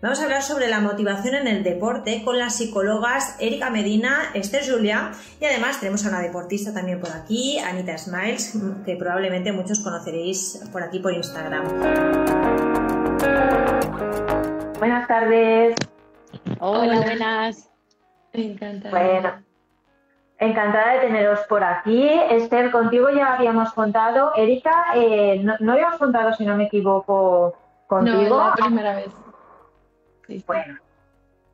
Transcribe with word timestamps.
Vamos 0.00 0.20
a 0.20 0.24
hablar 0.24 0.42
sobre 0.42 0.68
la 0.68 0.78
motivación 0.78 1.34
en 1.34 1.48
el 1.48 1.64
deporte 1.64 2.22
con 2.24 2.38
las 2.38 2.54
psicólogas 2.54 3.36
Erika 3.40 3.68
Medina, 3.68 4.30
Esther 4.32 4.62
Julia 4.64 5.10
y 5.40 5.44
además 5.44 5.80
tenemos 5.80 6.06
a 6.06 6.10
una 6.10 6.20
deportista 6.20 6.72
también 6.72 7.00
por 7.00 7.10
aquí, 7.10 7.58
Anita 7.58 7.98
Smiles, 7.98 8.56
que 8.86 8.94
probablemente 8.94 9.50
muchos 9.50 9.80
conoceréis 9.80 10.64
por 10.70 10.84
aquí 10.84 11.00
por 11.00 11.12
Instagram. 11.14 11.64
Buenas 14.78 15.08
tardes. 15.08 15.74
Hola, 16.60 17.00
buenas. 17.00 17.68
Encantada. 18.32 18.96
Bueno, 18.96 19.32
encantada 20.38 20.92
de 20.92 21.00
teneros 21.00 21.40
por 21.48 21.64
aquí. 21.64 22.08
Esther, 22.30 22.70
contigo 22.70 23.10
ya 23.10 23.34
habíamos 23.34 23.72
contado. 23.72 24.30
Erika, 24.36 24.92
eh, 24.94 25.40
no, 25.42 25.56
no 25.58 25.72
habíamos 25.72 25.96
contado, 25.96 26.32
si 26.34 26.46
no 26.46 26.56
me 26.56 26.66
equivoco, 26.66 27.56
contigo. 27.88 28.28
No, 28.28 28.54
es 28.54 28.60
la 28.60 28.64
primera 28.64 28.94
vez. 28.94 29.27
Bueno, 30.46 30.78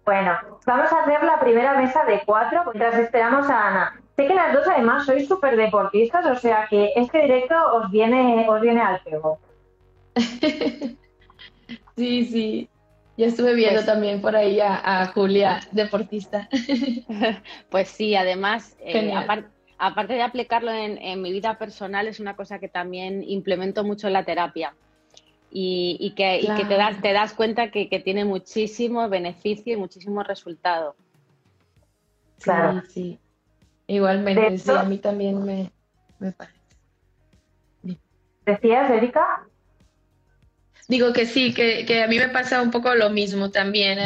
bueno, 0.05 0.39
vamos 0.67 0.93
a 0.93 1.01
hacer 1.01 1.23
la 1.23 1.41
primera 1.41 1.75
mesa 1.81 2.05
de 2.05 2.23
cuatro 2.27 2.63
mientras 2.65 2.99
esperamos 2.99 3.49
a 3.49 3.69
Ana. 3.69 4.01
Sé 4.17 4.27
que 4.27 4.35
las 4.35 4.53
dos 4.53 4.67
además 4.69 5.07
sois 5.07 5.27
súper 5.27 5.57
deportistas, 5.57 6.27
o 6.27 6.37
sea 6.37 6.67
que 6.69 6.93
este 6.97 7.23
directo 7.23 7.55
os 7.75 7.91
viene, 7.91 8.47
os 8.49 8.61
viene 8.61 8.81
al 8.81 9.01
pego. 9.01 9.39
sí, 11.97 12.25
sí. 12.27 12.69
Ya 13.17 13.27
estuve 13.27 13.55
viendo 13.55 13.77
pues 13.77 13.87
también 13.87 14.21
por 14.21 14.35
ahí 14.35 14.59
a, 14.61 15.07
Julia, 15.15 15.61
deportista. 15.71 16.49
pues 17.71 17.89
sí, 17.89 18.17
además, 18.17 18.77
eh, 18.81 19.15
aparte 19.79 20.15
de 20.15 20.23
aplicarlo 20.23 20.73
en, 20.73 20.99
en 20.99 21.23
mi 21.23 21.31
vida 21.31 21.57
personal, 21.57 22.09
es 22.09 22.19
una 22.19 22.35
cosa 22.35 22.59
que 22.59 22.69
también 22.69 23.23
implemento 23.23 23.85
mucho 23.85 24.09
en 24.09 24.15
la 24.15 24.25
terapia 24.25 24.75
y, 25.57 26.15
que, 26.17 26.41
te, 26.69 26.75
das, 26.77 27.01
te 27.01 27.13
das 27.13 27.33
cuenta 27.33 27.71
que, 27.71 27.87
tiene 28.05 28.25
muchísimo 28.25 29.09
beneficio 29.09 29.73
y 29.73 29.77
muchísimo 29.77 30.25
resultado. 30.25 30.97
Claro. 32.41 32.83
Sí, 32.89 33.21
Igualmente, 33.87 34.59
sí, 34.59 34.71
a 34.71 34.83
mí 34.83 34.99
también 34.99 35.45
me, 35.45 35.71
parece. 36.33 36.59
¿Decías, 38.45 38.91
Erika? 38.91 39.47
Digo 40.89 41.13
que 41.13 41.25
sí, 41.25 41.55
que, 41.55 42.03
a 42.03 42.09
mí 42.09 42.19
me 42.19 42.31
pasa 42.31 42.61
un 42.61 42.73
poco 42.73 42.93
lo 42.97 43.11
mismo 43.11 43.51
también. 43.51 43.99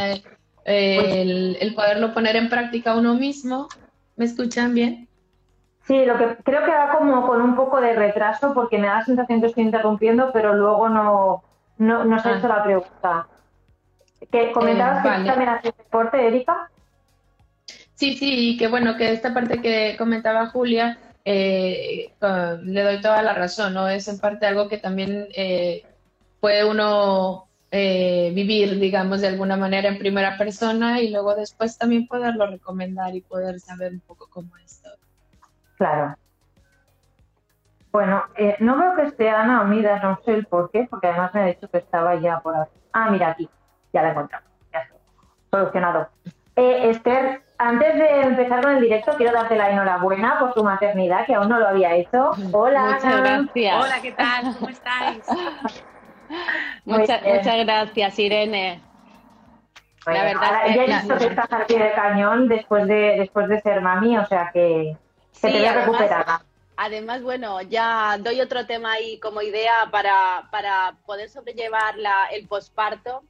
Eh, 0.66 0.98
pues 1.00 1.14
el, 1.14 1.56
el, 1.60 1.74
poderlo 1.74 2.12
poner 2.12 2.36
en 2.36 2.50
práctica 2.50 2.94
uno 2.94 3.14
mismo. 3.14 3.68
¿Me 4.16 4.26
escuchan 4.26 4.74
bien? 4.74 5.07
Sí, 5.88 6.04
lo 6.04 6.18
que 6.18 6.36
creo 6.44 6.66
que 6.66 6.70
va 6.70 6.92
como 6.98 7.26
con 7.26 7.40
un 7.40 7.56
poco 7.56 7.80
de 7.80 7.94
retraso 7.94 8.52
porque 8.52 8.76
me 8.76 8.88
da 8.88 8.96
la 8.96 9.04
sensación 9.06 9.40
que 9.40 9.46
estoy 9.46 9.64
interrumpiendo, 9.64 10.30
pero 10.34 10.52
luego 10.52 10.90
no, 10.90 11.42
no, 11.78 12.04
no 12.04 12.18
se 12.18 12.28
ha 12.28 12.36
hecho 12.36 12.46
ah. 12.52 12.56
la 12.58 12.62
pregunta. 12.62 13.26
¿Que 14.30 14.52
¿Comentabas 14.52 15.02
que 15.02 15.24
también 15.24 15.48
haces 15.48 15.74
deporte, 15.78 16.26
Erika? 16.26 16.70
Sí, 17.94 18.16
sí, 18.18 18.58
que 18.58 18.68
bueno, 18.68 18.98
que 18.98 19.12
esta 19.12 19.32
parte 19.32 19.62
que 19.62 19.96
comentaba 19.96 20.50
Julia, 20.50 20.98
eh, 21.24 22.12
le 22.64 22.82
doy 22.82 23.00
toda 23.00 23.22
la 23.22 23.32
razón, 23.32 23.72
¿no? 23.72 23.88
Es 23.88 24.08
en 24.08 24.18
parte 24.18 24.44
algo 24.44 24.68
que 24.68 24.76
también 24.76 25.28
eh, 25.34 25.86
puede 26.38 26.66
uno 26.66 27.48
eh, 27.70 28.30
vivir, 28.34 28.78
digamos, 28.78 29.22
de 29.22 29.28
alguna 29.28 29.56
manera 29.56 29.88
en 29.88 29.98
primera 29.98 30.36
persona 30.36 31.00
y 31.00 31.10
luego 31.10 31.34
después 31.34 31.78
también 31.78 32.06
poderlo 32.06 32.46
recomendar 32.46 33.16
y 33.16 33.22
poder 33.22 33.58
saber 33.58 33.92
un 33.92 34.00
poco 34.00 34.28
cómo 34.28 34.54
es. 34.58 34.77
Claro. 35.78 36.16
Bueno, 37.92 38.24
eh, 38.36 38.56
no 38.58 38.76
veo 38.76 38.96
que 38.96 39.02
esté 39.02 39.30
Ana 39.30 39.64
Mira, 39.64 39.98
no 40.00 40.18
sé 40.24 40.34
el 40.34 40.46
por 40.46 40.70
qué, 40.70 40.86
porque 40.90 41.06
además 41.06 41.32
me 41.32 41.40
ha 41.40 41.46
dicho 41.46 41.68
que 41.70 41.78
estaba 41.78 42.16
ya 42.16 42.40
por 42.40 42.54
aquí. 42.54 42.78
Ah, 42.92 43.10
mira 43.10 43.30
aquí, 43.30 43.48
ya 43.92 44.02
la 44.02 44.08
he 44.08 44.10
encontrado. 44.10 44.44
Ya 44.72 44.80
está. 44.80 44.96
Solucionado. 45.50 46.08
Eh, 46.56 46.90
Esther, 46.90 47.42
antes 47.56 47.94
de 47.94 48.20
empezar 48.22 48.62
con 48.62 48.72
el 48.72 48.82
directo, 48.82 49.12
quiero 49.16 49.32
darte 49.32 49.56
la 49.56 49.70
enhorabuena 49.70 50.38
por 50.40 50.52
tu 50.52 50.64
maternidad, 50.64 51.24
que 51.24 51.34
aún 51.34 51.48
no 51.48 51.58
lo 51.58 51.68
había 51.68 51.94
hecho. 51.94 52.32
Hola. 52.52 52.94
Muchas 52.94 53.20
gracias. 53.20 53.84
Hola, 53.84 54.02
¿qué 54.02 54.12
tal? 54.12 54.54
¿Cómo 54.58 54.68
estáis? 54.68 55.24
muchas, 56.84 57.22
muchas 57.22 57.64
gracias, 57.64 58.18
Irene. 58.18 58.82
la 60.06 60.24
verdad 60.24 60.66
es 60.66 60.76
que... 60.76 60.76
ya 60.76 60.82
he 60.82 61.00
visto 61.00 61.16
que 61.16 61.26
estás 61.26 61.52
al 61.52 61.66
pie 61.66 61.78
de 61.78 61.92
cañón 61.92 62.48
después 62.48 62.86
de, 62.86 63.16
después 63.18 63.48
de 63.48 63.60
ser 63.60 63.80
mami, 63.80 64.18
o 64.18 64.26
sea 64.26 64.50
que 64.52 64.96
se 65.32 65.50
te 65.50 65.68
además, 65.68 66.42
Además, 66.80 67.22
bueno, 67.22 67.60
ya 67.62 68.18
doy 68.20 68.40
otro 68.40 68.64
tema 68.64 68.92
ahí 68.92 69.18
como 69.18 69.42
idea 69.42 69.88
para, 69.90 70.48
para 70.52 70.94
poder 71.06 71.28
sobrellevar 71.28 71.98
la, 71.98 72.26
el 72.26 72.46
posparto, 72.46 73.24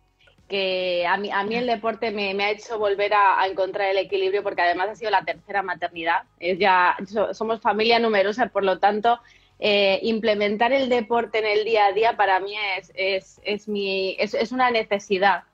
que 0.49 1.07
a 1.07 1.17
mí, 1.17 1.31
a 1.31 1.45
mí 1.45 1.55
el 1.55 1.67
deporte 1.67 2.11
me, 2.11 2.35
me 2.35 2.45
ha 2.45 2.51
hecho 2.51 2.79
volver 2.79 3.15
a, 3.15 3.47
encontrar 3.47 3.89
el 3.89 3.97
equilibrio, 3.97 4.43
porque 4.43 4.61
además 4.61 4.91
ha 4.91 4.95
sido 4.97 5.11
la 5.11 5.25
tercera 5.25 5.63
maternidad. 5.63 6.25
Es 6.39 6.59
ya, 6.59 6.95
somos 7.33 7.63
familia 7.63 7.99
numerosa, 7.99 8.47
por 8.49 8.65
lo 8.65 8.79
tanto, 8.79 9.19
eh, 9.59 9.99
implementar 10.03 10.73
el 10.73 10.91
deporte 10.91 11.39
en 11.39 11.47
el 11.47 11.65
día 11.65 11.87
a 11.87 11.93
día 11.93 12.17
para 12.19 12.41
mí 12.41 12.55
es, 12.77 12.93
es, 12.95 13.41
es, 13.45 13.67
mi, 13.67 14.15
es, 14.19 14.35
es 14.35 14.53
una 14.53 14.71
necesidad. 14.71 15.45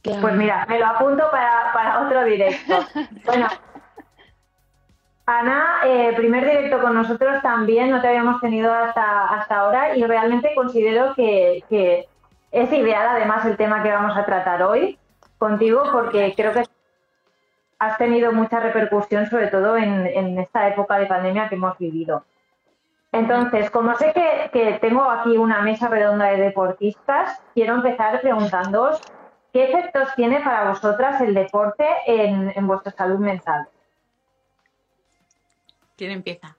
Pues 0.00 0.34
mira, 0.34 0.64
me 0.66 0.78
lo 0.78 0.86
apunto 0.86 1.30
para, 1.30 1.72
para 1.74 2.06
otro 2.06 2.24
directo. 2.24 2.86
Bueno, 3.24 3.48
Ana, 5.26 5.80
eh, 5.84 6.12
primer 6.16 6.44
directo 6.44 6.80
con 6.80 6.94
nosotros 6.94 7.42
también, 7.42 7.90
no 7.90 8.00
te 8.00 8.06
habíamos 8.06 8.40
tenido 8.40 8.72
hasta, 8.72 9.26
hasta 9.26 9.56
ahora 9.56 9.96
y 9.96 10.04
realmente 10.04 10.54
considero 10.54 11.14
que, 11.16 12.06
es 12.52 12.72
ideal 12.72 13.08
además 13.08 13.44
el 13.44 13.56
tema 13.56 13.82
que 13.82 13.90
vamos 13.90 14.16
a 14.16 14.24
tratar 14.24 14.62
hoy 14.62 14.96
contigo 15.36 15.82
porque 15.92 16.32
creo 16.36 16.52
que 16.52 16.62
has 17.80 17.98
tenido 17.98 18.32
mucha 18.32 18.60
repercusión 18.60 19.26
sobre 19.26 19.48
todo 19.48 19.76
en, 19.76 20.38
esta 20.38 20.68
época 20.68 20.96
de 20.96 21.06
pandemia 21.06 21.48
que 21.48 21.56
hemos 21.56 21.76
vivido. 21.76 22.24
Entonces, 23.10 23.68
como 23.70 23.96
sé 23.96 24.12
que, 24.52 24.78
tengo 24.80 25.02
aquí 25.02 25.36
una 25.36 25.60
mesa 25.60 25.88
redonda 25.88 26.26
de 26.26 26.36
deportistas, 26.36 27.42
quiero 27.52 27.74
empezar 27.74 28.20
preguntándoos 28.20 29.00
qué 29.52 29.64
efectos 29.64 30.08
tiene 30.14 30.40
para 30.40 30.68
vosotras 30.68 31.20
el 31.20 31.34
deporte 31.34 31.84
en, 32.06 32.52
en 32.54 32.66
vuestra 32.68 32.92
salud 32.92 33.18
mental. 33.18 33.66
¿Quién 35.96 36.10
empieza? 36.10 36.56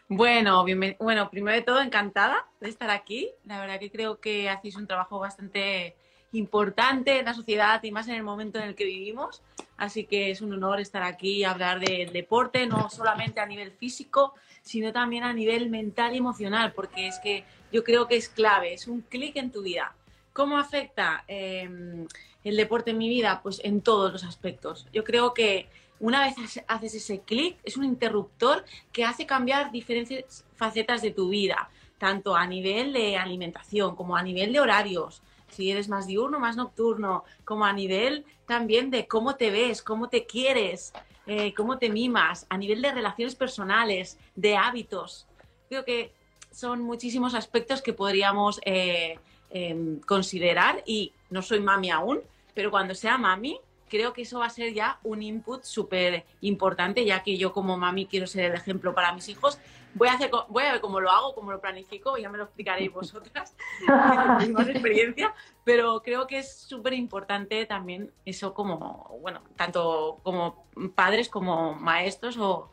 bueno, 0.10 0.66
bueno, 1.00 1.30
primero 1.30 1.56
de 1.56 1.64
todo, 1.64 1.82
encantada 1.82 2.48
de 2.60 2.70
estar 2.70 2.90
aquí. 2.90 3.30
La 3.46 3.60
verdad 3.60 3.80
que 3.80 3.92
creo 3.92 4.20
que 4.20 4.50
hacéis 4.50 4.76
un 4.76 4.88
trabajo 4.88 5.20
bastante 5.20 5.96
importante 6.34 7.20
en 7.20 7.26
la 7.26 7.34
sociedad 7.34 7.82
y 7.84 7.92
más 7.92 8.08
en 8.08 8.16
el 8.16 8.24
momento 8.24 8.60
en 8.60 8.66
el 8.66 8.76
que 8.76 8.86
vivimos. 8.86 9.42
Así 9.78 10.06
que 10.06 10.32
es 10.32 10.42
un 10.42 10.54
honor 10.54 10.80
estar 10.80 11.04
aquí 11.04 11.38
y 11.38 11.44
hablar 11.44 11.80
del 11.80 12.12
deporte, 12.12 12.66
no 12.66 12.90
solamente 12.90 13.40
a 13.40 13.46
nivel 13.46 13.72
físico, 13.72 14.34
sino 14.64 14.92
también 14.92 15.24
a 15.24 15.34
nivel 15.34 15.70
mental 15.70 16.14
y 16.16 16.18
emocional, 16.18 16.74
porque 16.74 17.08
es 17.08 17.20
que 17.20 17.46
yo 17.72 17.84
creo 17.84 18.08
que 18.08 18.18
es 18.18 18.28
clave, 18.28 18.74
es 18.74 18.88
un 18.88 19.02
clic 19.02 19.36
en 19.38 19.52
tu 19.52 19.62
vida. 19.62 19.96
¿Cómo 20.38 20.60
afecta? 20.60 21.24
Em, 21.28 22.06
el 22.44 22.58
deporte 22.58 22.92
en 22.92 23.00
mi 23.00 23.10
vida? 23.10 23.40
Pues 23.42 23.60
en 23.64 23.82
todos 23.82 24.14
los 24.14 24.24
aspectos. 24.24 24.86
Yo 24.94 25.04
creo 25.04 25.34
que 25.34 25.68
una 26.00 26.22
vez 26.22 26.36
haces 26.68 26.94
ese 26.94 27.22
clic, 27.22 27.58
es 27.64 27.76
un 27.76 27.84
interruptor 27.84 28.64
que 28.92 29.04
hace 29.04 29.26
cambiar 29.26 29.72
diferentes 29.72 30.46
facetas 30.56 31.02
de 31.02 31.10
tu 31.10 31.30
vida, 31.30 31.72
tanto 31.98 32.36
a 32.36 32.46
nivel 32.46 32.94
de 32.94 33.18
alimentación 33.18 33.96
como 33.96 34.16
a 34.16 34.22
nivel 34.22 34.54
de 34.54 34.60
horarios, 34.60 35.24
si 35.50 35.72
eres 35.72 35.90
más 35.90 36.06
diurno, 36.06 36.40
más 36.40 36.56
nocturno, 36.56 37.24
como 37.44 37.66
a 37.66 37.74
nivel 37.74 38.24
también 38.46 38.92
de 38.92 39.08
cómo 39.08 39.38
te 39.38 39.50
ves, 39.50 39.82
cómo 39.82 40.08
te 40.08 40.28
quieres, 40.28 40.94
eh, 41.26 41.52
cómo 41.56 41.80
te 41.80 41.90
mimas, 41.90 42.46
a 42.50 42.60
nivel 42.60 42.84
de 42.84 42.94
relaciones 42.94 43.34
personales, 43.34 44.20
de 44.36 44.56
hábitos. 44.56 45.26
Creo 45.68 45.84
que 45.84 46.14
son 46.52 46.84
muchísimos 46.84 47.34
aspectos 47.34 47.82
que 47.82 47.94
podríamos 47.94 48.60
eh, 48.66 49.18
em, 49.50 50.00
considerar 50.02 50.84
y 50.86 51.14
no 51.30 51.42
soy 51.42 51.60
mami 51.60 51.90
aún, 51.92 52.22
pero 52.54 52.72
cuando 52.72 52.96
sea 52.96 53.18
mami, 53.18 53.60
creo 53.90 54.14
que 54.14 54.24
eso 54.24 54.40
va 54.40 54.48
a 54.48 54.50
ser 54.50 54.74
ya 54.74 55.00
un 55.04 55.22
input 55.22 55.64
súper 55.64 56.26
importante, 56.42 57.06
ya 57.06 57.24
que 57.24 57.38
yo 57.38 57.54
como 57.54 57.78
mami 57.78 58.06
quiero 58.06 58.28
ser 58.28 58.46
el 58.46 58.54
ejemplo 58.54 58.94
para 58.94 59.14
mis 59.14 59.30
hijos 59.30 59.60
Voy 59.98 60.10
a, 60.10 60.14
hacer, 60.14 60.30
voy 60.50 60.64
a 60.64 60.74
ver 60.74 60.82
cómo 60.82 61.00
lo 61.00 61.10
hago, 61.10 61.34
cómo 61.34 61.52
lo 61.52 61.60
planifico, 61.60 62.18
ya 62.18 62.30
me 62.30 62.38
lo 62.38 62.44
explicaréis 62.44 62.94
vosotras, 62.94 63.56
experiencia, 64.70 65.34
pero 65.64 66.04
creo 66.04 66.28
que 66.28 66.38
es 66.38 66.56
súper 66.56 66.94
importante 66.94 67.66
también 67.66 68.12
eso 68.24 68.54
como, 68.54 69.18
bueno, 69.22 69.42
tanto 69.56 70.20
como 70.22 70.66
padres 70.94 71.30
como 71.30 71.74
maestros 71.74 72.38
o, 72.38 72.70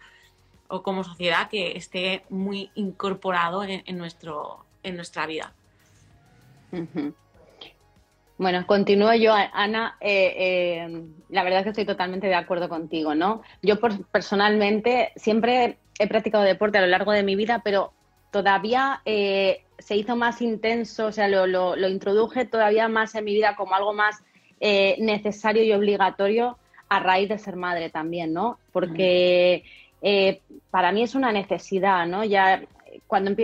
como 0.82 1.02
sociedad 1.02 1.48
que 1.48 1.76
esté 1.78 2.24
muy 2.28 2.70
incorporado 2.74 3.64
en, 3.64 3.96
nuestro, 3.96 4.64
en 4.82 4.96
nuestra 4.96 5.26
vida. 5.26 5.54
Bueno, 8.36 8.66
continúo 8.66 9.14
yo, 9.14 9.32
Ana. 9.32 9.96
Eh, 10.00 10.34
eh, 10.36 11.02
la 11.30 11.44
verdad 11.44 11.60
es 11.60 11.64
que 11.64 11.70
estoy 11.70 11.84
totalmente 11.84 12.26
de 12.26 12.34
acuerdo 12.34 12.68
contigo, 12.68 13.14
¿no? 13.14 13.42
Yo 13.62 13.78
personalmente 14.10 15.12
siempre 15.14 15.78
he 15.98 16.08
practicado 16.08 16.42
deporte 16.42 16.78
a 16.78 16.80
lo 16.80 16.88
largo 16.88 17.12
de 17.12 17.22
mi 17.22 17.36
vida, 17.36 17.62
pero 17.62 17.92
todavía 18.32 19.02
eh, 19.04 19.62
se 19.78 19.94
hizo 19.94 20.16
más 20.16 20.42
intenso, 20.42 21.06
o 21.06 21.12
sea, 21.12 21.28
lo, 21.28 21.46
lo, 21.46 21.88
introduje 21.88 22.44
todavía 22.44 22.88
más 22.88 23.14
en 23.14 23.24
mi 23.24 23.34
vida 23.34 23.54
como 23.54 23.74
algo 23.74 23.92
más 23.92 24.22
necesario 24.60 25.62
y 25.62 25.72
obligatorio 25.72 26.58
a 26.88 26.98
raíz 26.98 27.28
de 27.28 27.38
ser 27.38 27.54
madre 27.54 27.90
también, 27.90 28.32
¿no? 28.32 28.58
Porque 28.72 29.62
para 30.70 30.90
mí 30.90 31.02
es 31.02 31.14
una 31.14 31.32
necesidad, 31.32 32.06
¿no? 32.06 32.24
Ya 32.24 32.62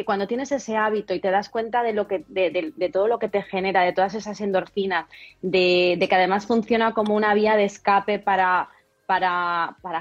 cuando, 0.04 0.26
tienes 0.26 0.52
ese 0.52 0.76
hábito 0.76 1.14
y 1.14 1.20
te 1.20 1.30
das 1.30 1.48
cuenta 1.48 1.82
de, 1.82 2.90
todo 2.92 3.08
lo 3.08 3.18
que 3.18 3.28
te 3.28 3.42
genera, 3.42 3.82
de 3.82 3.92
todas 3.92 4.14
esas 4.14 4.40
endorfinas, 4.40 5.06
de, 5.42 6.04
que 6.08 6.14
además 6.14 6.46
funciona 6.46 6.92
como 6.92 7.14
una 7.14 7.34
vía 7.34 7.56
de 7.56 7.64
escape 7.64 8.18
para, 8.18 8.68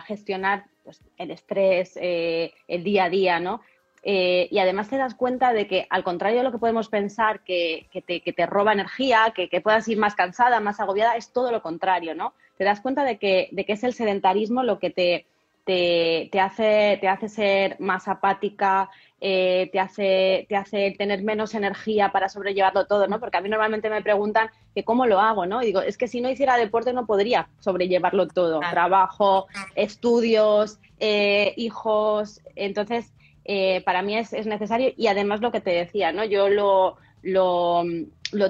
gestionar 0.08 0.66
pues, 0.84 1.02
el 1.18 1.32
estrés, 1.32 1.98
eh, 2.02 2.54
el 2.68 2.84
día 2.84 3.06
a 3.06 3.10
día, 3.10 3.40
¿no? 3.40 3.62
Eh, 4.02 4.48
y 4.50 4.60
además 4.60 4.90
te 4.90 4.98
das 4.98 5.14
cuenta 5.14 5.54
de 5.54 5.68
que, 5.68 5.86
al 5.90 6.04
contrario 6.04 6.38
de 6.38 6.44
lo 6.44 6.52
que 6.52 6.58
podemos 6.58 6.90
pensar, 6.90 7.44
que, 7.44 7.88
te, 8.06 8.46
roba 8.46 8.74
energía, 8.74 9.34
que, 9.36 9.62
puedas 9.62 9.88
ir 9.88 9.98
más 9.98 10.16
cansada, 10.16 10.60
más 10.60 10.80
agobiada, 10.80 11.16
es 11.16 11.32
todo 11.32 11.52
lo 11.52 11.62
contrario, 11.62 12.16
¿no? 12.16 12.34
Te 12.58 12.64
das 12.64 12.82
cuenta 12.82 13.04
de 13.04 13.18
que, 13.18 13.50
es 13.56 13.84
el 13.84 13.94
sedentarismo 13.94 14.64
lo 14.64 14.80
que 14.80 14.90
te 14.90 16.40
hace 16.40 17.30
ser 17.30 17.80
más 17.80 18.08
apática, 18.08 18.90
eh, 19.22 19.70
te, 19.74 19.80
hace, 19.82 20.46
te 20.48 20.56
hace 20.56 20.96
tener 20.98 21.24
menos 21.24 21.54
energía 21.54 22.10
para 22.14 22.30
sobrellevarlo 22.30 22.86
todo, 22.86 23.06
¿no? 23.08 23.20
Porque 23.20 23.38
a 23.38 23.42
mí 23.42 23.50
normalmente 23.50 23.90
me 23.90 24.02
preguntan 24.02 24.50
que 24.74 24.86
cómo 24.86 25.06
lo 25.08 25.20
hago, 25.20 25.46
¿no? 25.46 25.62
Y 25.62 25.68
digo, 25.68 25.82
es 25.82 25.98
que 25.98 26.08
si 26.08 26.22
no 26.22 26.30
hiciera 26.30 26.56
deporte 26.56 26.94
no 26.94 27.06
podría 27.06 27.50
sobrellevarlo 27.60 28.30
todo. 28.30 28.62
Trabajo, 28.62 29.48
estudios, 29.76 30.80
eh, 31.00 31.54
hijos. 31.58 32.42
Entonces, 32.56 33.12
eh, 33.44 33.82
para 33.84 34.04
mí 34.04 34.16
es, 34.16 34.32
necesario 34.46 34.94
y 34.96 35.08
además 35.08 35.42
lo 35.42 35.52
que 35.52 35.60
te 35.60 35.72
decía, 35.72 36.14
¿no? 36.14 36.24
Yo 36.24 36.48
lo, 36.48 36.96
lo, 37.22 37.84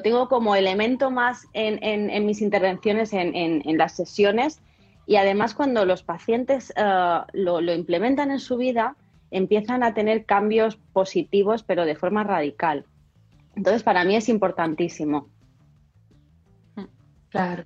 tengo 0.04 0.30
como 0.30 0.56
elemento 0.56 1.10
más 1.10 1.48
en, 1.54 1.84
en, 1.84 2.26
mis 2.28 2.44
intervenciones 2.44 3.14
en, 3.14 3.36
en, 3.36 3.78
las 3.78 3.96
sesiones 3.96 4.62
y 5.08 5.16
además 5.16 5.56
cuando 5.56 5.86
los 5.86 6.04
pacientes 6.04 6.72
lo, 7.34 7.62
lo 7.62 7.74
implementan 7.74 8.30
en 8.30 8.40
su 8.40 8.58
vida, 8.58 8.96
empiezan 9.32 9.84
a 9.84 9.94
tener 9.94 10.26
cambios 10.26 10.78
positivos, 10.94 11.64
pero 11.64 11.86
de 11.86 11.96
forma 11.96 12.24
radical. 12.24 12.86
Entonces, 13.56 13.84
para 13.84 14.04
mí 14.06 14.16
es 14.16 14.30
importantísimo. 14.30 15.30
Claro. 17.30 17.64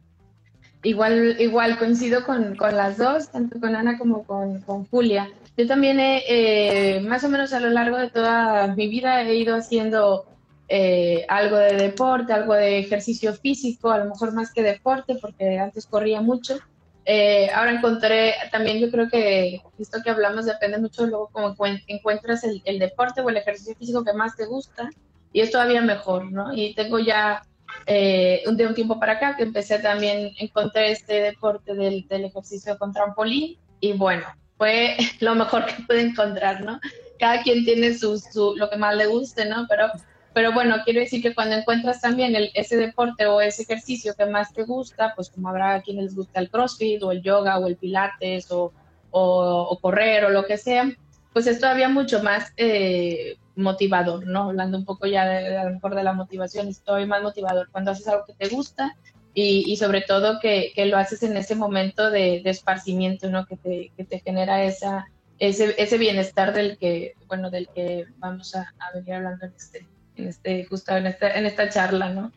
Igual, 0.84 1.38
igual 1.40 1.78
coincido 1.78 2.26
con, 2.26 2.58
las 2.58 2.98
dos, 2.98 3.30
tanto 3.30 3.60
con 3.60 3.76
Ana 3.76 3.98
como 3.98 4.24
con, 4.24 4.62
Julia. 4.90 5.30
Yo 5.56 5.66
también 5.66 6.00
he, 6.00 6.24
eh, 6.28 7.00
más 7.02 7.24
o 7.24 7.30
menos 7.30 7.54
a 7.54 7.60
lo 7.60 7.70
largo 7.70 7.98
de 7.98 8.10
toda 8.10 8.68
mi 8.76 8.90
vida 8.90 9.22
he 9.22 9.36
ido 9.36 9.56
haciendo 9.56 10.26
eh, 10.68 11.26
algo 11.30 11.58
de 11.58 11.78
deporte, 11.78 12.34
algo 12.34 12.54
de 12.54 12.80
ejercicio 12.80 13.34
físico, 13.34 13.92
a 13.92 14.00
lo 14.00 14.06
mejor 14.06 14.34
más 14.34 14.52
que 14.52 14.62
deporte, 14.62 15.16
porque 15.22 15.58
antes 15.58 15.86
corría 15.86 16.22
mucho. 16.22 16.58
Eh, 17.06 17.50
ahora 17.54 17.74
encontré 17.74 18.34
también, 18.52 18.80
yo 18.80 18.90
creo 18.90 19.10
que 19.10 19.62
esto 19.78 20.00
que 20.02 20.10
hablamos 20.10 20.46
depende 20.46 20.78
mucho 20.78 21.06
luego 21.06 21.30
cómo 21.32 21.54
encuentras 21.88 22.44
el, 22.44 22.80
deporte 22.80 23.22
o 23.22 23.30
el 23.30 23.38
ejercicio 23.38 23.76
físico 23.76 24.06
que 24.06 24.14
más 24.14 24.38
te 24.38 24.46
gusta 24.46 24.90
y 25.34 25.42
es 25.42 25.52
todavía 25.52 25.82
mejor, 25.82 26.32
¿no? 26.32 26.54
Y 26.54 26.74
tengo 26.76 27.00
ya 27.00 27.42
eh, 27.88 28.44
de 28.50 28.68
un 28.68 28.74
tiempo 28.74 29.00
para 29.00 29.14
acá 29.14 29.36
que 29.36 29.44
empecé 29.44 29.80
también, 29.80 30.32
encontré 30.40 30.92
este 30.92 31.22
deporte 31.22 31.74
del, 31.74 32.08
del 32.08 32.26
ejercicio 32.26 32.78
con 32.78 32.94
trampolín 32.94 33.58
y 33.82 33.94
bueno, 33.94 34.26
fue 34.58 34.96
lo 35.20 35.36
mejor 35.36 35.66
que 35.66 35.84
pude 35.84 36.02
encontrar, 36.02 36.64
¿no? 36.64 36.80
Cada 37.20 37.42
quien 37.42 37.66
tiene 37.66 37.94
su, 37.96 38.18
su, 38.18 38.56
lo 38.56 38.70
que 38.70 38.78
más 38.78 38.96
le 38.96 39.08
guste, 39.08 39.46
¿no? 39.46 39.66
Pero 39.68 39.92
pero 40.34 40.52
bueno, 40.52 40.78
quiero 40.84 41.00
decir 41.00 41.22
que 41.22 41.36
cuando 41.36 41.56
encuentras 41.56 42.02
también 42.02 42.36
el, 42.36 42.50
ese 42.56 42.76
deporte 42.76 43.26
o 43.28 43.40
ese 43.40 43.64
ejercicio 43.64 44.16
que 44.16 44.26
más 44.26 44.54
te 44.54 44.64
gusta, 44.64 45.14
pues 45.16 45.30
como 45.30 45.50
habrá 45.50 45.82
quienes 45.82 46.06
les 46.06 46.16
gusta 46.16 46.40
el 46.40 46.50
CrossFit 46.50 47.04
o 47.04 47.12
el 47.12 47.22
yoga 47.22 47.60
o 47.60 47.68
el 47.68 47.78
pilates 47.78 48.52
o, 48.52 48.74
o, 49.12 49.80
correr 49.80 50.26
o 50.26 50.30
lo 50.30 50.46
que 50.46 50.58
sea, 50.58 50.92
pues 51.34 51.48
es 51.48 51.60
todavía 51.60 51.88
mucho 51.88 52.24
más 52.24 52.52
eh, 52.58 53.38
motivador, 53.56 54.26
¿no? 54.26 54.50
Hablando 54.50 54.78
un 54.78 54.86
poco 54.86 55.06
ya 55.06 55.26
de, 55.26 55.58
a 55.58 55.66
lo 55.66 55.72
mejor 55.72 55.96
de 55.96 56.04
la 56.04 56.14
motivación, 56.14 56.68
es 56.68 56.82
todavía 56.82 57.08
más 57.08 57.22
motivador 57.22 57.70
cuando 57.72 57.92
haces 57.92 58.08
algo 58.08 58.26
que 58.26 58.34
te 58.34 58.50
gusta 58.50 58.96
y, 59.36 59.72
y 59.72 59.78
sobre 59.78 60.02
todo 60.02 60.40
que, 60.40 60.72
que, 60.76 60.86
lo 60.86 60.98
haces 60.98 61.22
en 61.24 61.38
ese 61.38 61.56
momento 61.56 62.10
de, 62.10 62.42
de 62.44 62.50
esparcimiento, 62.50 63.30
¿no? 63.30 63.46
Que 63.46 63.58
te, 63.58 63.92
que 63.96 64.04
te 64.04 64.20
genera 64.20 64.64
esa, 64.64 65.08
ese, 65.38 65.76
ese 65.78 65.98
bienestar 65.98 66.54
del 66.54 66.78
que, 66.78 67.14
bueno, 67.28 67.52
del 67.52 67.68
que 67.70 68.06
vamos 68.18 68.56
a, 68.56 68.74
a 68.80 68.92
venir 68.96 69.14
hablando 69.14 69.46
en 69.46 69.54
este, 69.56 69.88
en 70.16 70.28
este, 70.28 70.66
justo 70.66 70.96
en 70.96 71.08
esta, 71.08 71.32
en 71.32 71.46
esta 71.46 71.70
charla, 71.70 72.10
¿no? 72.10 72.32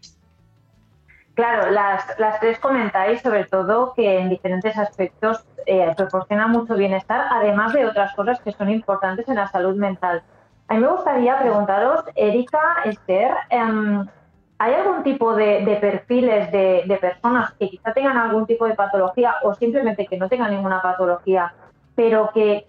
Claro, 1.36 1.70
las, 1.70 2.18
las 2.18 2.40
tres 2.40 2.58
comentáis 2.58 3.20
sobre 3.20 3.44
todo 3.44 3.92
que 3.94 4.18
en 4.18 4.30
diferentes 4.30 4.74
aspectos 4.78 5.44
eh, 5.66 5.92
proporciona 5.94 6.46
mucho 6.46 6.74
bienestar, 6.76 7.26
además 7.30 7.74
de 7.74 7.84
otras 7.84 8.14
cosas 8.14 8.40
que 8.40 8.52
son 8.52 8.70
importantes 8.70 9.28
en 9.28 9.34
la 9.34 9.46
salud 9.48 9.76
mental. 9.76 10.22
A 10.68 10.74
mí 10.74 10.80
me 10.80 10.88
gustaría 10.88 11.38
preguntaros, 11.38 12.04
Erika, 12.14 12.58
Esther, 12.86 13.32
em, 13.50 14.06
¿hay 14.58 14.74
algún 14.74 15.02
tipo 15.02 15.34
de, 15.34 15.76
perfiles 15.78 16.50
de, 16.52 16.98
personas 17.02 17.52
que 17.58 17.68
quizá 17.68 17.92
tengan 17.92 18.16
algún 18.16 18.46
tipo 18.46 18.66
de 18.66 18.74
patología 18.74 19.34
o 19.42 19.52
simplemente 19.54 20.06
que 20.06 20.16
no 20.16 20.30
tengan 20.30 20.52
ninguna 20.52 20.80
patología, 20.80 21.52
pero 21.94 22.30
que, 22.32 22.64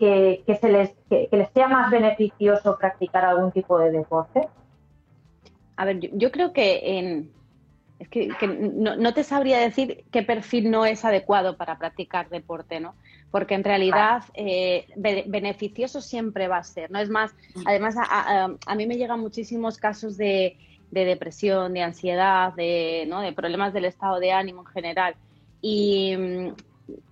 que, 0.45 0.56
se 0.56 0.68
les, 0.68 0.94
que 1.10 1.30
les 1.31 1.50
sea 1.51 1.69
más 1.69 1.89
beneficioso 1.89 2.77
practicar 2.77 3.24
algún 3.24 3.53
tipo 3.53 3.80
de 3.80 3.92
deporte? 3.92 4.50
A 5.77 5.85
ver, 5.85 6.00
yo, 6.12 6.31
creo 6.31 6.51
que 6.53 6.97
en, 6.97 7.31
es 8.00 8.09
que, 8.09 8.29
no, 8.47 9.13
te 9.13 9.24
sabría 9.24 9.60
decir 9.60 10.03
qué 10.12 10.24
perfil 10.24 10.69
no 10.69 10.86
es 10.86 11.05
adecuado 11.05 11.55
para 11.55 11.77
practicar 11.77 12.29
deporte, 12.29 12.79
¿no? 12.79 12.96
Porque 13.31 13.55
en 13.55 13.63
realidad 13.63 14.24
eh, 14.34 14.88
beneficioso 14.96 16.01
siempre 16.01 16.48
va 16.48 16.57
a 16.57 16.63
ser, 16.63 16.91
¿no? 16.91 17.00
Es 17.00 17.10
más, 17.10 17.34
además 17.65 17.96
a, 17.98 18.75
mí 18.75 18.88
me 18.88 18.98
llegan 18.98 19.19
muchísimos 19.19 19.77
casos 19.77 20.17
de, 20.17 20.57
de, 20.91 21.05
depresión, 21.05 21.74
de 21.74 21.84
ansiedad, 21.84 22.53
de, 22.53 23.05
¿no? 23.07 23.22
de 23.22 23.34
problemas 23.34 23.74
del 23.74 23.86
estado 23.86 24.19
de 24.19 24.31
ánimo 24.31 24.62
en 24.62 24.67
general. 24.67 25.15
Y, 25.62 26.15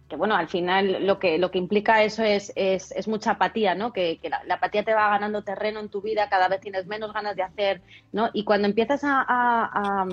que 0.10 0.16
bueno, 0.16 0.36
al 0.36 0.48
final 0.48 1.06
lo 1.06 1.18
que, 1.18 1.38
lo 1.38 1.50
que 1.50 1.58
implica 1.58 2.04
eso 2.04 2.24
es, 2.24 2.54
es, 2.56 3.08
mucha 3.08 3.32
apatía, 3.32 3.74
¿no? 3.74 3.92
Que, 3.92 4.20
la, 4.24 4.56
apatía 4.56 4.84
te 4.84 4.94
va 4.94 5.10
ganando 5.10 5.44
terreno 5.44 5.80
en 5.80 5.90
tu 5.90 6.02
vida, 6.02 6.30
cada 6.30 6.48
vez 6.48 6.62
tienes 6.62 6.86
menos 6.86 7.12
ganas 7.14 7.36
de 7.36 7.44
hacer, 7.44 7.82
¿no? 8.12 8.30
Y 8.34 8.44
cuando 8.44 8.68
empiezas 8.68 9.04
a, 9.04 9.26
a, 9.28 10.08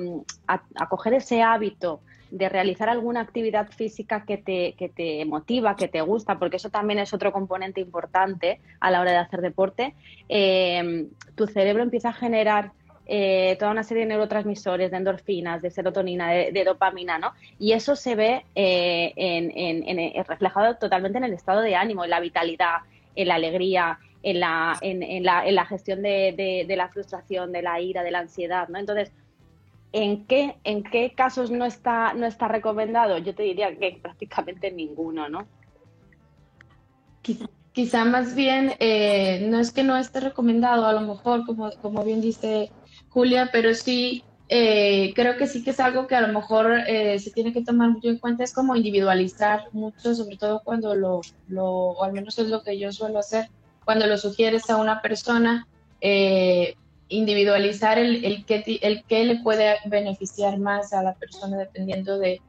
a, 0.46 0.88
coger 0.88 1.14
ese 1.14 1.42
hábito 1.42 2.00
de 2.30 2.48
realizar 2.48 2.88
alguna 2.88 3.20
actividad 3.20 3.68
física 3.68 4.24
que 4.24 4.38
te, 4.38 4.72
que 4.78 4.88
te 4.88 5.22
motiva, 5.26 5.76
que 5.76 5.88
te 5.88 6.00
gusta, 6.00 6.38
porque 6.38 6.56
eso 6.56 6.70
también 6.70 6.98
es 6.98 7.12
otro 7.12 7.30
componente 7.30 7.82
importante 7.82 8.60
a 8.80 8.90
la 8.90 9.02
hora 9.02 9.10
de 9.10 9.18
hacer 9.18 9.42
deporte, 9.42 9.94
eh, 10.30 11.08
tu 11.34 11.46
cerebro 11.46 11.82
empieza 11.82 12.08
a 12.08 12.14
generar 12.14 12.72
eh, 13.14 13.56
toda 13.58 13.72
una 13.72 13.84
serie 13.84 14.04
de 14.04 14.08
neurotransmisores, 14.08 14.90
de 14.90 14.96
endorfinas, 14.96 15.60
de 15.60 15.70
serotonina, 15.70 16.30
de, 16.30 16.64
dopamina, 16.64 17.18
¿no? 17.18 17.34
Y 17.58 17.72
eso 17.72 17.94
se 17.94 18.14
ve 18.14 18.46
eh, 18.54 19.12
eh, 19.14 20.24
reflejado 20.26 20.76
totalmente 20.78 21.18
en 21.18 21.24
el 21.24 21.34
estado 21.34 21.60
de 21.60 21.74
ánimo, 21.74 22.04
en 22.04 22.10
la 22.10 22.20
vitalidad, 22.20 22.76
en 23.14 23.28
la 23.28 23.34
alegría, 23.34 23.98
en 24.22 24.40
la, 24.40 24.78
en, 24.80 25.24
la, 25.24 25.66
gestión 25.66 26.00
de, 26.00 26.64
la 26.74 26.88
frustración, 26.88 27.52
de 27.52 27.60
la 27.60 27.82
ira, 27.82 28.02
de 28.02 28.12
la 28.12 28.20
ansiedad, 28.20 28.68
¿no? 28.70 28.78
Entonces, 28.78 29.12
¿en 29.92 30.24
qué, 30.24 30.56
en 30.64 30.82
qué 30.82 31.12
casos 31.14 31.50
no 31.50 31.66
está, 31.66 32.14
no 32.14 32.24
está 32.24 32.48
recomendado? 32.48 33.18
Yo 33.18 33.34
te 33.34 33.42
diría 33.42 33.76
que 33.76 33.98
prácticamente 34.00 34.70
ninguno, 34.70 35.28
¿no? 35.28 35.46
Quizá, 37.74 38.06
más 38.06 38.34
bien, 38.34 38.68
no 39.50 39.60
es 39.60 39.70
que 39.70 39.84
no 39.84 39.98
esté 39.98 40.20
recomendado, 40.20 40.86
a 40.86 40.94
lo 40.94 41.02
mejor, 41.02 41.44
como, 41.44 41.70
como 41.82 42.04
bien 42.04 42.22
dice 42.22 42.70
Julia, 43.12 43.50
pero 43.52 43.74
sí, 43.74 44.24
eh, 44.48 45.12
creo 45.14 45.36
que 45.36 45.46
sí 45.46 45.62
que 45.62 45.70
es 45.70 45.80
algo 45.80 46.06
que 46.06 46.14
a 46.14 46.20
lo 46.20 46.32
mejor 46.32 46.80
eh, 46.86 47.18
se 47.18 47.30
tiene 47.30 47.52
que 47.52 47.62
tomar 47.62 47.90
mucho 47.90 48.08
en 48.08 48.18
cuenta, 48.18 48.44
es 48.44 48.52
como 48.52 48.74
individualizar 48.74 49.64
mucho, 49.72 50.14
sobre 50.14 50.36
todo 50.36 50.62
cuando 50.64 50.94
lo, 50.94 51.20
lo, 51.48 51.66
o 51.66 52.04
al 52.04 52.12
menos 52.12 52.38
es 52.38 52.48
lo 52.48 52.62
que 52.62 52.78
yo 52.78 52.92
suelo 52.92 53.18
hacer, 53.18 53.48
cuando 53.84 54.06
lo 54.06 54.16
sugieres 54.16 54.68
a 54.70 54.76
una 54.76 55.02
persona, 55.02 55.66
eh, 56.00 56.74
individualizar 57.08 57.98
el, 57.98 58.24
el, 58.24 58.44
que, 58.46 58.62
el 58.82 59.04
que 59.04 59.24
le 59.24 59.36
puede 59.42 59.76
beneficiar 59.86 60.58
más 60.58 60.92
a 60.92 61.02
la 61.02 61.14
persona 61.14 61.58
dependiendo 61.58 62.18
de 62.18 62.40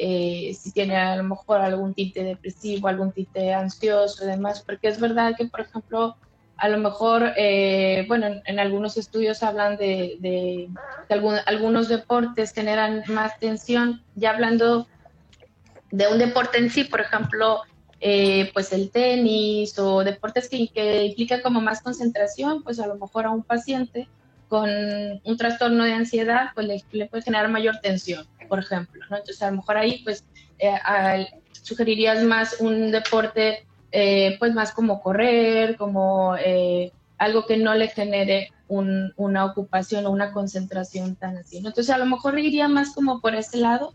eh, 0.00 0.54
si 0.54 0.72
tiene 0.72 0.96
a 0.96 1.16
lo 1.16 1.24
mejor 1.24 1.60
algún 1.60 1.92
tinte 1.92 2.22
depresivo, 2.22 2.88
algún 2.88 3.12
tinte 3.12 3.52
ansioso 3.52 4.24
y 4.24 4.28
demás, 4.28 4.62
porque 4.64 4.88
es 4.88 5.00
verdad 5.00 5.34
que, 5.36 5.46
por 5.46 5.60
ejemplo, 5.60 6.16
a 6.58 6.68
lo 6.68 6.78
mejor, 6.78 7.32
eh, 7.36 8.04
bueno, 8.08 8.26
en, 8.44 8.58
algunos 8.58 8.96
estudios 8.96 9.44
hablan 9.44 9.76
de, 9.76 10.16
de, 10.18 10.68
algunos 11.46 11.88
deportes 11.88 12.52
generan 12.52 13.04
más 13.06 13.38
tensión, 13.38 14.02
ya 14.16 14.30
hablando 14.30 14.88
de 15.92 16.08
un 16.08 16.18
deporte 16.18 16.58
en 16.58 16.68
sí, 16.68 16.82
por 16.84 17.00
ejemplo, 17.00 17.62
eh, 18.00 18.50
pues 18.52 18.72
el 18.72 18.90
tenis 18.90 19.78
o 19.78 20.02
deportes 20.02 20.48
que, 20.48 20.68
que 20.68 21.04
implican 21.04 21.42
como 21.42 21.60
más 21.60 21.80
concentración, 21.80 22.64
pues 22.64 22.80
a 22.80 22.88
lo 22.88 22.96
mejor 22.96 23.26
a 23.26 23.30
un 23.30 23.44
paciente 23.44 24.08
con 24.48 24.68
un 24.68 25.36
trastorno 25.36 25.84
de 25.84 25.92
ansiedad, 25.92 26.50
pues 26.54 26.84
le, 26.90 27.06
puede 27.06 27.22
generar 27.22 27.48
mayor 27.48 27.78
tensión, 27.80 28.26
por 28.48 28.58
ejemplo, 28.58 29.00
¿no? 29.10 29.16
Entonces 29.16 29.42
a 29.42 29.50
lo 29.50 29.58
mejor 29.58 29.76
ahí 29.76 30.02
pues 30.02 30.24
eh, 30.58 30.72
sugerirías 31.52 32.24
más 32.24 32.56
un 32.60 32.90
deporte 32.90 33.67
eh, 33.92 34.36
pues 34.38 34.54
más 34.54 34.72
como 34.72 35.00
correr, 35.00 35.76
como 35.76 36.34
algo 37.18 37.46
que 37.46 37.56
no 37.56 37.74
le 37.74 37.88
genere 37.88 38.52
una 38.68 39.44
ocupación 39.46 40.06
o 40.06 40.10
una 40.10 40.32
concentración 40.32 41.16
tan 41.16 41.38
así, 41.38 41.56
Entonces 41.56 41.90
a 41.90 41.98
lo 41.98 42.06
mejor 42.06 42.38
iría 42.38 42.68
más 42.68 42.94
como 42.94 43.20
por 43.20 43.34
ese 43.34 43.58
lado, 43.58 43.94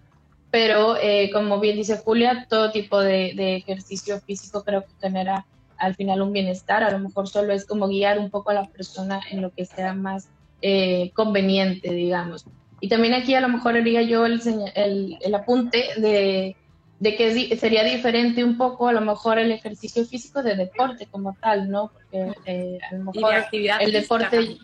pero 0.49 0.97
eh, 0.97 1.29
como 1.31 1.59
bien 1.59 1.77
dice 1.77 1.97
Julia, 1.97 2.47
todo 2.49 2.71
tipo 2.71 2.99
de, 2.99 3.55
ejercicio 3.57 4.19
físico 4.21 4.63
creo 4.63 4.83
que 4.83 4.93
genera 5.01 5.45
al 5.77 5.95
final 5.95 6.21
un 6.21 6.33
bienestar, 6.33 6.83
a 6.83 6.91
lo 6.91 6.99
mejor 6.99 7.27
solo 7.27 7.53
es 7.53 7.65
como 7.65 7.87
guiar 7.87 8.17
un 8.19 8.29
poco 8.29 8.51
a 8.51 8.53
la 8.53 8.67
persona 8.67 9.21
en 9.31 9.41
lo 9.41 9.51
que 9.51 9.65
sea 9.65 9.93
más 9.93 10.29
eh, 10.61 11.11
conveniente, 11.13 11.91
digamos. 11.91 12.45
Y 12.79 12.89
también 12.89 13.13
aquí 13.13 13.33
a 13.35 13.41
lo 13.41 13.49
mejor 13.49 13.75
haría 13.75 14.01
yo 14.01 14.25
el, 14.25 14.41
el, 14.75 15.35
apunte 15.35 15.89
de, 15.97 16.55
de, 17.03 17.15
que 17.15 17.57
sería 17.57 17.83
diferente 17.83 18.43
un 18.43 18.57
poco 18.57 18.87
a 18.87 18.93
lo 18.93 19.01
mejor 19.01 19.37
el 19.37 19.51
ejercicio 19.51 20.05
físico 20.05 20.41
de 20.41 20.55
deporte 20.55 21.07
como 21.11 21.35
tal, 21.41 21.69
¿no? 21.69 21.91
Porque 21.91 22.33
eh, 22.45 22.79
a 22.89 22.95
lo 22.95 23.03
mejor 23.11 23.33
el 23.79 23.91
deporte... 23.91 24.57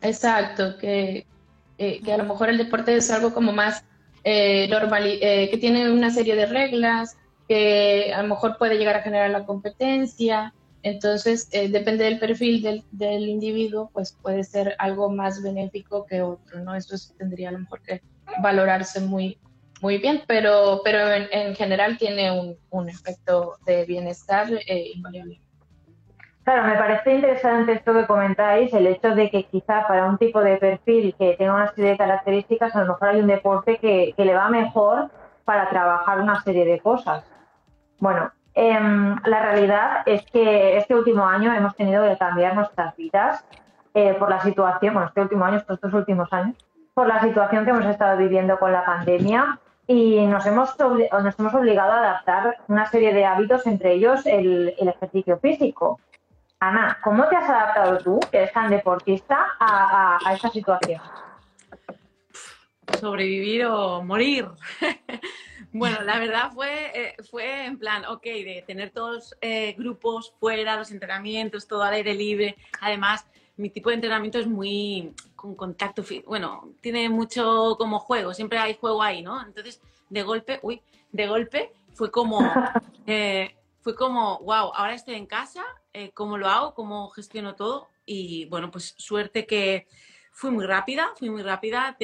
Exacto, 0.00 0.78
que, 0.78 1.26
que 1.76 2.12
a 2.12 2.16
lo 2.16 2.24
mejor 2.24 2.50
el 2.50 2.58
deporte 2.58 2.94
es 2.94 3.10
algo 3.10 3.34
como 3.34 3.52
más 3.52 3.84
eh, 4.22 4.68
normal, 4.68 5.04
eh, 5.06 5.48
que 5.50 5.58
tiene 5.58 5.90
una 5.90 6.10
serie 6.10 6.36
de 6.36 6.46
reglas, 6.46 7.16
que 7.48 8.12
a 8.14 8.22
lo 8.22 8.28
mejor 8.28 8.58
puede 8.58 8.76
llegar 8.76 8.94
a 8.96 9.02
generar 9.02 9.30
la 9.30 9.44
competencia. 9.44 10.54
Entonces, 10.82 11.48
eh, 11.50 11.68
depende 11.68 12.04
del 12.04 12.20
perfil 12.20 12.62
del, 12.62 12.84
del, 12.92 13.28
individuo, 13.28 13.90
pues 13.92 14.16
puede 14.22 14.44
ser 14.44 14.76
algo 14.78 15.10
más 15.10 15.42
benéfico 15.42 16.06
que 16.06 16.22
otro, 16.22 16.60
¿no? 16.60 16.76
Eso 16.76 16.94
tendría 17.16 17.48
a 17.48 17.52
lo 17.52 17.60
mejor 17.60 17.82
que 17.82 18.02
valorarse 18.40 19.00
muy, 19.00 19.38
muy 19.80 19.98
bien, 19.98 20.22
pero, 20.26 20.80
pero 20.84 21.10
en, 21.12 21.28
en 21.30 21.54
general 21.54 21.98
tiene 21.98 22.30
un, 22.30 22.56
un, 22.70 22.88
efecto 22.88 23.56
de 23.64 23.84
bienestar 23.84 24.48
invariable. 24.94 25.40
Claro, 26.48 26.64
me 26.64 26.76
parece 26.76 27.14
interesante 27.14 27.72
esto 27.72 27.92
que 27.92 28.06
comentáis, 28.06 28.72
el 28.72 28.86
hecho 28.86 29.14
de 29.14 29.28
que 29.28 29.44
quizá 29.44 29.86
para 29.86 30.06
un 30.06 30.16
tipo 30.16 30.40
de 30.40 30.56
perfil 30.56 31.14
que 31.18 31.36
tenga 31.36 31.52
una 31.52 31.74
serie 31.74 31.90
de 31.90 31.98
características, 31.98 32.74
a 32.74 32.84
lo 32.84 32.94
mejor 32.94 33.08
hay 33.08 33.20
un 33.20 33.26
deporte 33.26 33.76
que, 33.76 34.14
le 34.16 34.34
va 34.34 34.48
mejor 34.48 35.10
para 35.44 35.68
trabajar 35.68 36.22
una 36.22 36.40
serie 36.40 36.64
de 36.64 36.80
cosas. 36.80 37.22
Bueno, 37.98 38.32
em, 38.54 39.14
la 39.26 39.42
realidad 39.42 40.04
es 40.06 40.24
que 40.30 40.78
este 40.78 40.94
último 40.94 41.26
año 41.26 41.52
hemos 41.52 41.76
tenido 41.76 42.08
que 42.08 42.16
cambiar 42.16 42.54
nuestras 42.54 42.96
vidas 42.96 43.44
eh, 43.92 44.14
por 44.14 44.30
la 44.30 44.40
situación, 44.40 44.94
bueno, 44.94 45.08
este 45.08 45.20
último 45.20 45.44
año, 45.44 45.58
estos 45.58 45.78
dos 45.82 45.92
últimos 45.92 46.32
años, 46.32 46.56
por 46.94 47.08
la 47.08 47.20
situación 47.20 47.66
que 47.66 47.72
hemos 47.72 47.84
estado 47.84 48.16
viviendo 48.16 48.58
con 48.58 48.72
la 48.72 48.86
pandemia 48.86 49.58
y 49.88 50.24
nos 50.26 50.46
hemos, 50.46 50.78
nos 50.78 51.38
hemos 51.40 51.54
obligado 51.54 51.92
a 51.92 51.98
adaptar 51.98 52.58
una 52.68 52.86
serie 52.86 53.12
de 53.12 53.24
hábitos, 53.24 53.66
entre 53.66 53.94
ellos 53.94 54.24
el 54.26 54.74
ejercicio 54.78 55.38
físico. 55.38 55.98
Ana, 56.60 56.98
¿cómo 57.04 57.28
te 57.28 57.36
has 57.36 57.48
adaptado 57.48 57.98
tú, 57.98 58.20
que 58.32 58.38
eres 58.38 58.52
tan 58.52 58.68
deportista, 58.68 59.46
a, 59.60 60.18
esta 60.32 60.50
situación? 60.50 61.00
Sobrevivir 62.98 63.66
o 63.66 64.02
morir. 64.02 64.48
bueno, 65.72 66.02
la 66.02 66.18
verdad 66.18 66.50
fue, 66.52 66.90
eh, 66.94 67.16
fue 67.30 67.66
en 67.66 67.78
plan, 67.78 68.04
ok, 68.06 68.24
de 68.24 68.64
tener 68.66 68.90
todos 68.90 69.36
eh, 69.40 69.74
grupos 69.78 70.34
fuera, 70.40 70.76
los 70.76 70.90
entrenamientos, 70.90 71.68
todo 71.68 71.84
al 71.84 71.94
aire 71.94 72.14
libre. 72.14 72.56
Además, 72.80 73.24
mi 73.56 73.70
tipo 73.70 73.90
de 73.90 73.96
entrenamiento 73.96 74.40
es 74.40 74.48
muy 74.48 75.14
con 75.38 75.54
contacto, 75.54 76.02
bueno, 76.26 76.68
tiene 76.80 77.08
mucho 77.08 77.76
como 77.78 78.00
juego, 78.00 78.34
siempre 78.34 78.58
hay 78.58 78.74
juego 78.74 79.00
ahí, 79.00 79.22
¿no? 79.22 79.40
Entonces, 79.40 79.80
de 80.10 80.24
golpe, 80.24 80.58
uy, 80.62 80.82
de 81.12 81.28
golpe 81.28 81.72
fue 81.94 82.10
como, 82.10 82.40
eh, 83.06 83.54
fue 83.80 83.94
como, 83.94 84.40
wow, 84.40 84.72
ahora 84.74 84.94
estoy 84.94 85.14
en 85.14 85.26
casa, 85.26 85.64
eh, 85.92 86.10
cómo 86.12 86.38
lo 86.38 86.48
hago, 86.48 86.74
cómo 86.74 87.08
gestiono 87.10 87.54
todo. 87.54 87.86
Y 88.04 88.46
bueno, 88.46 88.72
pues 88.72 88.96
suerte 88.98 89.46
que 89.46 89.86
fui 90.38 90.52
muy 90.52 90.66
rápida, 90.66 91.12
fui 91.16 91.30
muy 91.30 91.42
rápida. 91.42 91.96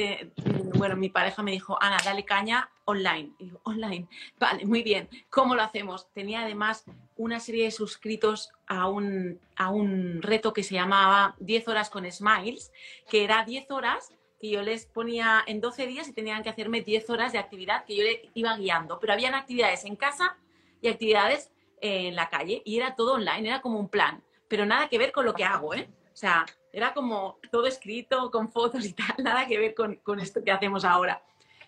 bueno, 0.75 0.97
mi 0.97 1.07
pareja 1.07 1.41
me 1.41 1.51
dijo, 1.51 1.81
Ana, 1.81 1.97
dale 2.03 2.25
caña 2.25 2.69
online. 2.83 3.31
Y 3.39 3.45
digo, 3.45 3.61
online, 3.63 4.09
vale, 4.37 4.65
muy 4.65 4.83
bien. 4.83 5.07
¿Cómo 5.29 5.55
lo 5.55 5.61
hacemos? 5.61 6.11
Tenía 6.11 6.41
además 6.41 6.83
una 7.15 7.39
serie 7.39 7.63
de 7.63 7.71
suscritos 7.71 8.51
a 8.67 8.89
un, 8.89 9.39
a 9.55 9.69
un 9.69 10.21
reto 10.21 10.51
que 10.51 10.63
se 10.63 10.75
llamaba 10.75 11.37
10 11.39 11.69
horas 11.69 11.89
con 11.89 12.11
Smiles, 12.11 12.73
que 13.09 13.23
era 13.23 13.45
10 13.45 13.71
horas 13.71 14.13
que 14.37 14.49
yo 14.49 14.61
les 14.63 14.85
ponía 14.85 15.41
en 15.47 15.61
12 15.61 15.87
días 15.87 16.09
y 16.09 16.13
tenían 16.13 16.43
que 16.43 16.49
hacerme 16.49 16.81
10 16.81 17.09
horas 17.11 17.31
de 17.31 17.39
actividad 17.39 17.85
que 17.85 17.95
yo 17.95 18.03
le 18.03 18.31
iba 18.33 18.57
guiando. 18.57 18.99
Pero 18.99 19.13
habían 19.13 19.33
actividades 19.33 19.85
en 19.85 19.95
casa 19.95 20.35
y 20.81 20.89
actividades 20.89 21.53
en 21.79 22.17
la 22.17 22.27
calle 22.27 22.61
y 22.65 22.75
era 22.75 22.95
todo 22.95 23.13
online, 23.13 23.47
era 23.47 23.61
como 23.61 23.79
un 23.79 23.87
plan, 23.87 24.21
pero 24.49 24.65
nada 24.65 24.89
que 24.89 24.97
ver 24.97 25.13
con 25.13 25.23
lo 25.23 25.33
que 25.33 25.45
hago, 25.45 25.73
¿eh? 25.73 25.87
O 26.15 26.17
sea, 26.17 26.45
era 26.71 26.93
como 26.93 27.39
todo 27.51 27.67
escrito 27.67 28.31
con 28.31 28.49
fotos 28.49 28.85
y 28.85 28.93
tal, 28.93 29.15
nada 29.21 29.45
que 29.45 29.59
ver 29.59 29.75
con, 29.75 29.95
con 29.97 30.21
esto 30.21 30.41
que 30.41 30.51
hacemos 30.51 30.85
ahora. 30.85 31.21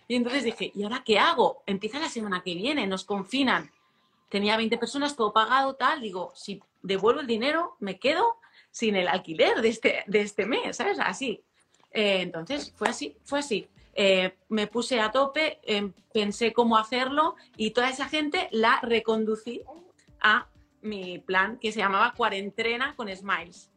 Y 0.08 0.14
entonces 0.14 0.42
dije, 0.42 0.72
¿y 0.74 0.84
ahora 0.84 1.02
qué 1.04 1.18
hago? 1.18 1.62
Empieza 1.66 1.98
la 1.98 2.08
semana 2.08 2.42
que 2.42 2.54
viene, 2.54 2.86
nos 2.86 3.04
confinan. 3.04 3.70
Tenía 4.30 4.56
20 4.56 4.78
personas, 4.78 5.14
todo 5.14 5.34
pagado, 5.34 5.74
tal. 5.74 6.00
Digo, 6.00 6.32
si 6.34 6.62
devuelvo 6.82 7.20
el 7.20 7.26
dinero, 7.26 7.76
me 7.78 7.98
quedo 7.98 8.38
sin 8.70 8.96
el 8.96 9.06
alquiler 9.06 9.60
de 9.60 9.68
este, 9.68 10.04
de 10.06 10.22
este 10.22 10.46
mes, 10.46 10.78
¿sabes? 10.78 10.98
Así. 10.98 11.42
Eh, 11.90 12.22
entonces, 12.22 12.72
fue 12.74 12.88
así, 12.88 13.18
fue 13.24 13.40
así. 13.40 13.68
Eh, 13.92 14.34
me 14.48 14.66
puse 14.66 14.98
a 14.98 15.10
tope, 15.10 15.58
em, 15.62 15.92
pensé 16.10 16.54
cómo 16.54 16.78
hacerlo 16.78 17.36
y 17.58 17.72
toda 17.72 17.90
esa 17.90 18.08
gente 18.08 18.48
la 18.50 18.80
reconducí 18.80 19.62
a 20.20 20.48
mi 20.80 21.18
plan 21.18 21.58
que 21.58 21.70
se 21.70 21.80
llamaba 21.80 22.14
Cuarentena 22.16 22.96
con 22.96 23.14
Smiles. 23.14 23.70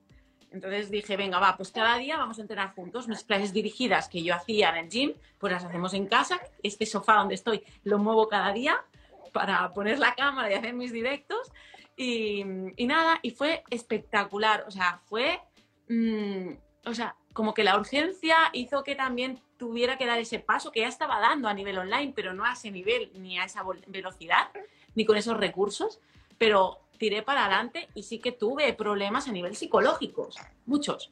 Entonces 0.52 0.92
dije, 0.92 1.16
venga, 1.16 1.40
va, 1.40 1.56
pues 1.56 1.72
cada 1.72 1.98
día 1.98 2.18
vamos 2.18 2.38
a 2.38 2.42
entrenar 2.42 2.76
juntos. 2.76 3.08
Mis 3.08 3.24
clases 3.24 3.54
dirigidas 3.54 4.10
que 4.10 4.22
yo 4.22 4.36
hacía 4.36 4.70
en 4.70 4.86
el 4.86 4.90
gym, 4.90 5.14
pues 5.40 5.54
las 5.54 5.64
hacemos 5.64 5.94
en 5.94 6.08
casa. 6.08 6.42
Este 6.62 6.86
sofá 6.86 7.16
donde 7.16 7.36
estoy 7.36 7.64
lo 7.84 7.98
muevo 7.98 8.28
cada 8.28 8.52
día 8.52 8.84
para 9.32 9.74
poner 9.74 10.00
la 10.00 10.14
cámara 10.16 10.52
y 10.52 10.56
hacer 10.56 10.74
mis 10.74 10.92
directos. 10.92 11.52
Y, 11.96 12.44
nada, 12.86 13.20
y 13.22 13.32
fue 13.32 13.64
espectacular. 13.70 14.66
O 14.68 14.72
sea, 14.72 15.00
fue, 15.06 15.40
mm, 15.88 16.50
o 16.86 16.94
sea, 16.94 17.16
como 17.34 17.54
que 17.54 17.64
la 17.64 17.78
urgencia 17.78 18.36
hizo 18.52 18.84
que 18.84 18.96
también 18.96 19.40
tuviera 19.58 19.98
que 19.98 20.06
dar 20.06 20.20
ese 20.20 20.40
paso 20.40 20.72
que 20.72 20.82
ya 20.82 20.88
estaba 20.88 21.20
dando 21.20 21.48
a 21.48 21.54
nivel 21.54 21.78
online, 21.78 22.12
pero 22.14 22.34
no 22.34 22.44
a 22.44 22.54
ese 22.54 22.72
nivel 22.72 23.12
ni 23.16 23.40
a 23.40 23.46
esa 23.46 23.64
velocidad, 23.88 24.50
ni 24.96 25.06
con 25.06 25.16
esos 25.16 25.38
recursos 25.38 26.02
pero 26.42 26.80
tiré 27.02 27.24
para 27.24 27.46
adelante 27.46 27.90
y 27.96 28.04
sí 28.04 28.20
que 28.20 28.32
tuve 28.32 28.72
problemas 28.74 29.28
a 29.28 29.32
nivel 29.32 29.56
psicológico, 29.56 30.30
muchos, 30.68 31.12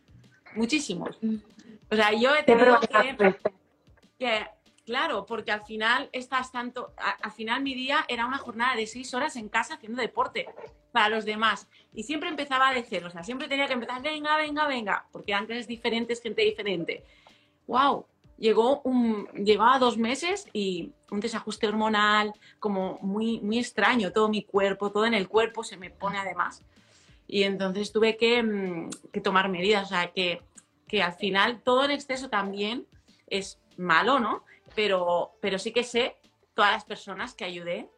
muchísimos. 0.53 1.17
O 1.89 1.96
sea, 1.96 2.13
yo 2.13 2.36
he 2.36 2.43
tenido 2.43 2.79
que, 4.19 4.46
claro, 4.86 5.25
porque 5.25 5.51
al 5.51 5.65
final 5.65 6.08
estás 6.12 6.51
tanto, 6.51 6.93
al 6.96 7.31
final 7.31 7.63
mi 7.63 7.74
día 7.74 8.05
era 8.08 8.27
una 8.27 8.38
jornada 8.38 8.75
de 8.75 8.86
seis 8.86 9.15
horas 9.15 9.36
en 9.36 9.50
casa 9.50 9.74
haciendo 9.74 10.00
deporte 10.00 10.46
para 10.91 11.10
los 11.10 11.25
demás 11.25 11.67
y 11.91 12.03
siempre 12.03 12.29
empezaba 12.29 12.72
de 12.72 12.84
cero, 12.84 13.08
o 13.08 13.10
sea, 13.10 13.24
siempre 13.24 13.48
tenía 13.48 13.65
que 13.65 13.74
empezar, 13.74 14.00
venga, 14.03 14.38
venga, 14.38 14.67
venga, 14.67 15.08
porque 15.12 15.34
antes 15.34 15.58
es 15.58 15.67
diferente, 15.67 16.13
es 16.13 16.22
gente 16.22 16.43
diferente. 16.43 17.03
Wow, 17.65 18.05
llegó 18.39 18.81
un, 18.81 19.27
llevaba 19.34 19.79
dos 19.79 19.98
meses 19.98 20.48
y 20.53 20.93
un 21.12 21.19
desajuste 21.19 21.67
hormonal 21.67 22.34
como 22.60 22.98
muy, 23.01 23.39
muy 23.41 23.60
extraño, 23.60 24.12
todo 24.12 24.29
mi 24.29 24.43
cuerpo, 24.43 24.91
todo 24.91 25.05
en 25.05 25.13
el 25.13 25.27
cuerpo 25.27 25.63
se 25.63 25.77
me 25.77 25.89
pone 25.89 26.17
además. 26.17 26.63
Y 27.27 27.43
entonces 27.43 27.91
tuve 27.91 28.17
que, 28.17 28.41
mm, 28.41 28.89
que 29.12 29.22
tomar 29.22 29.50
medidas, 29.50 29.86
o 29.86 29.89
sea, 29.89 30.12
que, 30.12 30.41
que, 30.88 31.03
al 31.03 31.13
final 31.13 31.62
todo 31.62 31.84
en 31.84 31.91
exceso 31.91 32.29
también 32.29 32.88
es 33.27 33.60
malo, 33.77 34.19
¿no? 34.19 34.43
Pero, 34.75 35.34
pero 35.41 35.60
sí 35.60 35.72
que 35.72 35.84
sé 35.84 36.15
todas 36.53 36.72
las 36.72 36.86
personas 36.86 37.34
que 37.34 37.46
ayudé 37.46 37.89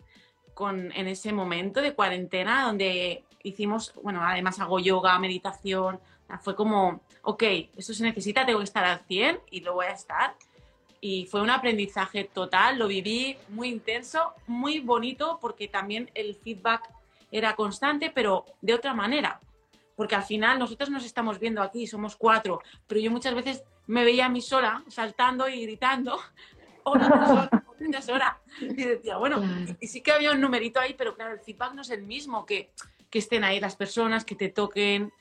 con, 0.54 0.92
en 0.92 1.08
ese 1.08 1.32
momento 1.32 1.82
de 1.82 1.94
cuarentena 1.94 2.66
donde 2.66 3.24
hicimos, 3.44 3.94
bueno, 4.04 4.22
además 4.24 4.60
hago 4.60 4.80
yoga, 4.80 5.18
meditación, 5.20 6.00
fue 6.40 6.56
como, 6.56 7.02
ok, 7.24 7.44
esto 7.76 7.94
se 7.94 8.04
necesita, 8.04 8.46
tengo 8.46 8.60
que 8.60 8.66
estar 8.66 8.84
al 8.84 9.00
100 9.06 9.40
y 9.52 9.62
lo 9.62 9.74
voy 9.74 9.88
a 9.88 9.92
estar. 9.92 10.36
Y 11.00 11.26
fue 11.26 11.42
un 11.42 11.50
aprendizaje 11.50 12.26
total, 12.26 12.78
lo 12.78 12.88
viví 12.88 13.38
muy 13.50 13.70
intenso, 13.70 14.34
muy 14.46 14.80
bonito, 14.80 15.40
porque 15.42 15.68
también 15.68 16.12
el 16.14 16.36
feedback 16.36 16.90
era 17.32 17.56
constante, 17.56 18.12
pero 18.14 18.46
de 18.62 18.74
otra 18.74 18.94
manera. 18.94 19.40
Porque 19.96 20.16
al 20.16 20.24
final 20.24 20.60
nosotros 20.60 20.90
nos 20.90 21.04
estamos 21.04 21.40
viendo 21.40 21.62
aquí, 21.62 21.88
somos 21.88 22.16
cuatro, 22.16 22.62
pero 22.88 23.02
yo 23.02 23.10
muchas 23.12 23.34
veces 23.34 23.64
me 23.88 24.04
veía 24.04 24.28
a 24.28 24.30
mí 24.30 24.42
sola 24.42 24.84
saltando 24.88 25.50
y 25.50 25.64
gritando, 25.64 26.20
hola, 26.84 27.50
hora. 28.12 28.42
Y 28.60 28.74
decía, 28.84 29.18
bueno, 29.18 29.42
y 29.80 29.88
sí 29.88 30.02
que 30.02 30.12
había 30.12 30.32
un 30.32 30.42
numerito 30.42 30.80
ahí, 30.80 30.94
pero 30.98 31.16
claro, 31.16 31.34
el 31.34 31.40
feedback 31.40 31.74
no 31.74 31.82
es 31.82 31.90
el 31.90 32.04
mismo, 32.04 32.46
que, 32.46 32.72
que 33.10 33.20
estén 33.20 33.44
ahí 33.44 33.60
las 33.60 33.76
personas, 33.76 34.24
que 34.24 34.36
te 34.36 34.50
toquen. 34.50 35.12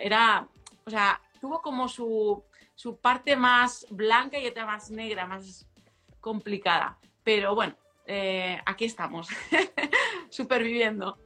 Era, 0.00 0.46
o 0.86 0.90
sea, 0.90 1.20
tuvo 1.40 1.60
como 1.60 1.88
su, 1.88 2.42
su 2.74 2.98
parte 2.98 3.36
más 3.36 3.86
blanca 3.90 4.38
y 4.38 4.46
otra 4.46 4.66
más 4.66 4.90
negra, 4.90 5.26
más 5.26 5.66
complicada. 6.20 6.98
Pero 7.22 7.54
bueno, 7.54 7.74
eh, 8.06 8.60
aquí 8.66 8.84
estamos, 8.84 9.28
superviviendo. 10.30 11.18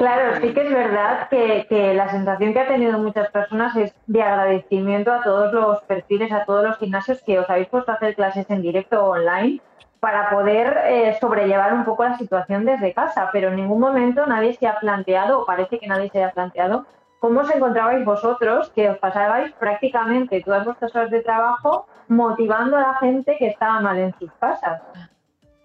Claro, 0.00 0.40
sí 0.40 0.54
que 0.54 0.66
es 0.66 0.72
verdad 0.72 1.28
que, 1.28 1.92
la 1.94 2.08
sensación 2.10 2.54
que 2.54 2.60
ha 2.60 2.68
tenido 2.68 2.98
muchas 2.98 3.30
personas 3.30 3.76
es 3.76 3.94
de 4.06 4.22
agradecimiento 4.22 5.12
a 5.12 5.22
todos 5.22 5.52
los 5.52 5.82
perfiles, 5.82 6.32
a 6.32 6.46
todos 6.46 6.64
los 6.64 6.78
gimnasios 6.78 7.22
que 7.22 7.38
os 7.38 7.50
habéis 7.50 7.68
puesto 7.68 7.92
a 7.92 7.96
hacer 7.96 8.14
clases 8.14 8.48
en 8.48 8.62
directo 8.62 9.04
o 9.04 9.10
online 9.10 9.60
para 10.00 10.30
poder 10.30 10.78
eh, 10.86 11.18
sobrellevar 11.20 11.74
un 11.74 11.84
poco 11.84 12.04
la 12.04 12.16
situación 12.16 12.64
desde 12.64 12.94
casa, 12.94 13.28
pero 13.30 13.48
en 13.48 13.56
ningún 13.56 13.78
momento 13.78 14.24
nadie 14.24 14.54
se 14.54 14.66
ha 14.66 14.80
planteado, 14.80 15.40
o 15.40 15.44
parece 15.44 15.78
que 15.78 15.86
nadie 15.86 16.08
se 16.08 16.24
ha 16.24 16.30
planteado, 16.30 16.86
cómo 17.20 17.40
os 17.40 17.50
encontrabais 17.54 18.04
vosotros, 18.04 18.70
que 18.74 18.90
os 18.90 18.98
pasabais 18.98 19.52
prácticamente 19.52 20.42
todas 20.42 20.64
vuestras 20.64 20.94
horas 20.96 21.10
de 21.10 21.20
trabajo 21.20 21.86
motivando 22.08 22.76
a 22.76 22.80
la 22.80 22.94
gente 22.94 23.36
que 23.38 23.46
estaba 23.46 23.80
mal 23.80 23.98
en 23.98 24.12
sus 24.18 24.32
casas. 24.40 24.82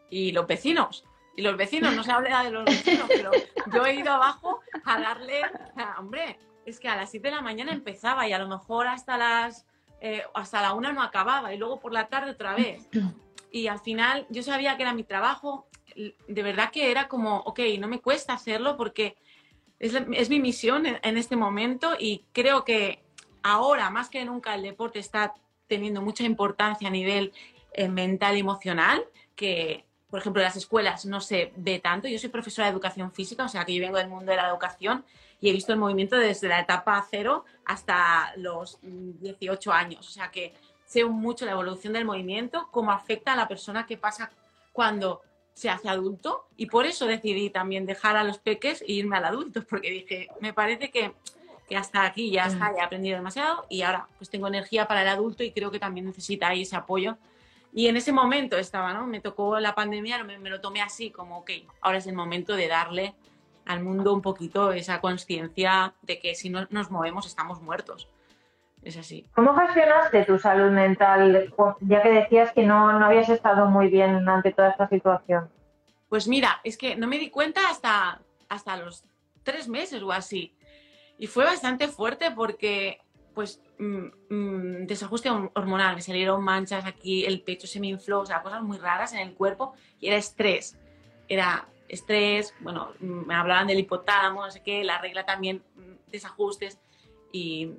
Y 0.10 0.32
los 0.34 0.46
vecinos, 0.46 1.06
y 1.36 1.42
los 1.42 1.58
vecinos, 1.58 1.96
no 1.96 2.04
se 2.04 2.12
habla 2.12 2.44
de 2.44 2.52
los 2.52 2.66
vecinos, 2.66 3.08
pero 3.08 3.32
yo 3.74 3.86
he 3.86 3.96
ido 3.96 4.14
abajo 4.14 4.60
a 4.86 5.00
darle, 5.00 5.42
hombre, 5.98 6.38
es 6.66 6.80
que 6.80 6.90
a 6.90 6.96
las 6.96 7.10
7 7.10 7.30
de 7.30 7.36
la 7.36 7.42
mañana 7.42 7.72
empezaba 7.72 8.28
y 8.28 8.34
a 8.34 8.40
lo 8.40 8.48
mejor 8.48 8.88
hasta 8.88 9.18
las 9.18 9.66
eh, 10.02 10.24
hasta 10.34 10.62
la 10.62 10.74
una 10.74 10.92
no 10.92 11.02
acababa 11.02 11.54
y 11.54 11.58
luego 11.58 11.80
por 11.80 11.94
la 11.94 12.08
tarde 12.08 12.32
otra 12.32 12.54
vez. 12.54 12.88
Y 13.52 13.68
al 13.68 13.80
final 13.80 14.28
yo 14.30 14.44
sabía 14.44 14.76
que 14.76 14.84
era 14.84 14.94
mi 14.94 15.04
trabajo, 15.04 15.68
de 15.96 16.44
verdad 16.44 16.70
que 16.72 16.92
era 16.92 17.08
como, 17.08 17.38
ok, 17.38 17.62
no 17.80 17.88
me 17.88 18.02
cuesta 18.02 18.34
hacerlo 18.34 18.76
porque 18.76 19.16
es, 19.80 19.94
es 20.14 20.30
mi 20.30 20.40
misión 20.40 20.86
en, 20.86 21.00
en, 21.04 21.18
este 21.18 21.36
momento 21.36 21.96
y 22.00 22.24
creo 22.32 22.64
que 22.64 23.04
ahora 23.44 23.90
más 23.90 24.10
que 24.10 24.24
nunca 24.26 24.56
el 24.56 24.64
deporte 24.64 25.00
está 25.00 25.34
teniendo 25.68 26.02
mucha 26.02 26.24
importancia 26.24 26.88
a 26.88 26.92
nivel 26.92 27.34
eh, 27.74 27.90
mental 27.90 28.38
y 28.38 28.40
emocional, 28.40 29.04
que 29.36 29.86
por 30.16 30.22
ejemplo, 30.22 30.42
en 30.42 30.46
las 30.46 30.56
escuelas 30.56 31.06
no 31.06 31.20
se 31.20 31.52
ve 31.58 31.80
tanto. 31.80 32.08
Yo 32.08 32.18
soy 32.20 32.30
profesora 32.30 32.68
de 32.68 32.72
educación 32.72 33.12
física, 33.12 33.44
o 33.44 33.50
sea 33.50 33.66
que 33.66 33.74
yo 33.74 33.82
vengo 33.82 33.98
del 33.98 34.08
mundo 34.08 34.32
de 34.32 34.38
la 34.38 34.48
educación 34.48 35.04
y 35.42 35.50
he 35.50 35.52
visto 35.52 35.74
el 35.74 35.80
movimiento 35.80 36.16
desde 36.16 36.48
la 36.48 36.62
etapa 36.62 37.06
cero 37.12 37.44
hasta 37.66 38.32
los 38.38 38.80
18 38.82 39.74
años. 39.74 40.08
O 40.08 40.12
sea 40.12 40.32
que 40.32 40.54
sé 40.86 41.04
mucho 41.04 41.46
la 41.46 41.52
evolución 41.52 41.92
del 41.92 42.06
movimiento, 42.06 42.70
cómo 42.72 42.92
afecta 42.92 43.34
a 43.34 43.36
la 43.36 43.50
persona 43.50 43.86
que 43.86 43.98
pasa 43.98 44.32
cuando 44.72 45.22
se 45.56 45.70
hace 45.70 45.90
adulto 45.90 46.48
y 46.58 46.68
por 46.68 46.86
eso 46.86 47.08
decidí 47.08 47.50
también 47.50 47.86
dejar 47.86 48.18
a 48.18 48.24
los 48.24 48.38
peques 48.38 48.82
e 48.82 48.92
irme 48.92 49.18
al 49.18 49.26
adulto, 49.26 49.64
porque 49.70 49.90
dije, 49.90 50.28
me 50.42 50.54
parece 50.54 50.92
que, 50.92 51.14
que 51.68 51.78
hasta 51.78 52.04
aquí 52.04 52.30
ya 52.30 52.46
está, 52.46 52.74
ya 52.76 52.82
he 52.82 52.86
aprendido 52.86 53.16
demasiado 53.16 53.66
y 53.70 53.82
ahora 53.82 54.08
pues 54.18 54.30
tengo 54.30 54.48
energía 54.48 54.88
para 54.88 55.02
el 55.02 55.08
adulto 55.08 55.44
y 55.44 55.52
creo 55.52 55.72
que 55.72 55.80
también 55.80 56.06
necesita 56.06 56.50
ahí 56.50 56.64
ese 56.64 56.76
apoyo 56.76 57.18
y 57.74 57.88
en 57.88 57.98
ese 57.98 58.12
momento 58.12 58.58
estaba, 58.58 58.94
¿no? 58.94 59.08
Me 59.08 59.22
tocó 59.22 59.60
la 59.60 59.76
pandemia, 59.76 60.24
me, 60.24 60.38
me 60.38 60.50
lo 60.50 60.62
tomé 60.62 60.82
así, 60.82 61.10
como, 61.10 61.40
ok, 61.40 61.52
ahora 61.82 61.98
es 61.98 62.08
el 62.08 62.16
momento 62.16 62.56
de 62.56 62.68
darle 62.68 63.16
al 63.66 63.84
mundo 63.84 64.14
un 64.14 64.22
poquito 64.22 64.72
esa 64.72 65.02
conciencia 65.02 65.94
de 66.02 66.20
que 66.20 66.36
si 66.36 66.50
no 66.50 66.68
nos 66.70 66.92
movemos 66.92 67.26
estamos 67.26 67.62
muertos. 67.62 68.08
Es 68.86 68.98
así. 68.98 69.26
¿Cómo 69.34 69.56
gestionaste 69.56 70.26
tu 70.26 70.38
salud 70.38 70.70
mental, 70.70 71.52
ya 71.82 72.04
que 72.04 72.10
decías 72.10 72.52
que 72.52 72.64
no, 72.68 72.98
no 73.00 73.08
habías 73.08 73.28
estado 73.30 73.66
muy 73.66 73.88
bien 73.88 74.30
ante 74.30 74.54
toda 74.54 74.70
esta 74.70 74.88
situación? 74.88 75.50
Pues 76.08 76.28
mira, 76.28 76.62
es 76.64 76.78
que 76.78 76.96
no 76.96 77.08
me 77.08 77.18
di 77.18 77.32
cuenta 77.32 77.62
hasta, 77.68 78.22
hasta 78.48 78.78
los 78.78 79.04
tres 79.42 79.68
meses 79.68 80.04
o 80.04 80.12
así. 80.12 80.56
Y 81.18 81.26
fue 81.26 81.46
bastante 81.46 81.88
fuerte 81.88 82.30
porque 82.30 83.00
pues 83.34 83.60
mm, 83.80 84.06
mm, 84.30 84.86
desajuste 84.86 85.32
hormonal, 85.32 85.96
me 85.96 86.02
salieron 86.04 86.44
manchas 86.44 86.86
aquí, 86.86 87.26
el 87.26 87.42
pecho 87.42 87.66
se 87.66 87.80
me 87.80 87.88
infló, 87.88 88.20
o 88.22 88.26
sea, 88.26 88.44
cosas 88.44 88.62
muy 88.62 88.78
raras 88.78 89.14
en 89.14 89.20
el 89.20 89.34
cuerpo 89.34 89.74
y 90.00 90.10
era 90.10 90.18
estrés. 90.18 90.78
Era 91.28 91.68
estrés, 91.90 92.54
bueno, 92.60 92.92
mm, 93.00 93.26
me 93.26 93.34
hablaban 93.34 93.66
del 93.66 93.80
hipotálamo, 93.80 94.46
no 94.46 94.52
sé 94.52 94.62
qué, 94.62 94.84
la 94.84 95.00
regla 95.00 95.26
también, 95.26 95.64
desajustes 96.12 96.80
y, 97.36 97.74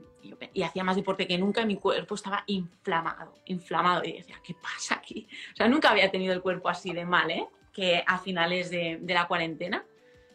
hacía 0.65 0.83
más 0.83 0.97
deporte 0.97 1.27
que 1.27 1.39
nunca 1.39 1.63
y 1.63 1.67
mi 1.67 1.77
cuerpo 1.77 2.17
estaba 2.17 2.43
inflamado, 2.47 3.35
inflamado 3.45 4.03
y 4.05 4.13
decía, 4.13 4.41
¿qué 4.43 4.55
pasa 4.55 4.97
aquí? 4.97 5.29
O 5.53 5.57
sea, 5.57 5.69
nunca 5.69 5.91
había 5.91 6.11
tenido 6.11 6.33
el 6.33 6.43
cuerpo 6.43 6.69
así 6.69 6.93
de 6.93 7.05
mal, 7.05 7.31
¿eh? 7.31 7.47
Que 7.73 8.03
a 8.05 8.19
finales 8.19 8.71
de, 8.71 8.99
de 9.01 9.15
la 9.15 9.29
cuarentena 9.29 9.85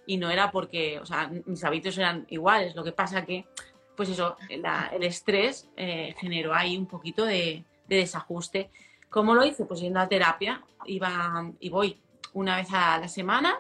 y 0.06 0.16
no 0.16 0.30
era 0.30 0.50
porque, 0.50 0.98
o 1.00 1.06
sea, 1.06 1.30
mis 1.46 1.64
hábitos 1.64 1.98
eran 1.98 2.26
iguales, 2.30 2.74
lo 2.76 2.84
que 2.84 2.94
pasa 2.94 3.26
que 3.26 3.46
pues 3.96 4.10
eso, 4.10 4.36
el 4.50 5.04
estrés 5.04 5.70
eh, 5.78 6.16
generó 6.18 6.56
ahí 6.56 6.76
un 6.76 6.88
poquito 6.88 7.24
de, 7.24 7.64
desajuste. 7.88 8.72
¿Cómo 9.10 9.36
lo 9.36 9.46
hice? 9.46 9.66
Pues 9.66 9.82
yendo 9.82 10.00
a 10.00 10.08
terapia, 10.08 10.64
iba 10.86 11.52
y 11.60 11.70
voy 11.70 12.02
una 12.34 12.56
vez 12.56 12.70
a 12.72 12.98
la 12.98 13.08
semana 13.08 13.60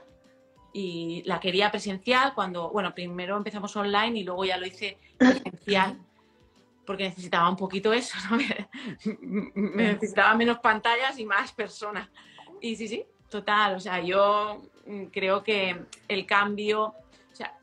y 0.74 1.24
la 1.26 1.40
quería 1.40 1.72
presencial 1.72 2.34
cuando, 2.34 2.70
bueno, 2.70 2.94
primero 2.94 3.38
empezamos 3.38 3.76
online 3.76 4.20
y 4.20 4.24
luego 4.24 4.46
ya 4.46 4.58
lo 4.58 4.66
hice 4.66 4.98
presencial 5.18 6.00
porque 6.86 7.04
necesitaba 7.04 7.50
un 7.50 7.58
poquito 7.58 7.94
eso, 7.94 8.18
¿no? 8.30 8.38
Me 9.56 9.94
necesitaba 9.94 10.36
menos 10.36 10.60
pantallas 10.60 11.18
y 11.20 11.26
más 11.26 11.52
personas. 11.52 12.10
Y 12.60 12.76
sí, 12.76 12.88
sí, 12.88 13.06
total, 13.30 13.76
o 13.76 13.80
sea, 13.80 14.02
yo 14.02 14.62
creo 15.12 15.44
que 15.44 15.86
el 16.08 16.26
cambio 16.26 16.96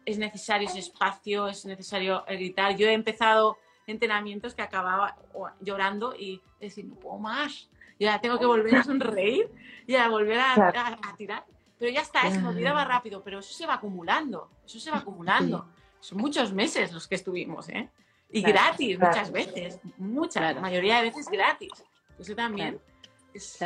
es 0.04 0.18
necesario 0.18 0.68
ese 0.68 0.78
espacio, 0.78 1.48
es 1.48 1.64
necesario 1.66 2.24
gritar. 2.26 2.76
Yo 2.76 2.88
he 2.88 2.92
empezado 2.92 3.58
entrenamientos 3.86 4.54
que 4.54 4.62
acababa 4.62 5.16
llorando 5.60 6.14
y 6.14 6.40
decir, 6.60 6.86
no 6.86 6.94
puedo 6.96 7.18
más, 7.18 7.68
ya 7.98 8.20
tengo 8.20 8.38
que 8.38 8.46
volver 8.46 8.76
a 8.76 8.84
sonreír 8.84 9.50
y 9.86 9.96
a 9.96 10.08
volver 10.08 10.38
a, 10.38 10.94
tirar. 11.16 11.44
Pero 11.78 11.92
ya 11.92 12.00
está, 12.00 12.30
se 12.30 12.38
me 12.38 12.48
olvidaba 12.48 12.84
rápido, 12.84 13.22
pero 13.22 13.38
eso 13.38 13.52
se 13.54 13.66
va 13.66 13.74
acumulando, 13.74 14.50
eso 14.64 14.80
se 14.80 14.90
va 14.90 14.98
acumulando. 14.98 15.68
Son 16.00 16.18
muchos 16.18 16.52
meses 16.52 16.92
los 16.92 17.06
que 17.06 17.14
estuvimos, 17.14 17.68
¿eh? 17.68 17.88
Y 18.30 18.42
gratis 18.42 18.98
muchas 18.98 19.32
veces, 19.32 19.80
muchas, 19.96 20.54
la 20.54 20.60
mayoría 20.60 20.96
de 20.98 21.04
veces 21.04 21.28
gratis. 21.28 21.72
Eso 22.18 22.34
también 22.34 22.80
es, 23.32 23.58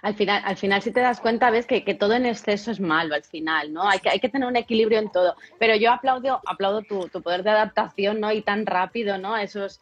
al 0.00 0.14
final, 0.14 0.42
al 0.44 0.56
final 0.56 0.82
si 0.82 0.90
te 0.90 1.00
das 1.00 1.20
cuenta, 1.20 1.50
ves 1.50 1.66
que, 1.66 1.80
todo 1.94 2.14
en 2.14 2.26
exceso 2.26 2.70
es 2.70 2.80
malo 2.80 3.14
al 3.14 3.24
final, 3.24 3.72
¿no? 3.72 3.88
Hay 3.88 3.98
que, 3.98 4.08
hay 4.08 4.20
que 4.20 4.28
tener 4.28 4.48
un 4.48 4.56
equilibrio 4.56 4.98
en 4.98 5.10
todo. 5.10 5.36
Pero 5.58 5.76
yo 5.76 5.92
aplaudo, 5.92 6.40
aplaudo 6.46 6.82
tu, 6.82 7.08
poder 7.22 7.42
de 7.42 7.50
adaptación, 7.50 8.20
¿no? 8.20 8.32
Y 8.32 8.42
tan 8.42 8.64
rápido, 8.64 9.18
¿no? 9.18 9.36
Esos, 9.36 9.80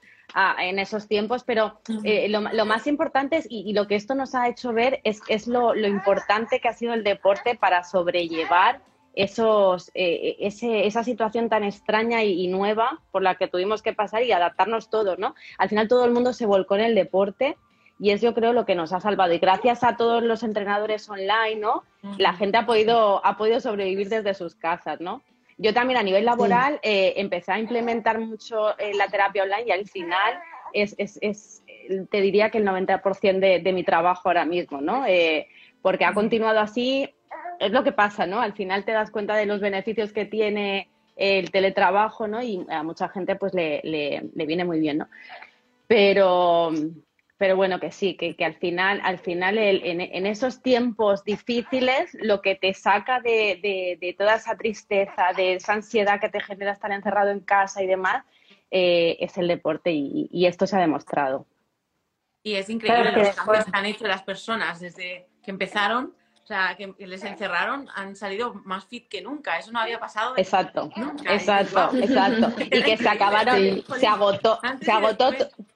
en 0.59 0.79
esos 0.79 1.09
tiempos, 1.09 1.45
pero 1.45 1.81
eh, 2.05 2.29
lo, 2.29 2.67
más 2.67 2.87
importante 2.87 3.37
es, 3.37 3.47
y, 3.49 3.73
lo 3.73 3.87
que 3.87 3.97
esto 3.97 4.15
nos 4.15 4.35
ha 4.35 4.49
hecho 4.49 4.73
ver 4.73 5.01
es, 5.05 5.21
es 5.29 5.47
lo, 5.47 5.75
importante 5.77 6.61
que 6.61 6.69
ha 6.69 6.73
sido 6.73 6.95
el 6.95 7.05
deporte 7.05 7.57
para 7.57 7.85
sobrellevar 7.85 8.81
esos, 9.15 9.91
eh, 9.95 10.37
ese, 10.41 10.87
esa 10.87 11.03
situación 11.03 11.49
tan 11.49 11.65
extraña 11.65 12.23
y, 12.23 12.45
y, 12.45 12.49
nueva 12.49 13.01
por 13.11 13.23
la 13.23 13.35
que 13.35 13.49
tuvimos 13.49 13.83
que 13.83 13.93
pasar 13.93 14.23
y 14.23 14.33
adaptarnos 14.33 14.89
todos, 14.89 15.19
¿no? 15.19 15.35
Al 15.59 15.69
final 15.69 15.89
todo 15.89 16.05
el 16.05 16.13
mundo 16.13 16.33
se 16.33 16.47
volcó 16.47 16.77
en 16.77 16.83
el 16.83 16.95
deporte 16.95 17.57
y 18.01 18.11
es 18.11 18.23
yo 18.23 18.35
creo 18.35 18.55
lo 18.55 18.65
que 18.65 18.75
nos 18.75 18.93
ha 18.95 19.01
salvado. 19.01 19.35
Y 19.35 19.39
gracias 19.39 19.85
a 19.85 19.97
todos 19.97 20.23
los 20.23 20.43
entrenadores 20.43 21.09
online, 21.11 21.57
¿no? 21.57 21.85
La 22.17 22.33
gente 22.33 22.57
ha 22.57 22.65
podido, 22.65 23.25
ha 23.25 23.37
podido 23.37 23.61
sobrevivir 23.61 24.09
desde 24.09 24.33
sus 24.33 24.55
casas, 24.55 25.01
¿no? 25.01 25.23
Yo 25.63 25.75
también 25.75 25.99
a 25.99 26.03
nivel 26.03 26.25
laboral 26.25 26.81
eh, 26.83 27.13
empecé 27.17 27.53
a 27.53 27.59
implementar 27.59 28.19
mucho 28.19 28.79
eh, 28.79 28.95
la 28.95 29.09
terapia 29.09 29.43
online 29.43 29.65
y 29.67 29.71
al 29.73 29.87
final 29.87 30.41
es, 30.73 30.95
es, 30.97 31.19
es 31.21 31.63
te 32.11 32.23
diría 32.23 32.49
que 32.49 32.57
el 32.57 32.67
90% 32.67 33.41
de, 33.41 33.59
de, 33.61 33.73
mi 33.75 33.85
trabajo 33.85 34.23
ahora 34.31 34.47
mismo, 34.47 34.81
¿no? 34.81 35.05
Eh, 35.07 35.49
porque 35.83 36.07
ha 36.07 36.15
continuado 36.15 36.61
así, 36.61 37.15
es 37.59 37.73
lo 37.73 37.85
que 37.85 37.93
pasa, 37.93 38.27
¿no? 38.27 38.41
Al 38.41 38.55
final 38.55 38.87
te 38.87 38.93
das 38.93 39.11
cuenta 39.11 39.37
de 39.37 39.45
los 39.45 39.61
beneficios 39.61 40.15
que 40.15 40.25
tiene 40.25 40.89
el 41.17 41.51
teletrabajo, 41.51 42.27
¿no? 42.27 42.43
Y 42.43 42.65
a 42.71 42.83
mucha 42.83 43.11
gente 43.11 43.37
pues 43.37 43.53
le, 43.53 43.83
le, 43.85 44.31
le 44.35 44.47
viene 44.47 44.65
muy 44.65 44.81
bien, 44.81 44.97
¿no? 44.97 45.09
Pero, 45.87 46.71
pero 47.41 47.57
bueno, 47.57 47.81
que 47.81 47.91
sí, 47.91 48.19
que, 48.19 48.37
al 48.45 48.57
final, 48.57 49.01
al 49.03 49.19
final 49.19 49.57
en, 49.57 50.27
esos 50.27 50.61
tiempos 50.61 51.25
difíciles, 51.25 52.15
lo 52.21 52.43
que 52.43 52.55
te 52.55 52.75
saca 52.75 53.19
de, 53.21 54.15
toda 54.19 54.35
esa 54.35 54.59
tristeza, 54.59 55.33
de 55.35 55.55
esa 55.55 55.73
ansiedad 55.73 56.21
que 56.21 56.29
te 56.29 56.43
genera 56.43 56.73
estar 56.73 56.93
encerrado 56.93 57.31
en 57.31 57.41
casa 57.41 57.83
y 57.83 57.87
demás, 57.87 58.27
eh, 58.71 59.17
es 59.21 59.39
el 59.39 59.49
deporte 59.49 59.91
y, 59.91 60.45
esto 60.45 60.67
se 60.67 60.77
ha 60.77 60.81
demostrado. 60.81 61.47
Y 62.43 62.57
es 62.57 62.69
increíble 62.69 63.11
los 63.11 63.35
cambios 63.35 63.65
que 63.65 63.71
han 63.73 63.87
hecho 63.87 64.07
las 64.07 64.23
personas 64.23 64.79
desde 64.79 65.27
que 65.43 65.51
empezaron 65.51 66.15
o 66.43 66.53
sea, 66.53 66.75
que, 66.77 66.93
les 67.07 67.23
encerraron, 67.23 67.89
han 67.95 68.17
salido 68.17 68.55
más 68.65 68.85
fit 68.85 69.09
que 69.09 69.23
nunca. 69.23 69.57
Eso 69.57 69.71
no 69.71 69.79
había 69.79 70.01
pasado. 70.01 70.35
Exacto, 70.37 70.91
exacto, 71.25 71.91
exacto. 71.97 72.53
Y 72.61 72.83
que 72.83 72.97
se 72.97 73.09
acabaron, 73.09 73.85
se 74.01 74.07
agotó, 74.09 74.59
se 74.83 74.91
agotó, 74.91 75.31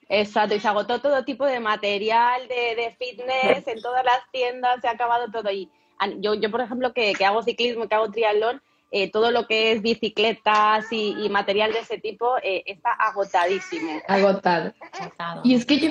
exacto, 0.09 0.55
y 0.55 0.61
se 0.61 0.69
agotó 0.69 1.01
todo 1.01 1.25
tipo 1.25 1.47
de 1.47 1.61
material 1.61 2.47
de, 2.49 2.97
fitness 2.99 3.67
en 3.67 3.81
todas 3.81 4.05
las 4.05 4.21
tiendas, 4.33 4.81
se 4.81 4.89
ha 4.89 4.93
acabado 4.93 5.31
todo. 5.31 5.51
Y 5.51 5.71
yo, 6.19 6.35
yo 6.35 6.51
por 6.51 6.61
ejemplo, 6.61 6.93
que, 6.93 7.15
hago 7.25 7.43
ciclismo, 7.43 7.89
que 7.89 7.95
hago 7.95 8.11
triatlón, 8.11 8.63
eh, 8.91 9.11
todo 9.11 9.31
lo 9.31 9.47
que 9.47 9.73
es 9.73 9.83
bicicletas 9.83 10.87
y, 10.93 11.29
material 11.29 11.73
de 11.73 11.81
ese 11.81 11.99
tipo 11.99 12.37
eh, 12.43 12.63
está 12.67 12.93
agotadísimo. 12.93 14.01
Agotado. 14.07 14.73
Y 15.43 15.55
es 15.55 15.67
que 15.67 15.79
yo, 15.79 15.91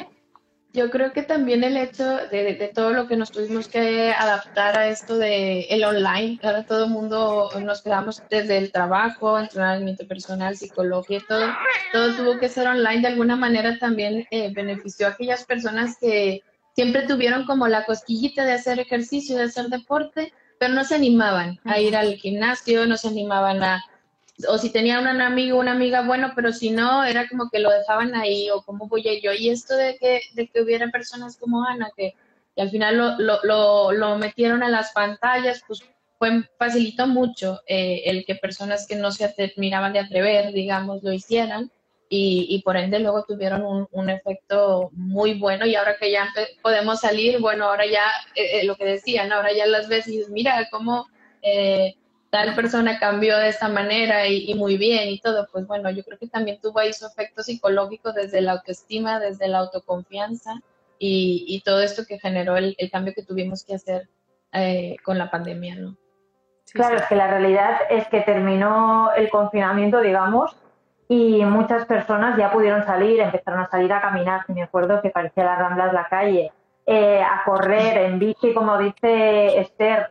yo 0.74 0.90
creo 0.90 1.14
que 1.14 1.22
también 1.22 1.64
el 1.64 1.78
hecho 1.78 2.04
de, 2.32 2.72
todo 2.74 2.94
lo 2.94 3.08
que 3.08 3.16
nos 3.16 3.32
tuvimos 3.32 3.68
que 3.68 4.12
adaptar 4.12 4.76
a 4.76 4.88
esto 4.88 5.18
de 5.18 5.62
el 5.70 5.84
online, 5.84 6.40
ahora 6.42 6.66
todo 6.66 6.86
el 6.86 6.90
mundo 6.90 7.52
nos 7.62 7.84
quedamos 7.84 8.24
desde 8.28 8.58
el 8.58 8.72
trabajo, 8.72 9.40
entrenamiento 9.40 10.08
personal, 10.08 10.58
psicología, 10.58 11.22
todo, 11.28 11.46
todo 11.92 12.16
tuvo 12.16 12.40
que 12.40 12.50
ser 12.50 12.68
online, 12.68 13.02
de 13.02 13.10
alguna 13.10 13.36
manera 13.36 13.78
también 13.78 14.26
eh, 14.32 14.52
benefició 14.52 15.06
a 15.06 15.12
aquellas 15.12 15.46
personas 15.46 15.96
que 16.02 16.42
siempre 16.76 17.04
tuvieron 17.04 17.46
como 17.46 17.68
la 17.68 17.86
cosquillita 17.86 18.44
de 18.44 18.54
hacer 18.54 18.80
ejercicio, 18.80 19.38
de 19.38 19.44
hacer 19.44 19.68
deporte, 19.68 20.34
pero 20.60 20.74
no 20.74 20.84
se 20.84 20.96
animaban 20.96 21.60
a 21.66 21.80
ir 21.80 21.96
al 21.96 22.16
gimnasio, 22.16 22.88
no 22.88 22.98
se 22.98 23.10
animaban 23.10 23.62
a, 23.62 23.84
o 24.48 24.58
si 24.58 24.72
tenía 24.72 25.00
un 25.00 25.08
amigo 25.08 25.60
una 25.60 25.72
amiga, 25.72 26.02
bueno, 26.02 26.32
pero 26.36 26.52
si 26.52 26.72
no, 26.72 27.04
era 27.04 27.28
como 27.28 27.50
que 27.50 27.60
lo 27.60 27.70
dejaban 27.70 28.16
ahí, 28.16 28.50
o 28.50 28.62
cómo 28.64 28.88
voy 28.88 29.08
a 29.08 29.20
yo. 29.20 29.32
Y 29.34 29.50
esto 29.50 29.76
de 29.76 29.98
que, 29.98 30.22
de 30.34 30.48
que 30.48 30.62
hubiera 30.62 30.90
personas 30.90 31.38
como 31.38 31.64
Ana, 31.64 31.92
que, 31.96 32.16
al 32.58 32.70
final 32.70 32.98
lo, 32.98 33.42
lo, 33.44 33.92
lo, 33.92 34.18
metieron 34.18 34.62
a 34.64 34.70
las 34.70 34.92
pantallas, 34.92 35.64
pues 35.68 35.84
fue, 36.20 36.44
facilitó 36.58 37.08
mucho 37.08 37.62
eh, 37.68 38.04
el 38.06 38.26
que 38.26 38.36
personas 38.36 38.86
que 38.88 38.96
no 38.96 39.12
se 39.12 39.28
terminaban 39.30 39.94
de 39.94 40.00
atrever, 40.00 40.54
digamos, 40.54 41.04
lo 41.04 41.12
hicieran. 41.12 41.72
Y, 42.10 42.46
y 42.50 42.62
por 42.62 42.78
ende 42.78 43.00
luego 43.00 43.24
tuvieron 43.24 43.64
un, 43.66 43.88
un, 43.92 44.10
efecto 44.12 44.92
muy 44.92 45.34
bueno 45.34 45.66
y 45.66 45.74
ahora 45.74 45.96
que 46.00 46.12
ya 46.12 46.32
podemos 46.62 47.00
salir, 47.00 47.40
bueno, 47.40 47.66
ahora 47.66 47.88
ya, 47.88 48.06
eh, 48.36 48.60
eh, 48.60 48.66
lo 48.66 48.76
que 48.76 48.86
decían, 48.86 49.32
ahora 49.32 49.52
ya 49.52 49.66
las 49.66 49.88
ves 49.88 50.08
y 50.08 50.18
dices, 50.18 50.30
mira 50.30 50.68
cómo 50.70 51.08
tal 52.34 52.56
persona 52.56 52.98
cambió 52.98 53.38
de 53.38 53.50
esta 53.50 53.70
manera 53.70 54.26
y, 54.26 54.56
muy 54.56 54.76
bien 54.76 55.08
y 55.10 55.20
todo, 55.20 55.48
pues 55.52 55.68
bueno, 55.68 55.92
yo 55.92 56.04
creo 56.04 56.18
que 56.18 56.28
también 56.28 56.60
tuvo 56.60 56.80
ahí 56.80 56.92
su 56.92 57.06
efecto 57.06 57.44
psicológico 57.44 58.12
desde 58.12 58.42
la 58.42 58.54
autoestima, 58.54 59.20
desde 59.20 59.48
la 59.48 59.60
autoconfianza 59.60 60.56
y, 60.98 61.62
todo 61.64 61.84
esto 61.84 62.06
que 62.08 62.18
generó 62.18 62.58
el, 62.58 62.76
cambio 62.92 63.14
que 63.14 63.22
tuvimos 63.22 63.64
que 63.64 63.76
hacer 63.76 64.10
eh, 64.52 64.96
con 65.06 65.20
la 65.20 65.30
pandemia, 65.30 65.76
¿no? 65.76 65.96
claro, 66.74 66.96
es 66.96 67.04
que 67.04 67.16
la 67.16 67.28
realidad 67.28 67.82
es 67.92 68.08
que 68.08 68.22
terminó 68.22 69.12
el 69.16 69.30
confinamiento, 69.30 70.02
digamos, 70.02 70.56
y 71.08 71.46
muchas 71.46 71.86
personas 71.86 72.36
ya 72.36 72.52
pudieron 72.52 72.84
salir, 72.84 73.20
empezaron 73.20 73.60
a 73.60 73.70
salir 73.70 73.94
a 73.94 74.02
caminar, 74.02 74.42
me 74.48 74.64
acuerdo 74.64 75.04
que 75.04 75.12
parecía 75.12 75.44
las 75.44 75.60
ramblas 75.60 75.94
la 75.94 76.08
calle, 76.08 76.52
eh, 76.88 77.22
a 77.22 77.44
correr 77.46 77.96
en 77.98 78.18
bici, 78.18 78.56
como 78.56 78.80
dice 78.80 79.60
Esther, 79.60 80.10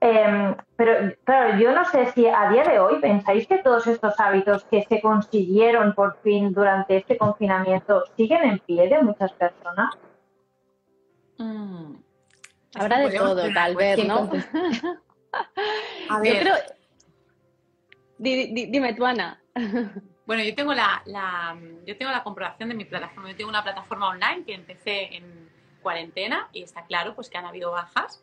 Em, 0.00 0.54
pero 0.76 1.14
claro, 1.24 1.58
yo 1.58 1.72
no 1.72 1.84
sé 1.86 2.12
si 2.12 2.26
a 2.26 2.50
día 2.50 2.64
de 2.64 2.78
hoy 2.78 3.00
pensáis 3.00 3.46
que 3.46 3.58
todos 3.58 3.86
estos 3.86 4.18
hábitos 4.20 4.64
que 4.64 4.82
se 4.82 5.00
consiguieron 5.00 5.94
por 5.94 6.20
fin 6.20 6.52
durante 6.52 6.98
este 6.98 7.16
confinamiento 7.16 8.04
siguen 8.16 8.42
en 8.44 8.58
pie 8.58 8.88
de 8.88 9.02
muchas 9.02 9.32
personas. 9.32 9.94
Mm. 11.38 11.94
Habrá 12.74 12.98
de 12.98 13.16
todo, 13.16 13.52
tal 13.54 13.74
vez, 13.74 14.06
¿no? 14.06 14.30
a 16.10 16.20
ver. 16.20 16.34
Yo 16.34 16.40
creo... 16.40 16.54
dime 18.18 18.92
tú, 18.94 19.06
Ana. 19.06 19.40
Bueno, 20.26 20.42
yo 20.42 20.54
tengo 20.54 20.74
la, 20.74 21.02
yo 21.86 21.96
tengo 21.96 22.10
la 22.10 22.22
comprobación 22.22 22.68
de 22.68 22.74
mi 22.74 22.84
plataforma. 22.84 23.30
Yo 23.30 23.36
tengo 23.36 23.48
una 23.48 23.62
plataforma 23.62 24.08
online 24.08 24.44
que 24.44 24.54
empecé 24.54 25.16
en 25.16 25.48
cuarentena 25.82 26.48
y 26.52 26.62
está 26.62 26.84
claro 26.84 27.14
pues 27.14 27.30
que 27.30 27.38
han 27.38 27.44
habido 27.46 27.70
bajas 27.70 28.22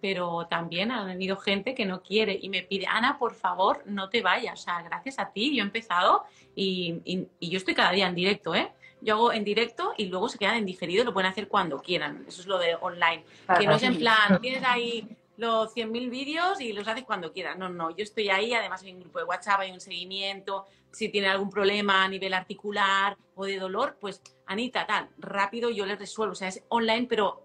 pero 0.00 0.46
también 0.48 0.90
ha 0.90 1.10
habido 1.10 1.36
gente 1.36 1.74
que 1.74 1.86
no 1.86 2.02
quiere 2.02 2.38
y 2.40 2.48
me 2.48 2.62
pide, 2.62 2.86
Ana, 2.86 3.18
por 3.18 3.34
favor, 3.34 3.82
no 3.86 4.10
te 4.10 4.22
vayas. 4.22 4.60
O 4.60 4.62
sea, 4.62 4.82
gracias 4.82 5.18
a 5.18 5.32
ti, 5.32 5.56
yo 5.56 5.62
he 5.62 5.66
empezado 5.66 6.24
y, 6.54 7.26
yo 7.40 7.56
estoy 7.56 7.74
cada 7.74 7.92
día 7.92 8.06
en 8.06 8.14
directo, 8.14 8.54
¿eh? 8.54 8.72
Yo 9.00 9.14
hago 9.14 9.32
en 9.32 9.44
directo 9.44 9.94
y 9.96 10.06
luego 10.06 10.28
se 10.28 10.38
quedan 10.38 10.56
en 10.56 10.66
diferido 10.66 11.02
y 11.02 11.06
lo 11.06 11.12
pueden 11.12 11.30
hacer 11.30 11.48
cuando 11.48 11.80
quieran. 11.80 12.24
Eso 12.26 12.40
es 12.40 12.46
lo 12.46 12.58
de 12.58 12.74
online. 12.74 13.24
Que 13.58 13.66
no 13.66 13.76
es 13.76 13.82
en 13.82 13.98
plan, 13.98 14.40
tienes 14.40 14.62
ahí 14.64 15.08
los 15.36 15.74
100.000 15.74 16.10
vídeos 16.10 16.60
y 16.60 16.72
los 16.72 16.86
haces 16.86 17.04
cuando 17.04 17.32
quieras. 17.32 17.58
No, 17.58 17.68
no, 17.68 17.90
yo 17.90 18.02
estoy 18.02 18.28
ahí, 18.28 18.54
además 18.54 18.82
hay 18.82 18.92
un 18.92 19.00
grupo 19.00 19.18
de 19.18 19.24
WhatsApp, 19.24 19.60
hay 19.60 19.72
un 19.72 19.80
seguimiento. 19.80 20.66
Si 20.92 21.08
tiene 21.08 21.28
algún 21.28 21.50
problema 21.50 22.04
a 22.04 22.08
nivel 22.08 22.34
articular 22.34 23.16
o 23.34 23.44
de 23.44 23.58
dolor, 23.58 23.96
pues 24.00 24.22
Anita, 24.46 24.86
tal, 24.86 25.08
rápido 25.18 25.70
yo 25.70 25.86
les 25.86 25.98
resuelvo. 25.98 26.32
O 26.32 26.36
sea, 26.36 26.48
es 26.48 26.62
online, 26.68 27.06
pero 27.08 27.43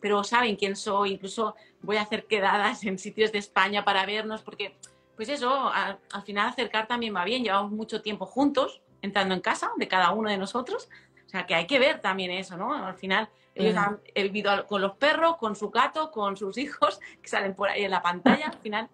pero 0.00 0.24
saben 0.24 0.56
quién 0.56 0.76
soy, 0.76 1.12
incluso 1.12 1.54
voy 1.82 1.96
a 1.96 2.02
hacer 2.02 2.26
quedadas 2.26 2.84
en 2.84 2.98
sitios 2.98 3.32
de 3.32 3.38
España 3.38 3.84
para 3.84 4.06
vernos, 4.06 4.42
porque, 4.42 4.76
pues 5.16 5.28
eso, 5.28 5.70
al, 5.72 5.98
final 6.24 6.48
acercar 6.48 6.86
también 6.86 7.14
va 7.14 7.24
bien, 7.24 7.44
llevamos 7.44 7.72
mucho 7.72 8.02
tiempo 8.02 8.26
juntos, 8.26 8.80
entrando 9.02 9.34
en 9.34 9.40
casa 9.40 9.70
de 9.76 9.88
cada 9.88 10.12
uno 10.12 10.30
de 10.30 10.38
nosotros, 10.38 10.88
o 11.26 11.28
sea 11.28 11.46
que 11.46 11.54
hay 11.54 11.66
que 11.66 11.78
ver 11.78 12.00
también 12.00 12.30
eso, 12.32 12.56
¿no? 12.56 12.74
Al 12.74 12.96
final 12.96 13.28
ellos 13.54 13.76
han 13.76 14.00
vivido 14.14 14.66
con 14.66 14.80
los 14.80 14.96
perros, 14.96 15.36
con 15.36 15.54
su 15.54 15.70
gato, 15.70 16.10
con 16.10 16.36
sus 16.36 16.58
hijos, 16.58 17.00
que 17.22 17.28
salen 17.28 17.54
por 17.54 17.68
ahí 17.68 17.84
en 17.84 17.90
la 17.90 18.02
pantalla, 18.02 18.46
al 18.46 18.58
final. 18.58 18.88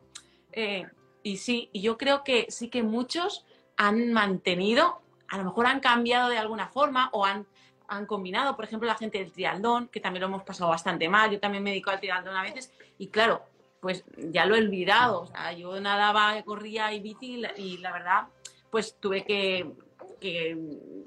Eh, 0.52 0.86
y 1.22 1.38
sí, 1.38 1.70
y 1.72 1.80
yo 1.80 1.98
creo 1.98 2.24
que 2.24 2.46
sí 2.50 2.68
que 2.68 2.82
muchos 2.82 3.46
han 3.76 4.12
mantenido, 4.12 5.00
a 5.28 5.38
lo 5.38 5.44
mejor 5.44 5.66
han 5.66 5.80
cambiado 5.80 6.28
de 6.28 6.38
alguna 6.38 6.68
forma 6.68 7.10
o 7.12 7.24
han 7.24 7.46
han 7.88 8.06
combinado, 8.06 8.56
por 8.56 8.64
ejemplo, 8.64 8.88
la 8.88 8.96
gente 8.96 9.18
del 9.18 9.32
trialdón, 9.32 9.88
que 9.88 10.00
también 10.00 10.22
lo 10.22 10.26
hemos 10.28 10.42
pasado 10.42 10.70
bastante 10.70 11.08
mal, 11.08 11.30
yo 11.30 11.40
también 11.40 11.62
me 11.62 11.70
dedico 11.70 11.90
al 11.90 12.00
trialdón 12.00 12.36
a 12.36 12.42
veces, 12.42 12.72
y 12.98 13.08
claro, 13.08 13.42
pues 13.80 14.04
ya 14.16 14.46
lo 14.46 14.56
he 14.56 14.58
olvidado, 14.58 15.22
o 15.22 15.26
sea, 15.26 15.52
yo 15.52 15.78
nadaba, 15.80 16.42
corría 16.42 16.92
y 16.92 17.00
bici 17.00 17.42
y 17.56 17.78
la 17.78 17.92
verdad, 17.92 18.26
pues 18.70 18.96
tuve 18.98 19.24
que, 19.24 19.72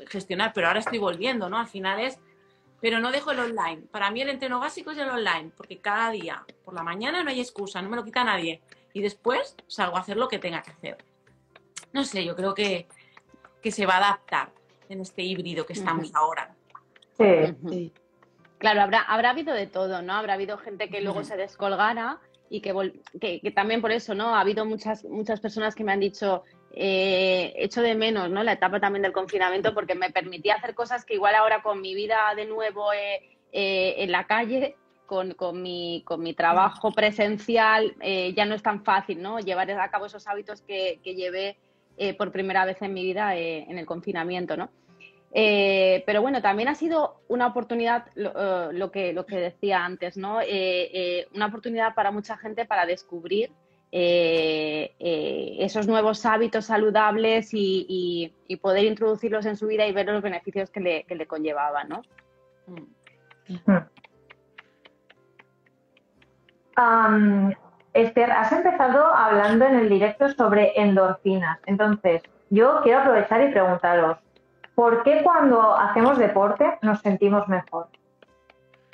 gestionar, 0.08 0.54
pero 0.54 0.68
ahora 0.68 0.80
estoy 0.80 0.98
volviendo, 0.98 1.50
¿no? 1.50 1.58
Al 1.58 1.68
final 1.68 2.00
es, 2.00 2.20
pero 2.80 3.00
no 3.00 3.12
dejo 3.12 3.32
el 3.32 3.40
online. 3.40 3.82
Para 3.92 4.12
mí 4.12 4.22
el 4.22 4.30
entreno 4.30 4.60
básico 4.60 4.92
es 4.92 4.98
el 4.98 5.10
online, 5.10 5.52
porque 5.58 5.80
cada 5.80 6.10
día, 6.12 6.46
por 6.64 6.74
la 6.74 6.84
mañana 6.84 7.22
no 7.22 7.30
hay 7.30 7.42
excusa, 7.42 7.82
no 7.82 7.90
me 7.90 7.98
lo 7.98 8.06
quita 8.06 8.24
nadie, 8.24 8.62
y 8.94 9.02
después 9.02 9.56
salgo 9.68 9.98
a 9.98 10.00
hacer 10.00 10.16
lo 10.16 10.30
que 10.30 10.40
tenga 10.40 10.62
que 10.62 10.72
hacer. 10.72 10.98
No 11.92 12.06
sé, 12.06 12.24
yo 12.24 12.36
creo 12.36 12.54
que, 12.54 12.88
que 13.62 13.72
se 13.72 13.86
va 13.86 13.96
a 13.96 13.98
adaptar 13.98 14.54
en 14.88 15.02
este 15.02 15.22
híbrido 15.22 15.66
que 15.66 15.74
estamos 15.74 16.14
ahora. 16.16 16.56
Sí. 17.20 17.94
Claro, 18.60 18.82
habrá, 18.82 19.02
habrá 19.02 19.30
habido 19.32 19.54
de 19.54 19.68
todo, 19.68 20.02
¿no? 20.02 20.14
Habrá 20.14 20.34
habido 20.34 20.58
gente 20.58 20.90
que 20.90 21.02
luego 21.02 21.24
se 21.24 21.38
descolgara 21.38 22.20
y 22.50 22.62
que, 22.62 22.74
que, 23.20 23.52
también 23.52 23.82
por 23.82 23.92
eso, 23.92 24.16
¿no? 24.16 24.36
Ha 24.36 24.42
habido 24.42 24.66
muchas, 24.66 25.06
muchas 25.06 25.40
personas 25.40 25.76
que 25.76 25.84
me 25.84 25.94
han 25.94 26.00
dicho, 26.02 26.44
eh, 26.74 27.54
echo 27.56 27.82
de 27.82 27.96
menos, 27.96 28.30
¿no? 28.30 28.44
La 28.44 28.54
etapa 28.54 28.80
también 28.80 29.04
del 29.04 29.14
confinamiento 29.14 29.74
porque 29.74 29.96
me 29.96 30.10
permitía 30.10 30.56
hacer 30.56 30.76
cosas 30.76 31.06
que 31.06 31.14
igual 31.14 31.36
ahora 31.36 31.62
con 31.62 31.80
mi 31.80 31.96
vida 31.96 32.18
de 32.36 32.46
nuevo 32.46 32.92
eh, 32.92 33.38
eh, 33.54 33.96
en 34.00 34.12
la 34.12 34.26
calle, 34.28 34.76
con, 35.06 35.34
con, 35.36 35.62
mi, 35.62 36.04
con 36.06 36.22
mi 36.22 36.34
trabajo 36.34 36.92
presencial, 36.92 37.96
ya 38.36 38.46
no 38.46 38.54
es 38.54 38.62
tan 38.62 38.84
fácil, 38.84 39.22
¿no? 39.22 39.40
Llevar 39.40 39.72
a 39.72 39.90
cabo 39.90 40.06
esos 40.06 40.28
hábitos 40.28 40.62
que, 40.62 41.00
que 41.04 41.16
llevé 41.16 41.58
por 42.18 42.32
primera 42.32 42.64
vez 42.64 42.80
en 42.84 42.94
mi 42.94 43.04
vida 43.04 43.36
en 43.36 43.78
el 43.80 43.88
confinamiento, 43.88 44.56
¿no? 44.56 44.70
Eh, 45.32 46.04
pero 46.06 46.22
bueno, 46.22 46.42
también 46.42 46.70
ha 46.70 46.76
sido 46.76 47.22
una 47.28 47.48
oportunidad, 47.48 48.06
lo, 48.16 48.32
eh, 48.32 48.92
que, 48.92 49.14
lo 49.14 49.26
que 49.26 49.38
decía 49.38 49.86
antes, 49.86 50.18
¿no? 50.18 50.40
Eh, 50.42 51.28
una 51.36 51.48
oportunidad 51.48 51.94
para 51.94 52.12
mucha 52.12 52.38
gente 52.38 52.66
para 52.66 52.86
descubrir 52.86 53.52
esos 53.92 55.88
nuevos 55.88 56.24
hábitos 56.26 56.66
saludables 56.66 57.50
y, 57.54 58.34
poder 58.62 58.86
introducirlos 58.86 59.46
en 59.46 59.56
su 59.56 59.68
vida 59.68 59.88
y 59.88 59.92
ver 59.92 60.08
los 60.08 60.22
beneficios 60.22 60.70
que 60.70 60.80
le, 60.80 61.04
que 61.06 61.26
conllevaban, 61.26 61.90
¿no? 61.90 62.02
Esther, 67.94 68.32
has 68.32 68.52
empezado 68.52 69.14
hablando 69.14 69.66
en 69.66 69.76
el 69.76 69.90
directo 69.90 70.30
sobre 70.30 70.72
endorfinas. 70.80 71.60
Entonces, 71.66 72.22
yo 72.50 72.82
quiero 72.84 73.00
aprovechar 73.00 73.42
y 73.42 73.52
preguntaros, 73.52 74.18
¿Por 74.80 75.04
qué 75.04 75.24
cuando 75.24 75.76
hacemos 75.76 76.18
deporte 76.18 76.64
nos 76.82 77.02
sentimos 77.02 77.46
mejor? 77.50 77.90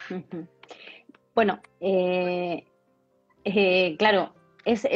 Bueno, 1.36 1.60
eh, 1.82 2.64
eh, 3.44 3.96
claro, 4.00 4.34
es, 4.64 4.88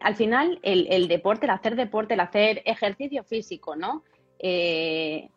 al 0.00 0.16
final 0.16 0.58
el, 0.62 1.06
deporte, 1.06 1.44
el 1.44 1.50
hacer 1.50 1.76
deporte, 1.76 2.14
el 2.14 2.20
hacer 2.20 2.62
ejercicio 2.64 3.22
físico, 3.24 3.76
¿no? 3.76 4.02
te 4.38 5.28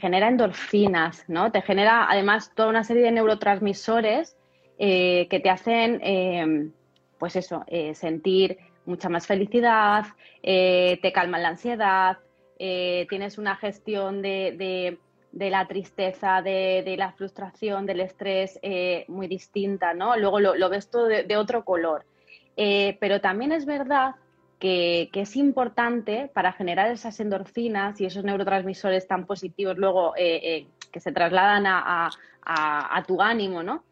genera 0.00 0.26
endorfinas, 0.26 1.24
¿no? 1.28 1.52
Te 1.52 1.62
genera 1.62 2.10
además 2.10 2.50
toda 2.56 2.70
una 2.70 2.82
serie 2.82 3.04
de 3.04 3.12
neurotransmisores 3.12 4.36
que 4.78 5.40
te 5.42 5.48
hacen, 5.48 6.74
pues 7.18 7.36
eso, 7.36 7.64
sentir 7.94 8.58
mucha 8.84 9.08
más 9.08 9.28
felicidad, 9.28 10.06
te 10.42 11.12
calman 11.14 11.44
la 11.44 11.50
ansiedad, 11.50 12.18
tienes 12.58 13.38
una 13.38 13.56
gestión 13.56 14.22
de 15.32 15.50
la 15.50 15.66
tristeza, 15.66 16.42
de, 16.42 16.94
la 16.96 17.12
frustración, 17.12 17.86
del 17.86 18.00
estrés 18.00 18.58
eh, 18.62 19.04
muy 19.08 19.26
distinta, 19.26 19.94
¿no? 19.94 20.16
Luego 20.16 20.38
lo, 20.40 20.68
ves 20.68 20.90
todo 20.90 21.06
de, 21.06 21.36
otro 21.36 21.64
color. 21.64 22.04
Eh, 22.56 22.98
pero 23.00 23.20
también 23.20 23.50
es 23.50 23.64
verdad 23.64 24.14
que, 24.58 25.08
es 25.12 25.36
importante 25.36 26.30
para 26.32 26.52
generar 26.52 26.90
esas 26.90 27.18
endorfinas 27.18 28.00
y 28.00 28.04
esos 28.04 28.24
neurotransmisores 28.24 29.08
tan 29.08 29.26
positivos 29.26 29.78
luego 29.78 30.12
eh, 30.16 30.66
que 30.92 31.00
se 31.00 31.12
trasladan 31.12 31.64
a, 31.66 32.10
tu 33.06 33.22
ánimo, 33.22 33.62
¿no? 33.62 33.84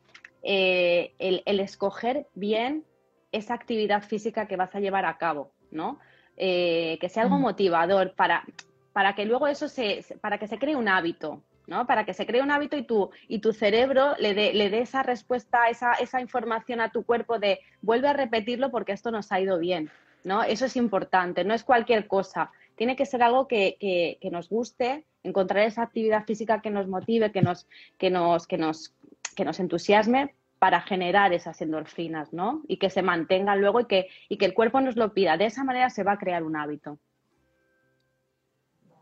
El, 0.42 1.42
el, 1.44 1.60
escoger 1.60 2.26
bien 2.34 2.84
esa 3.32 3.54
actividad 3.54 4.02
física 4.02 4.46
que 4.46 4.56
vas 4.56 4.74
a 4.74 4.80
llevar 4.80 5.06
a 5.06 5.16
cabo, 5.16 5.52
¿no? 5.70 5.98
Que 6.40 7.08
sea 7.10 7.24
algo 7.24 7.38
motivador 7.38 8.14
para, 8.14 8.44
para 8.92 9.14
que 9.14 9.26
luego 9.26 9.46
eso 9.46 9.68
se, 9.68 10.04
para 10.20 10.38
que 10.38 10.48
se 10.48 10.58
cree 10.58 10.74
un 10.74 10.88
hábito, 10.88 11.42
¿no? 11.66 11.86
Para 11.86 12.04
que 12.06 12.14
se 12.14 12.26
cree 12.26 12.42
un 12.42 12.50
hábito 12.50 12.76
y 12.76 12.82
tu, 12.82 13.10
y 13.28 13.40
tu 13.40 13.52
cerebro 13.52 14.14
le 14.18 14.32
dé 14.34 14.54
le 14.54 14.70
dé 14.70 14.80
esa 14.80 15.02
respuesta, 15.02 15.68
esa, 15.68 15.92
esa 15.94 16.20
información 16.20 16.80
a 16.80 16.90
tu 16.90 17.04
cuerpo 17.04 17.38
de 17.38 17.60
vuelve 17.82 18.08
a 18.08 18.14
repetirlo 18.14 18.70
porque 18.70 18.92
esto 18.92 19.10
nos 19.10 19.30
ha 19.32 19.40
ido 19.40 19.58
bien, 19.58 19.90
¿no? 20.24 20.42
Eso 20.42 20.64
es 20.64 20.76
importante, 20.76 21.44
no 21.44 21.52
es 21.52 21.62
cualquier 21.62 22.06
cosa. 22.06 22.50
Tiene 22.74 22.96
que 22.96 23.04
ser 23.04 23.22
algo 23.22 23.46
que, 23.46 23.76
que, 23.78 24.30
nos 24.30 24.48
guste, 24.48 25.04
encontrar 25.22 25.66
esa 25.66 25.82
actividad 25.82 26.24
física 26.24 26.62
que 26.62 26.70
nos 26.70 26.88
motive, 26.88 27.30
que 27.30 27.42
nos, 27.42 27.66
que 27.98 28.08
nos, 28.08 28.46
que 28.46 28.56
nos, 28.56 28.94
que 29.36 29.44
nos 29.44 29.60
entusiasme 29.60 30.34
para 30.60 30.82
generar 30.82 31.32
esas 31.32 31.60
endorfinas, 31.62 32.34
¿no? 32.34 32.62
Y 32.68 32.76
que 32.76 32.90
se 32.90 33.00
mantengan 33.00 33.62
luego 33.62 33.80
y 33.80 33.86
que, 33.86 34.08
y 34.28 34.36
que 34.36 34.44
el 34.44 34.54
cuerpo 34.54 34.80
nos 34.82 34.94
lo 34.94 35.14
pida. 35.14 35.38
De 35.38 35.46
esa 35.46 35.64
manera 35.64 35.88
se 35.88 36.04
va 36.04 36.12
a 36.12 36.18
crear 36.18 36.44
un 36.44 36.54
hábito. 36.54 36.98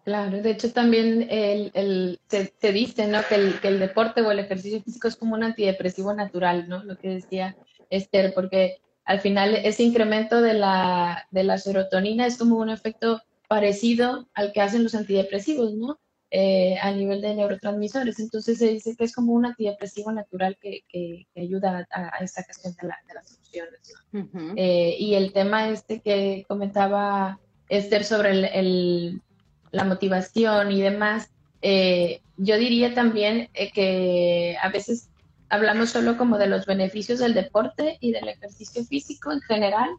Claro, 0.05 0.41
de 0.41 0.51
hecho 0.53 0.73
también 0.73 1.27
el, 1.29 2.21
se, 2.29 2.73
dice 2.73 3.09
¿no? 3.09 3.21
que, 3.29 3.35
el, 3.35 3.61
que 3.61 3.69
el 3.69 3.81
deporte 3.81 4.23
o 4.23 4.31
el 4.31 4.39
ejercicio 4.39 4.81
físico 4.81 5.09
es 5.09 5.17
como 5.17 5.35
un 5.35 5.43
antidepresivo 5.43 6.15
natural, 6.15 6.69
¿no? 6.69 6.85
Lo 6.85 6.97
que 6.97 7.09
decía 7.09 7.57
Esther, 7.91 8.33
porque 8.35 8.81
al 9.05 9.21
final 9.21 9.57
ese 9.57 9.83
incremento 9.83 10.41
de 10.41 10.55
la, 10.55 11.27
de 11.33 11.43
la 11.43 11.59
serotonina 11.59 12.25
es 12.25 12.39
como 12.39 12.59
un 12.59 12.71
efecto 12.71 13.21
parecido 13.49 14.29
al 14.33 14.53
que 14.53 14.61
hacen 14.61 14.85
los 14.85 14.95
antidepresivos, 14.95 15.75
¿no? 15.75 15.99
Eh, 16.31 16.77
a 16.83 16.93
nivel 16.93 17.23
de 17.23 17.35
neurotransmisores. 17.35 18.21
Entonces 18.21 18.59
se 18.59 18.69
dice 18.69 18.95
que 18.97 19.05
es 19.05 19.15
como 19.15 19.33
un 19.33 19.47
antidepresivo 19.47 20.13
natural 20.13 20.59
que, 20.61 20.85
que, 20.87 21.27
ayuda 21.35 21.87
a, 21.91 22.19
a, 22.19 22.23
esa 22.23 22.45
cuestión 22.45 22.75
de, 22.75 22.89
de 22.89 23.15
las 23.15 23.33
emociones. 23.33 24.55
Eh, 24.57 24.97
y 24.99 25.15
el 25.15 25.33
tema 25.33 25.71
este 25.71 26.01
que 26.01 26.45
comentaba 26.47 27.41
Esther 27.71 28.05
sobre 28.05 28.59
el 28.59 29.23
la 29.71 29.85
motivación 29.85 30.73
y 30.73 30.81
demás, 30.81 31.31
eh, 31.63 32.21
yo 32.37 32.57
diría 32.57 32.95
también 32.95 33.49
eh, 33.55 33.71
que 33.73 34.57
a 34.63 34.69
veces 34.69 35.09
hablamos 35.49 35.91
solo 35.91 36.17
como 36.17 36.39
de 36.39 36.47
los 36.47 36.67
beneficios 36.67 37.19
del 37.19 37.35
deporte 37.35 37.99
y 38.01 38.13
del 38.13 38.29
ejercicio 38.29 38.85
físico 38.85 39.33
en 39.33 39.41
general, 39.41 39.91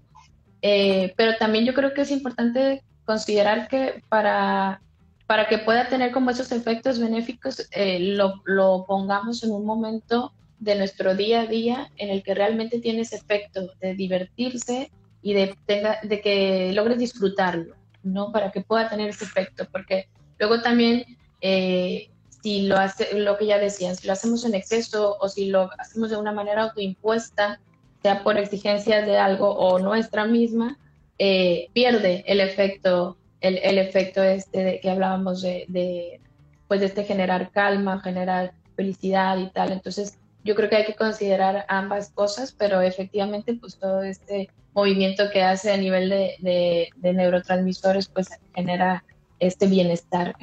eh, 0.61 1.13
pero 1.17 1.35
también 1.37 1.65
yo 1.65 1.73
creo 1.73 1.93
que 1.93 2.01
es 2.01 2.11
importante 2.11 2.83
considerar 3.05 3.67
que 3.67 4.03
para, 4.09 4.81
para 5.29 5.47
que 5.47 5.59
pueda 5.59 5.87
tener 5.89 6.11
como 6.11 6.31
esos 6.31 6.51
efectos 6.51 6.97
benéficos, 6.97 7.69
lo, 7.99 8.41
lo, 8.45 8.85
pongamos 8.87 9.43
en 9.43 9.51
un 9.51 9.63
momento 9.63 10.33
de 10.57 10.73
nuestro 10.73 11.13
día 11.13 11.41
a 11.41 11.45
día 11.45 11.91
en 11.97 12.09
el 12.09 12.23
que 12.23 12.33
realmente 12.33 12.79
tiene 12.79 13.01
ese 13.01 13.17
efecto 13.17 13.71
de 13.79 13.93
divertirse 13.93 14.91
y 15.21 15.33
de, 15.33 15.55
de 16.01 16.21
que 16.21 16.71
logres 16.73 16.97
disfrutarlo. 16.97 17.75
¿no? 18.01 18.31
Para 18.31 18.51
que 18.51 18.61
pueda 18.61 18.89
tener 18.89 19.09
ese 19.09 19.25
efecto, 19.25 19.67
porque 19.71 20.07
luego 20.39 20.63
también, 20.63 21.05
eh, 21.41 22.09
si 22.41 22.63
lo 22.63 22.77
hace, 22.77 23.13
lo 23.19 23.37
que 23.37 23.45
ya 23.45 23.59
decían, 23.59 23.95
si 23.95 24.07
lo 24.07 24.13
hacemos 24.13 24.43
en 24.45 24.55
exceso 24.55 25.15
o 25.21 25.29
si 25.29 25.45
lo 25.45 25.69
hacemos 25.77 26.09
de 26.09 26.17
una 26.17 26.31
manera 26.31 26.63
autoimpuesta, 26.63 27.59
sea 28.01 28.23
por 28.23 28.35
exigencias 28.39 29.05
de 29.05 29.19
algo 29.19 29.51
o 29.51 29.77
nuestra 29.77 30.25
misma, 30.25 30.79
eh, 31.19 31.69
pierde 31.73 32.23
el 32.25 32.39
efecto, 32.39 33.18
el, 33.41 33.77
efecto 33.77 34.21
este 34.21 34.63
de, 34.63 34.79
que 34.79 34.89
hablábamos 34.89 35.41
de, 35.41 35.65
de, 35.67 36.19
pues 36.67 36.79
de 36.81 36.87
este 36.87 37.03
generar 37.03 37.51
calma, 37.51 38.01
generar 38.01 38.53
felicidad 38.75 39.37
y 39.37 39.49
tal. 39.49 39.71
Entonces, 39.71 40.17
yo 40.43 40.55
creo 40.55 40.69
que 40.69 40.77
hay 40.77 40.85
que 40.85 40.95
considerar 40.95 41.65
ambas 41.67 42.11
cosas, 42.11 42.53
pero 42.57 42.81
efectivamente, 42.81 43.53
pues 43.55 43.77
todo 43.77 44.03
este 44.03 44.49
movimiento 44.73 45.29
que 45.31 45.43
hace 45.43 45.71
a 45.71 45.77
nivel 45.77 46.09
de, 46.09 46.89
neurotransmisores, 47.01 48.07
pues 48.07 48.29
genera 48.55 49.03
este 49.39 49.67
bienestar 49.67 50.35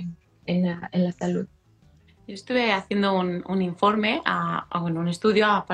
en, 0.47 0.67
la, 0.67 1.13
salud. 1.13 1.47
Yo 2.27 2.35
estuve 2.35 2.73
haciendo 2.73 3.15
un, 3.19 3.63
informe, 3.63 4.21
a, 4.25 4.67
un 4.81 5.09
estudio 5.09 5.65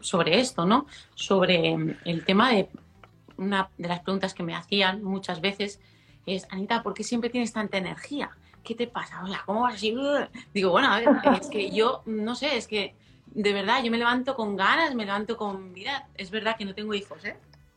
sobre 0.00 0.40
esto, 0.40 0.64
¿no? 0.64 0.86
Sobre 1.14 1.76
el 2.04 2.24
tema 2.24 2.52
de 2.52 2.68
una 3.36 3.68
de 3.76 3.88
las 3.88 4.00
preguntas 4.00 4.32
que 4.32 4.42
me 4.42 4.54
hacían 4.54 5.02
muchas 5.02 5.40
veces 5.40 5.80
es, 6.26 6.46
Anita, 6.50 6.82
¿por 6.82 6.92
qué 6.92 7.04
siempre 7.04 7.30
tienes 7.30 7.52
tanta 7.52 7.78
energía? 7.78 8.30
¿Qué 8.62 8.74
te 8.74 8.86
pasa? 8.86 9.24
O 9.24 9.28
¿cómo 9.46 9.62
vas 9.62 9.76
así? 9.76 9.96
Digo, 10.52 10.70
bueno, 10.70 10.92
a 10.92 10.98
ver, 10.98 11.08
es 11.40 11.48
que 11.48 11.70
yo, 11.70 12.02
no 12.04 12.34
sé, 12.34 12.56
es 12.56 12.66
que 12.66 12.94
de 13.26 13.52
verdad 13.52 13.82
yo 13.82 13.90
me 13.90 13.98
levanto 13.98 14.34
con 14.34 14.56
ganas, 14.56 14.94
me 14.94 15.04
levanto 15.04 15.36
con, 15.36 15.72
mira, 15.72 16.08
es 16.16 16.30
verdad 16.30 16.56
que 16.56 16.64
no 16.64 16.74
tengo 16.74 16.92
hijos, 16.94 17.24
¿eh? 17.24 17.36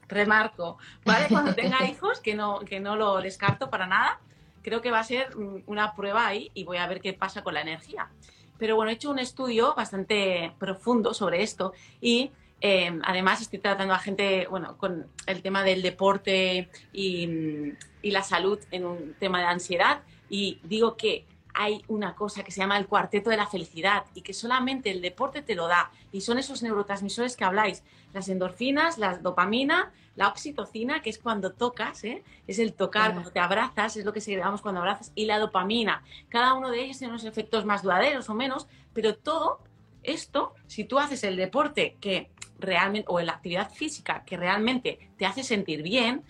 remarco, 0.10 0.78
¿vale? 1.06 1.28
Cuando 1.30 1.56
tenga 1.56 1.86
hijos, 1.90 2.20
que 2.20 2.36
no, 2.36 2.60
que 2.60 2.80
no 2.80 2.96
lo 2.96 3.22
descarto 3.22 3.70
para 3.70 3.88
nada, 3.88 4.20
creo 4.62 4.82
que 4.82 4.92
va 4.92 5.00
a 5.00 5.04
ser 5.04 5.30
una 5.68 5.96
prueba 5.96 6.28
ahí 6.28 6.52
y 6.54 6.66
voy 6.66 6.78
a 6.78 6.88
ver 6.88 7.00
qué 7.00 7.14
pasa 7.14 7.44
con 7.44 7.54
la 7.54 7.62
energía. 7.62 8.10
Pero 8.58 8.76
bueno, 8.76 8.92
he 8.92 8.96
hecho 8.96 9.10
un 9.10 9.20
estudio 9.20 9.74
bastante 9.76 10.52
profundo 10.60 11.14
sobre 11.14 11.44
esto 11.44 11.74
y 12.02 12.32
em, 12.62 13.02
además 13.04 13.42
estoy 13.42 13.60
tratando 13.60 13.94
a 13.94 14.00
gente, 14.00 14.48
bueno, 14.50 14.78
con 14.78 15.08
el 15.26 15.42
tema 15.42 15.64
del 15.64 15.82
deporte 15.82 16.70
y, 16.94 17.74
y 18.02 18.12
la 18.12 18.24
salud 18.24 18.60
en 18.72 18.86
un 18.86 19.14
tema 19.20 19.40
de 19.40 19.46
ansiedad 19.46 20.02
y 20.30 20.60
digo 20.64 20.96
que 20.96 21.26
hay 21.54 21.84
una 21.88 22.16
cosa 22.16 22.44
que 22.44 22.52
se 22.52 22.62
llama 22.62 22.78
el 22.78 22.88
cuarteto 22.88 23.30
de 23.30 23.38
la 23.38 23.48
felicidad 23.48 24.06
y 24.14 24.22
que 24.22 24.34
solamente 24.34 24.92
el 24.92 25.02
deporte 25.02 25.42
te 25.42 25.56
lo 25.56 25.68
da. 25.68 25.92
Y 26.12 26.22
son 26.22 26.38
esos 26.38 26.64
neurotransmisores 26.64 27.36
que 27.36 27.44
habláis, 27.44 27.84
las 28.14 28.30
endorfinas, 28.30 28.98
la 28.98 29.18
dopamina, 29.18 29.92
la 30.16 30.28
oxitocina, 30.28 31.02
que 31.02 31.10
es 31.10 31.18
cuando 31.18 31.52
tocas, 31.54 32.04
¿eh? 32.04 32.24
es 32.48 32.60
el 32.60 32.74
tocar, 32.74 33.14
cuando 33.14 33.32
te 33.32 33.40
abrazas, 33.40 33.98
es 33.98 34.06
lo 34.06 34.14
que 34.14 34.22
segregamos 34.22 34.62
cuando 34.62 34.82
abrazas, 34.82 35.12
y 35.16 35.26
la 35.26 35.40
dopamina. 35.40 36.04
Cada 36.30 36.54
uno 36.54 36.70
de 36.70 36.82
ellos 36.82 36.98
tiene 36.98 37.14
unos 37.14 37.26
efectos 37.26 37.66
más 37.66 37.84
duraderos 37.84 38.30
o 38.30 38.34
menos, 38.34 38.68
pero 38.94 39.16
todo 39.16 39.60
esto, 40.04 40.54
si 40.68 40.84
tú 40.84 41.00
haces 41.00 41.24
el 41.24 41.36
deporte 41.36 41.98
que 42.00 42.32
realmente, 42.60 43.06
o 43.10 43.20
la 43.22 43.34
actividad 43.34 43.72
física 43.72 44.24
que 44.26 44.38
realmente 44.38 45.12
te 45.18 45.26
hace 45.26 45.44
sentir 45.44 45.82
bien, 45.82 46.24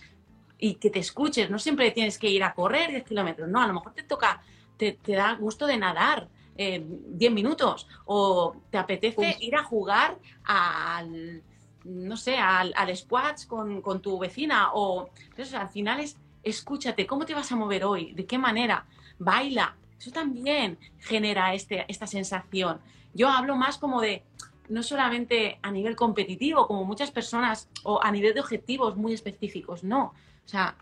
y 0.59 0.75
que 0.75 0.89
te 0.89 0.99
escuches, 0.99 1.49
no 1.49 1.57
siempre 1.57 1.89
tienes 1.91 2.19
que 2.19 2.29
ir 2.29 2.43
a 2.43 2.53
correr 2.53 2.89
10 2.91 3.05
kilómetros, 3.05 3.47
no, 3.47 3.61
a 3.61 3.67
lo 3.67 3.73
mejor 3.73 3.93
te 3.93 4.03
toca 4.03 4.41
te, 4.77 4.97
da 5.05 5.33
gusto 5.35 5.65
de 5.65 5.77
nadar. 5.77 6.29
10 6.57 6.81
eh, 7.21 7.29
minutos 7.29 7.87
o 8.03 8.53
te 8.69 8.77
apetece 8.77 9.37
ir 9.39 9.55
a 9.55 9.63
jugar 9.63 10.17
al, 10.43 11.41
no 11.85 12.17
sé, 12.17 12.37
al, 12.37 12.73
al 12.75 12.97
squash 12.97 13.45
con, 13.45 14.01
tu 14.01 14.19
vecina 14.19 14.73
o 14.73 15.09
entonces 15.29 15.53
al 15.53 15.69
final 15.69 16.01
es 16.01 16.17
escúchate, 16.43 17.07
¿cómo 17.07 17.25
te 17.25 17.33
vas 17.33 17.49
a 17.53 17.55
mover 17.55 17.85
hoy? 17.85 18.11
¿De 18.11 18.25
qué 18.25 18.37
manera? 18.37 18.85
Baila. 19.17 19.75
Eso 19.97 20.11
también 20.11 20.77
genera 20.99 21.53
este, 21.53 21.85
esta 21.87 22.07
sensación. 22.07 22.79
Yo 23.13 23.29
hablo 23.29 23.55
más 23.55 23.77
como 23.77 24.01
de, 24.01 24.23
no 24.69 24.83
solamente 24.83 25.59
a 25.61 25.71
nivel 25.71 25.95
competitivo, 25.95 26.67
como 26.67 26.85
muchas 26.85 27.11
personas, 27.11 27.69
o 27.83 28.01
a 28.01 28.11
nivel 28.11 28.33
de 28.33 28.39
objetivos 28.41 28.95
muy 28.95 29.13
específicos, 29.13 29.83
no. 29.83 30.13
O 30.45 30.47
sea, 30.47 30.75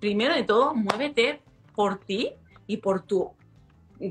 primero 0.00 0.34
de 0.34 0.42
todo, 0.42 0.74
muévete 0.74 1.40
por 1.74 1.98
ti 1.98 2.30
y 2.66 2.78
por 2.78 3.02
tu 3.02 3.32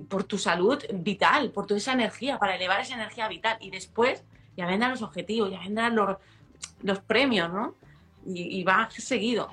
por 0.09 0.23
tu 0.23 0.37
salud 0.37 0.81
vital, 0.93 1.51
por 1.51 1.67
toda 1.67 1.77
esa 1.77 1.93
energía, 1.93 2.39
para 2.39 2.55
elevar 2.55 2.79
esa 2.79 2.95
energía 2.95 3.27
vital. 3.27 3.57
Y 3.59 3.69
después 3.69 4.23
ya 4.55 4.65
vendrán 4.65 4.91
los 4.91 5.01
objetivos, 5.01 5.51
ya 5.51 5.59
vendrán 5.59 5.95
los, 5.95 6.17
los 6.81 6.99
premios, 6.99 7.51
¿no? 7.51 7.75
Y, 8.25 8.63
va 8.63 8.89
seguido. 8.89 9.49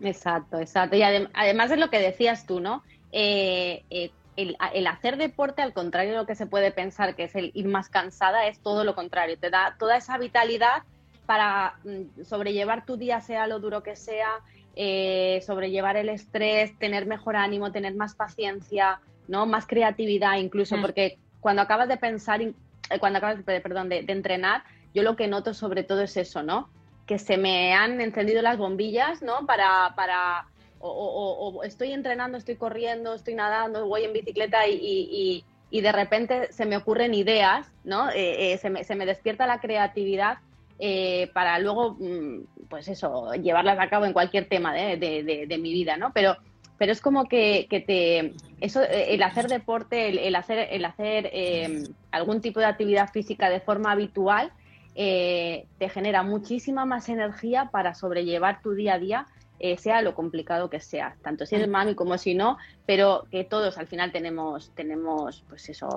Exacto, 0.00 0.58
exacto. 0.58 0.96
Y 0.96 1.02
además 1.02 1.70
es 1.70 1.78
lo 1.78 1.90
que 1.90 1.98
decías 1.98 2.46
tú, 2.46 2.60
¿no? 2.60 2.82
Eh, 3.12 3.84
eh, 3.90 4.10
el, 4.38 4.86
hacer 4.86 5.16
deporte, 5.16 5.62
al 5.62 5.72
contrario 5.72 6.12
de 6.12 6.18
lo 6.18 6.26
que 6.26 6.36
se 6.36 6.46
puede 6.46 6.70
pensar 6.70 7.16
que 7.16 7.24
es 7.24 7.34
el 7.34 7.50
ir 7.54 7.66
más 7.66 7.88
cansada, 7.88 8.46
es 8.46 8.60
todo 8.60 8.84
lo 8.84 8.94
contrario. 8.94 9.36
Te 9.36 9.50
da 9.50 9.74
toda 9.78 9.96
esa 9.96 10.16
vitalidad 10.16 10.84
para 11.26 11.74
mm, 11.84 12.22
sobrellevar 12.24 12.86
tu 12.86 12.96
día, 12.96 13.20
sea 13.20 13.48
lo 13.48 13.58
duro 13.58 13.82
que 13.82 13.96
sea, 13.96 14.30
eh, 14.76 15.42
sobrellevar 15.44 15.96
el 15.96 16.08
estrés, 16.08 16.78
tener 16.78 17.06
mejor 17.06 17.34
ánimo, 17.34 17.72
tener 17.72 17.96
más 17.96 18.14
paciencia, 18.14 19.00
¿no? 19.26 19.44
Más 19.44 19.66
creatividad 19.66 20.36
incluso, 20.36 20.76
mm. 20.76 20.82
porque 20.82 21.18
cuando 21.40 21.62
acabas 21.62 21.88
de 21.88 21.96
pensar, 21.96 22.40
eh, 22.40 22.54
cuando 23.00 23.18
acabas 23.18 23.44
de, 23.44 23.60
perdón, 23.60 23.88
de, 23.88 24.04
entrenar, 24.06 24.62
yo 24.94 25.02
lo 25.02 25.16
que 25.16 25.26
noto 25.26 25.52
sobre 25.52 25.82
todo 25.82 26.02
es 26.02 26.16
eso, 26.16 26.44
¿no? 26.44 26.70
Que 27.06 27.18
se 27.18 27.38
me 27.38 27.74
han 27.74 28.00
encendido 28.00 28.40
las 28.40 28.56
bombillas, 28.56 29.20
¿no? 29.20 29.46
Para, 29.46 29.94
para 29.96 30.46
o, 30.80 31.62
estoy 31.64 31.92
entrenando, 31.92 32.38
estoy 32.38 32.56
corriendo, 32.56 33.14
estoy 33.14 33.34
nadando, 33.34 33.86
voy 33.86 34.04
en 34.04 34.12
bicicleta 34.12 34.66
y, 34.68 35.44
de 35.70 35.92
repente 35.92 36.52
se 36.52 36.66
me 36.66 36.76
ocurren 36.76 37.14
ideas, 37.14 37.66
¿no? 37.84 38.10
Eh, 38.10 38.52
eh, 38.52 38.58
se, 38.58 38.70
me, 38.70 38.84
se, 38.84 38.94
me, 38.94 39.06
despierta 39.06 39.46
la 39.46 39.60
creatividad 39.60 40.38
eh, 40.78 41.30
para 41.34 41.58
luego, 41.58 41.96
mm, 41.98 42.66
pues 42.68 42.88
eso, 42.88 43.32
llevarlas 43.34 43.78
a 43.78 43.88
cabo 43.88 44.04
en 44.04 44.12
cualquier 44.12 44.48
tema 44.48 44.72
de, 44.72 45.58
mi 45.60 45.72
vida, 45.72 45.96
¿no? 45.96 46.12
Pero, 46.12 46.36
pero 46.78 46.92
es 46.92 47.00
como 47.00 47.24
que, 47.24 47.66
te, 47.68 48.34
eso, 48.64 48.82
el 48.82 49.22
hacer 49.22 49.48
deporte, 49.48 50.26
el, 50.26 50.34
hacer, 50.36 50.68
el 50.70 50.84
hacer 50.84 51.28
em, 51.32 51.84
algún 52.12 52.40
tipo 52.40 52.60
de 52.60 52.66
actividad 52.66 53.10
física 53.10 53.50
de 53.50 53.60
forma 53.60 53.92
habitual, 53.92 54.52
te 54.94 55.88
genera 55.92 56.24
muchísima 56.24 56.84
más 56.84 57.08
energía 57.08 57.68
para 57.70 57.94
sobrellevar 57.94 58.60
tu 58.62 58.72
día 58.72 58.94
a 58.94 58.98
día 58.98 59.26
eh, 59.60 59.76
sea 59.76 60.02
lo 60.02 60.14
complicado 60.14 60.70
que 60.70 60.80
sea, 60.80 61.16
tanto 61.22 61.44
si 61.44 61.56
mm. 61.56 61.68
mami 61.68 61.94
como 61.94 62.16
si 62.16 62.34
no, 62.34 62.58
pero 62.86 63.26
que 63.30 63.44
todos 63.44 63.76
al 63.78 63.88
final 63.88 64.12
tenemos, 64.12 64.70
tenemos 64.74 65.42
pues 65.48 65.68
eso, 65.68 65.88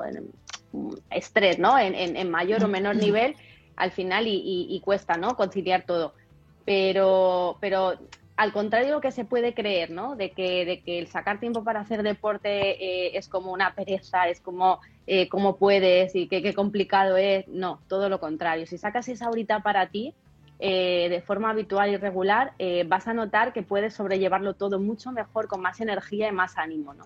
mm, 0.73 0.93
estrés, 1.11 1.59
¿no? 1.59 1.77
En, 1.77 2.29
mayor 2.31 2.63
o 2.63 2.67
menor 2.67 2.95
nivel, 2.95 3.35
al 3.75 3.91
final 3.91 4.25
y, 4.27 4.81
cuesta, 4.83 5.17
¿no? 5.17 5.35
Conciliar 5.35 5.85
todo. 5.85 6.13
Pero, 6.65 7.57
pero 7.59 7.97
al 8.35 8.53
contrario 8.53 8.87
de 8.87 8.93
lo 8.93 9.01
que 9.01 9.11
se 9.11 9.25
puede 9.25 9.53
creer, 9.53 9.91
¿no? 9.91 10.15
De 10.15 10.31
que, 10.31 10.65
de 10.65 10.81
que 10.81 10.97
el 10.97 11.07
sacar 11.07 11.39
tiempo 11.39 11.63
para 11.63 11.81
hacer 11.81 12.01
deporte 12.01 12.83
eh, 12.83 13.17
es 13.17 13.27
como 13.27 13.51
una 13.51 13.75
pereza, 13.75 14.27
es 14.27 14.39
como 14.39 14.79
eh, 15.05 15.29
cómo 15.29 15.57
puedes 15.57 16.15
y 16.15 16.27
qué 16.27 16.53
complicado 16.53 17.17
es. 17.17 17.47
No, 17.47 17.79
todo 17.87 18.09
lo 18.09 18.19
contrario. 18.19 18.65
Si 18.65 18.77
sacas 18.77 19.07
esa 19.07 19.29
horita 19.29 19.61
para 19.61 19.89
ti, 19.89 20.15
eh, 20.63 21.07
de 21.09 21.21
forma 21.21 21.49
habitual 21.49 21.89
y 21.89 21.97
regular, 21.97 22.53
eh, 22.59 22.83
vas 22.87 23.07
a 23.07 23.15
notar 23.15 23.51
que 23.51 23.63
puedes 23.63 23.95
sobrellevarlo 23.95 24.53
todo 24.53 24.79
mucho 24.79 25.11
mejor, 25.11 25.47
con 25.47 25.59
más 25.59 25.81
energía 25.81 26.27
y 26.29 26.31
más 26.31 26.55
ánimo, 26.55 26.93
¿no? 26.93 27.05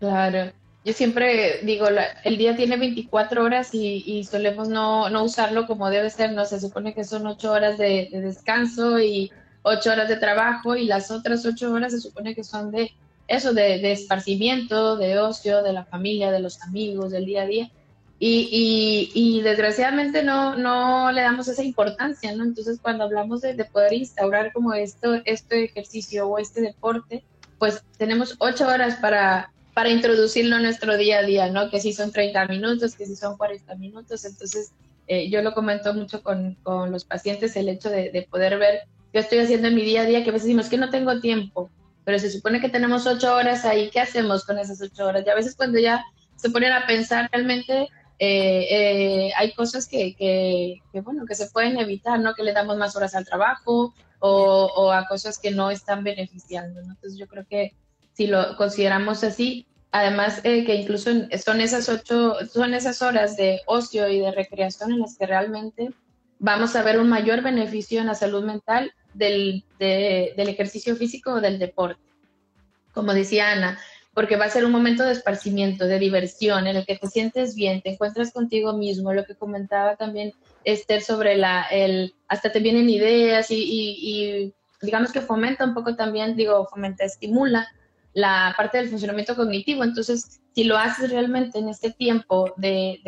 Claro. 0.00 0.52
Yo 0.86 0.94
siempre 0.94 1.60
digo, 1.64 1.86
el 2.24 2.38
día 2.38 2.56
tiene 2.56 2.78
24 2.78 3.44
horas 3.44 3.74
y, 3.74 4.24
solemos 4.24 4.70
no, 4.70 5.06
usarlo 5.22 5.66
como 5.66 5.90
debe 5.90 6.08
ser, 6.08 6.32
¿no? 6.32 6.46
Se 6.46 6.60
supone 6.60 6.94
que 6.94 7.04
son 7.04 7.26
8 7.26 7.52
horas 7.52 7.76
de, 7.76 8.08
descanso 8.10 8.98
y 8.98 9.30
8 9.60 9.92
horas 9.92 10.08
de 10.08 10.16
trabajo 10.16 10.74
y 10.74 10.86
las 10.86 11.10
otras 11.10 11.44
8 11.44 11.70
horas 11.70 11.92
se 11.92 12.00
supone 12.00 12.34
que 12.34 12.42
son 12.42 12.70
de 12.70 12.90
eso, 13.28 13.52
de, 13.52 13.80
de 13.80 13.92
esparcimiento, 13.92 14.96
de 14.96 15.18
ocio, 15.18 15.62
de 15.62 15.74
la 15.74 15.84
familia, 15.84 16.32
de 16.32 16.40
los 16.40 16.62
amigos, 16.62 17.12
del 17.12 17.26
día 17.26 17.42
a 17.42 17.46
día. 17.46 17.70
Y, 18.24 19.10
y, 19.14 19.42
desgraciadamente 19.42 20.22
no, 20.22 20.54
no 20.54 21.10
le 21.10 21.22
damos 21.22 21.48
esa 21.48 21.64
importancia, 21.64 22.32
¿no? 22.36 22.44
Entonces 22.44 22.78
cuando 22.80 23.02
hablamos 23.02 23.40
de, 23.40 23.64
poder 23.64 23.94
instaurar 23.94 24.52
como 24.52 24.74
esto, 24.74 25.20
este 25.24 25.64
ejercicio 25.64 26.28
o 26.28 26.38
este 26.38 26.60
deporte, 26.60 27.24
pues 27.58 27.82
tenemos 27.98 28.36
ocho 28.38 28.68
horas 28.68 28.94
para, 29.00 29.50
para 29.74 29.90
introducirlo 29.90 30.54
en 30.54 30.62
nuestro 30.62 30.96
día 30.96 31.18
a 31.18 31.22
día, 31.24 31.50
¿no? 31.50 31.68
Que 31.68 31.80
si 31.80 31.92
son 31.92 32.12
30 32.12 32.46
minutos, 32.46 32.94
que 32.94 33.06
si 33.06 33.16
son 33.16 33.36
40 33.36 33.74
minutos. 33.74 34.24
Entonces 34.24 34.70
eh, 35.08 35.28
yo 35.28 35.42
lo 35.42 35.52
comento 35.52 35.92
mucho 35.92 36.22
con, 36.22 36.54
con, 36.62 36.92
los 36.92 37.04
pacientes, 37.04 37.56
el 37.56 37.68
hecho 37.68 37.90
de, 37.90 38.12
de 38.12 38.22
poder 38.30 38.56
ver 38.56 38.82
qué 39.12 39.18
estoy 39.18 39.38
haciendo 39.38 39.66
en 39.66 39.74
mi 39.74 39.82
día 39.82 40.02
a 40.02 40.06
día, 40.06 40.22
que 40.22 40.30
a 40.30 40.32
veces 40.32 40.46
decimos 40.46 40.68
que 40.68 40.78
no 40.78 40.90
tengo 40.90 41.20
tiempo, 41.20 41.70
pero 42.04 42.20
se 42.20 42.30
supone 42.30 42.60
que 42.60 42.68
tenemos 42.68 43.04
ocho 43.04 43.34
horas 43.34 43.64
ahí, 43.64 43.90
¿qué 43.90 43.98
hacemos 43.98 44.44
con 44.44 44.60
esas 44.60 44.80
ocho 44.80 45.06
horas? 45.08 45.24
Y 45.26 45.30
a 45.30 45.34
veces 45.34 45.56
cuando 45.56 45.80
ya 45.80 46.04
se 46.36 46.50
ponen 46.50 46.72
a 46.72 46.86
pensar 46.86 47.28
realmente 47.32 47.88
eh, 48.24 48.66
eh, 48.70 49.32
hay 49.36 49.52
cosas 49.52 49.88
que, 49.88 50.14
que, 50.14 51.00
bueno, 51.00 51.26
que 51.26 51.34
se 51.34 51.50
pueden 51.50 51.76
evitar, 51.80 52.20
¿no? 52.20 52.34
Que 52.34 52.44
le 52.44 52.52
damos 52.52 52.76
más 52.76 52.94
horas 52.94 53.16
al 53.16 53.24
trabajo 53.24 53.92
o, 54.20 54.92
a 54.92 55.08
cosas 55.08 55.40
que 55.40 55.50
no 55.50 55.72
están 55.72 56.04
beneficiando, 56.04 56.78
Entonces 56.78 57.18
yo 57.18 57.26
creo 57.26 57.44
que 57.50 57.74
si 58.12 58.28
lo 58.28 58.56
consideramos 58.56 59.24
así, 59.24 59.66
además 59.90 60.40
eh, 60.44 60.64
que 60.64 60.76
incluso 60.76 61.10
son 61.44 61.60
esas 61.60 61.88
ocho, 61.88 62.36
son 62.48 62.74
esas 62.74 63.02
horas 63.02 63.36
de 63.36 63.60
ocio 63.66 64.08
y 64.08 64.20
de 64.20 64.30
recreación 64.30 64.92
en 64.92 65.00
las 65.00 65.18
que 65.18 65.26
realmente 65.26 65.90
vamos 66.38 66.76
a 66.76 66.84
ver 66.84 67.00
un 67.00 67.08
mayor 67.08 67.42
beneficio 67.42 68.00
en 68.00 68.06
la 68.06 68.14
salud 68.14 68.44
mental 68.44 68.92
del, 69.14 69.64
del 69.80 70.48
ejercicio 70.48 70.94
físico 70.94 71.32
o 71.32 71.40
del 71.40 71.58
deporte. 71.58 72.00
Como 72.94 73.14
decía 73.14 73.50
Ana, 73.50 73.80
porque 74.14 74.36
va 74.36 74.44
a 74.44 74.50
ser 74.50 74.64
un 74.64 74.72
momento 74.72 75.04
de 75.04 75.12
esparcimiento, 75.12 75.86
de 75.86 75.98
diversión, 75.98 76.66
en 76.66 76.76
el 76.76 76.86
que 76.86 76.96
te 76.96 77.06
sientes 77.06 77.54
bien, 77.54 77.80
te 77.80 77.90
encuentras 77.90 78.32
contigo 78.32 78.74
mismo, 78.74 79.12
lo 79.12 79.24
que 79.24 79.34
comentaba 79.34 79.96
también 79.96 80.32
Esther 80.64 81.02
sobre 81.02 81.36
la, 81.36 81.62
el, 81.70 82.14
hasta 82.28 82.52
te 82.52 82.60
vienen 82.60 82.90
ideas 82.90 83.46
y, 83.50 84.52
digamos 84.82 85.12
que 85.12 85.20
fomenta 85.20 85.64
un 85.64 85.74
poco 85.74 85.96
también, 85.96 86.36
digo, 86.36 86.66
fomenta, 86.66 87.04
estimula 87.04 87.68
la 88.12 88.52
parte 88.56 88.78
del 88.78 88.90
funcionamiento 88.90 89.34
cognitivo. 89.34 89.84
Entonces, 89.84 90.42
si 90.54 90.64
lo 90.64 90.76
haces 90.76 91.10
realmente 91.10 91.58
en 91.58 91.68
este 91.68 91.90
tiempo 91.92 92.52
de, 92.56 93.00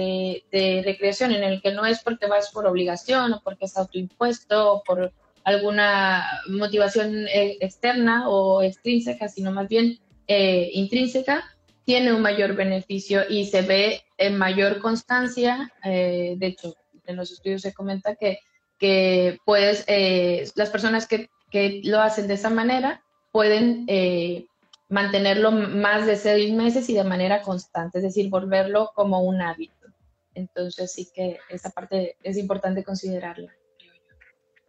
de, 0.51 0.83
recreación 0.85 1.33
en 1.33 1.43
el 1.43 1.61
que 1.61 1.73
no 1.73 1.85
es 1.85 2.03
porque 2.03 2.27
vas 2.27 2.51
por 2.53 2.67
obligación 2.67 3.35
o 3.35 3.43
porque 3.43 3.67
es 3.67 3.77
autoimpuesto 3.77 4.73
o 4.73 4.83
por 4.83 5.13
alguna 5.43 6.27
motivación 6.49 7.27
eh, 7.29 7.59
externa 7.61 8.31
o 8.31 8.63
extrínseca, 8.63 9.29
sino 9.29 9.53
más 9.53 9.69
bien 9.69 9.99
eh, 10.27 10.71
intrínseca 10.73 11.45
tiene 11.85 12.13
un 12.13 12.23
mayor 12.23 12.55
beneficio 12.55 13.23
y 13.29 13.47
se 13.47 13.63
ve 13.63 14.03
en 14.17 14.39
mayor 14.39 14.81
constancia. 14.81 15.73
Eh, 15.85 16.35
de 16.39 16.47
hecho, 16.47 16.75
en 17.07 17.17
los 17.17 17.31
estudios 17.31 17.63
se 17.63 17.75
comenta 17.75 18.17
que, 18.17 18.39
que 18.79 19.39
pues, 19.45 19.85
eh, 19.87 20.49
las 20.55 20.71
personas 20.71 21.07
que, 21.07 21.29
que, 21.51 21.83
lo 21.85 22.01
hacen 22.01 22.27
de 22.27 22.35
esa 22.35 22.51
manera 22.51 23.03
pueden 23.33 23.87
mantenerlo 24.89 25.51
más 25.51 26.07
de 26.07 26.17
seis 26.17 26.53
meses 26.53 26.89
y 26.89 26.95
de 26.95 27.05
manera 27.05 27.43
constante, 27.43 27.99
es 27.99 28.05
decir, 28.05 28.31
volverlo 28.31 28.93
como 28.95 29.23
un 29.23 29.43
hábito. 29.43 29.89
Entonces 30.35 30.93
sí 30.93 31.09
que 31.15 31.39
esa 31.49 31.71
parte 31.71 32.17
es 32.23 32.37
importante 32.37 32.85
considerarla. 32.85 33.53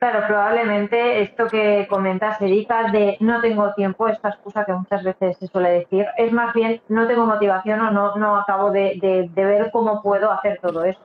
Claro, 0.06 0.28
probablemente 0.28 1.24
esto 1.24 1.48
que 1.48 1.88
comentas, 1.90 2.40
Erika, 2.40 2.92
de 2.92 3.18
no 3.22 3.42
tengo 3.42 3.74
tiempo, 3.74 4.08
esta 4.08 4.30
excusa 4.30 4.64
que 4.64 4.74
muchas 4.74 5.04
veces 5.04 5.36
se 5.40 5.48
suele 5.48 5.80
decir, 5.80 6.06
es 6.16 6.32
más 6.32 6.54
bien 6.54 6.80
no 6.90 7.08
tengo 7.08 7.26
motivación 7.26 7.82
o 7.82 7.90
no, 7.90 8.16
no 8.16 8.38
acabo 8.38 8.70
de, 8.70 9.32
ver 9.34 9.72
cómo 9.72 10.04
puedo 10.04 10.32
hacer 10.32 10.60
todo 10.62 10.84
eso. 10.84 11.00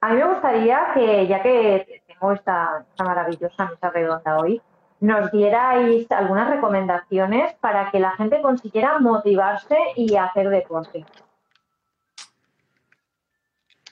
A 0.00 0.10
mí 0.10 0.18
me 0.18 0.28
gustaría 0.28 0.92
que, 0.94 1.26
ya 1.26 1.42
que 1.42 2.00
tengo 2.06 2.30
esta, 2.30 2.86
maravillosa 3.04 3.70
mesa 3.70 3.90
redonda 3.90 4.38
hoy, 4.38 4.62
nos 5.00 5.32
dierais 5.32 6.08
algunas 6.12 6.48
recomendaciones 6.48 7.54
para 7.54 7.90
que 7.90 7.98
la 7.98 8.12
gente 8.12 8.40
consiguiera 8.40 9.00
motivarse 9.00 9.76
y 9.96 10.14
hacer 10.14 10.48
deporte. 10.50 11.04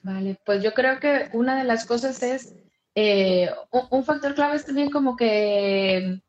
Vale, 0.04 0.38
pues 0.46 0.62
yo 0.62 0.72
creo 0.72 1.00
que 1.00 1.30
una 1.32 1.56
de 1.56 1.64
las 1.64 1.84
cosas 1.84 2.22
es 2.22 2.63
eh, 2.94 3.50
un, 3.90 4.04
factor 4.04 4.34
clave 4.34 4.56
es 4.56 4.66
también 4.66 4.90
como 4.90 5.16
que 5.16 6.20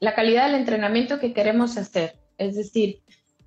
la 0.00 0.14
calidad 0.14 0.46
del 0.46 0.56
entrenamiento 0.56 1.18
que 1.18 1.32
queremos 1.32 1.76
hacer, 1.76 2.16
es 2.36 2.56
decir, 2.56 3.02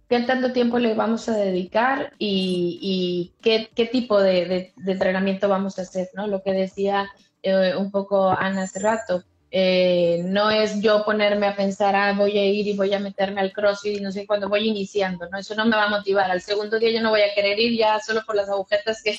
qué 0.09 0.19
tanto 0.21 0.53
tiempo 0.53 0.79
le 0.79 0.93
vamos 0.93 1.29
a 1.29 1.37
dedicar 1.37 2.13
y, 2.17 3.33
qué, 3.41 3.69
tipo 3.91 4.21
de, 4.21 4.73
entrenamiento 4.85 5.49
vamos 5.49 5.79
a 5.79 5.83
hacer, 5.83 6.09
¿no? 6.13 6.27
Lo 6.27 6.41
que 6.41 6.53
decía 6.53 7.09
eh, 7.41 7.75
un 7.77 7.91
poco 7.91 8.29
Ana 8.29 8.63
hace 8.63 8.79
rato. 8.79 9.23
Eh, 9.55 10.23
no 10.25 10.49
es 10.49 10.81
yo 10.81 11.05
ponerme 11.05 11.45
a 11.45 11.55
pensar, 11.55 11.95
ah, 11.95 12.13
voy 12.13 12.39
a 12.39 12.45
ir 12.45 12.67
y 12.67 12.75
voy 12.75 12.91
a 12.91 12.99
meterme 12.99 13.39
al 13.39 13.53
crossfit 13.53 13.99
y 13.99 14.01
no 14.01 14.11
sé 14.11 14.25
cuándo 14.25 14.49
voy 14.49 14.67
iniciando, 14.67 15.29
¿no? 15.29 15.37
Eso 15.37 15.53
no 15.53 15.65
me 15.65 15.75
va 15.75 15.83
a 15.83 15.89
motivar. 15.89 16.31
Al 16.31 16.41
segundo 16.41 16.79
día 16.79 16.89
yo 16.89 17.01
no 17.01 17.11
voy 17.11 17.21
a 17.21 17.35
querer 17.35 17.59
ir 17.59 17.77
ya 17.77 17.99
solo 17.99 18.21
por 18.25 18.35
las 18.35 18.49
agujetas 18.49 19.03
que, 19.03 19.15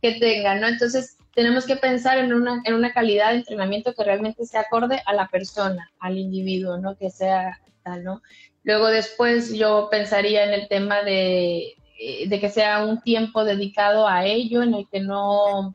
que 0.00 0.12
tengan, 0.12 0.60
¿no? 0.60 0.68
Entonces, 0.68 1.16
tenemos 1.34 1.66
que 1.66 1.76
pensar 1.76 2.18
en 2.18 2.32
una, 2.32 2.60
en 2.64 2.74
una 2.74 2.92
calidad 2.92 3.30
de 3.30 3.38
entrenamiento 3.38 3.94
que 3.94 4.04
realmente 4.04 4.44
se 4.44 4.58
acorde 4.58 5.00
a 5.06 5.14
la 5.14 5.28
persona, 5.28 5.90
al 5.98 6.18
individuo, 6.18 6.78
¿no? 6.78 6.96
Que 6.96 7.10
sea 7.10 7.60
tal, 7.82 8.04
¿no? 8.04 8.22
Luego 8.62 8.88
después 8.88 9.52
yo 9.52 9.88
pensaría 9.90 10.44
en 10.44 10.52
el 10.52 10.68
tema 10.68 11.02
de, 11.02 11.74
eh, 11.98 12.28
de 12.28 12.40
que 12.40 12.50
sea 12.50 12.84
un 12.84 13.00
tiempo 13.00 13.44
dedicado 13.44 14.06
a 14.06 14.26
ello, 14.26 14.62
en 14.62 14.74
el 14.74 14.88
que 14.88 15.00
no... 15.00 15.74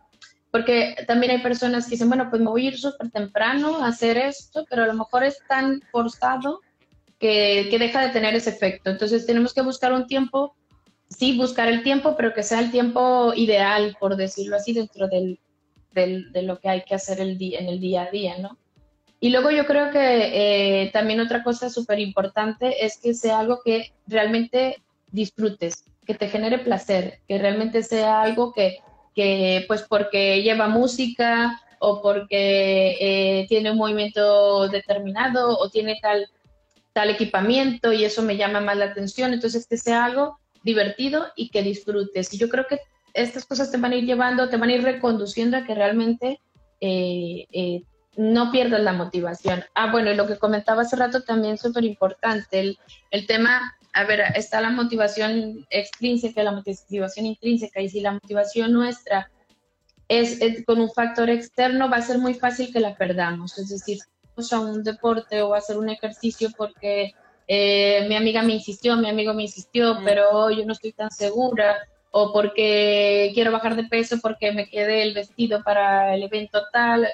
Porque 0.52 0.96
también 1.08 1.34
hay 1.34 1.40
personas 1.40 1.86
que 1.86 1.92
dicen, 1.92 2.08
bueno, 2.08 2.30
pues 2.30 2.42
me 2.42 2.50
voy 2.50 2.66
a 2.66 2.70
ir 2.70 2.78
súper 2.78 3.12
temprano 3.12 3.84
a 3.84 3.88
hacer 3.88 4.18
esto, 4.18 4.66
pero 4.70 4.84
a 4.84 4.88
lo 4.88 4.94
mejor 4.94 5.24
es 5.24 5.38
tan 5.50 5.82
forzado 5.92 6.62
que, 7.20 7.68
que 7.70 7.78
deja 7.78 8.02
de 8.02 8.10
tener 8.10 8.36
ese 8.36 8.52
efecto. 8.52 8.90
Entonces 8.90 9.26
tenemos 9.26 9.54
que 9.54 9.62
buscar 9.62 9.92
un 9.92 10.08
tiempo, 10.08 10.56
sí, 11.10 11.38
buscar 11.38 11.68
el 11.68 11.84
tiempo, 11.84 12.16
pero 12.16 12.34
que 12.34 12.44
sea 12.44 12.60
el 12.60 12.72
tiempo 12.72 13.34
ideal, 13.36 13.96
por 14.00 14.16
decirlo 14.16 14.58
así, 14.58 14.74
dentro 14.74 15.08
del, 15.08 15.40
del, 15.92 16.32
de 16.32 16.42
lo 16.42 16.60
que 16.60 16.70
hay 16.70 16.84
que 16.84 16.96
hacer 16.96 17.20
el 17.20 17.38
día, 17.38 17.60
en 17.60 17.68
el 17.68 17.80
día 17.80 18.04
a 18.04 18.12
día, 18.12 18.38
¿no? 18.38 18.58
Y 19.20 19.30
luego 19.30 19.50
yo 19.50 19.66
creo 19.66 19.92
que 19.92 20.84
eh, 20.84 20.92
también 20.92 21.20
otra 21.20 21.44
cosa 21.44 21.70
súper 21.70 22.00
importante 22.00 22.86
es 22.86 23.00
que 23.00 23.14
sea 23.14 23.40
algo 23.40 23.62
que 23.64 23.94
realmente 24.08 24.84
disfrutes, 25.12 25.86
que 26.06 26.14
te 26.14 26.28
genere 26.28 26.60
placer, 26.60 27.22
que 27.28 27.38
realmente 27.38 27.82
sea 27.82 28.22
algo 28.22 28.54
que, 28.54 28.78
que 29.16 29.66
pues 29.68 29.84
porque 29.84 30.44
lleva 30.44 30.68
música 30.68 31.60
o 31.80 32.02
porque 32.02 32.98
eh, 33.00 33.46
tiene 33.48 33.72
un 33.72 33.78
movimiento 33.78 34.68
determinado 34.68 35.58
o 35.58 35.70
tiene 35.70 35.98
tal, 36.02 36.28
tal 36.94 37.10
equipamiento 37.10 37.94
y 37.94 38.06
eso 38.06 38.22
me 38.22 38.38
llama 38.38 38.60
más 38.60 38.78
la 38.78 38.86
atención. 38.86 39.34
Entonces, 39.34 39.66
que 39.66 39.78
sea 39.78 40.06
algo 40.06 40.40
divertido 40.66 41.28
y 41.38 41.50
que 41.50 41.62
disfrutes. 41.62 42.34
Y 42.34 42.38
yo 42.38 42.50
creo 42.50 42.66
que 42.68 42.80
estas 43.14 43.46
cosas 43.46 43.72
te 43.72 43.78
van 43.78 43.94
a 43.94 43.96
ir 43.96 44.06
llevando, 44.06 44.50
te 44.50 44.58
van 44.58 44.70
a 44.70 44.74
ir 44.74 44.84
reconduciendo 44.84 45.56
a 45.56 45.64
que 45.64 45.76
realmente 45.76 46.42
eh, 46.82 47.48
eh, 47.54 47.84
no 48.18 48.52
pierdas 48.52 48.82
la 48.82 48.92
motivación. 48.92 49.64
Ah, 49.76 49.92
bueno, 49.92 50.12
y 50.12 50.16
lo 50.16 50.28
que 50.28 50.38
comentaba 50.38 50.82
hace 50.82 50.98
rato 50.98 51.24
también 51.24 51.58
súper 51.58 51.86
importante, 51.86 52.60
el, 52.60 52.78
el 53.12 53.28
tema, 53.28 53.78
a 53.94 54.04
ver, 54.04 54.22
está 54.36 54.60
la 54.60 54.72
motivación 54.72 55.66
extrínseca, 55.70 56.44
la 56.44 56.52
motivación 56.52 57.28
intrínseca, 57.28 57.80
y 57.82 57.90
si 57.90 58.02
la 58.02 58.14
motivación 58.14 58.74
nuestra 58.74 59.32
es, 60.08 60.40
con 60.66 60.80
un 60.80 60.90
factor 60.90 61.30
externo, 61.30 61.90
va 61.90 61.98
a 61.98 62.02
ser 62.02 62.18
muy 62.18 62.34
fácil 62.34 62.74
que 62.74 62.80
la 62.80 62.96
perdamos. 62.96 63.58
Es 63.58 63.70
decir, 63.70 64.00
vamos 64.36 64.52
a 64.52 64.60
un 64.60 64.84
deporte 64.84 65.42
o 65.42 65.54
a 65.54 65.60
hacer 65.60 65.78
un 65.78 65.90
ejercicio 65.90 66.50
porque 66.58 67.14
eh, 67.48 68.06
mi 68.08 68.16
amiga 68.16 68.42
me 68.42 68.54
insistió, 68.54 68.96
mi 68.98 69.10
amigo 69.10 69.34
me 69.34 69.44
insistió, 69.44 69.96
mm. 69.96 70.04
pero 70.04 70.50
yo 70.52 70.66
no 70.66 70.74
estoy 70.74 70.94
tan 70.94 71.12
segura, 71.12 71.78
o 72.12 72.32
porque 72.32 73.32
quiero 73.34 73.52
bajar 73.52 73.76
de 73.76 73.84
peso 73.84 74.18
porque 74.22 74.54
me 74.54 74.70
quede 74.70 75.04
el 75.04 75.14
vestido 75.14 75.64
para 75.64 76.16
el 76.16 76.24
evento 76.24 76.62
tal. 76.72 77.08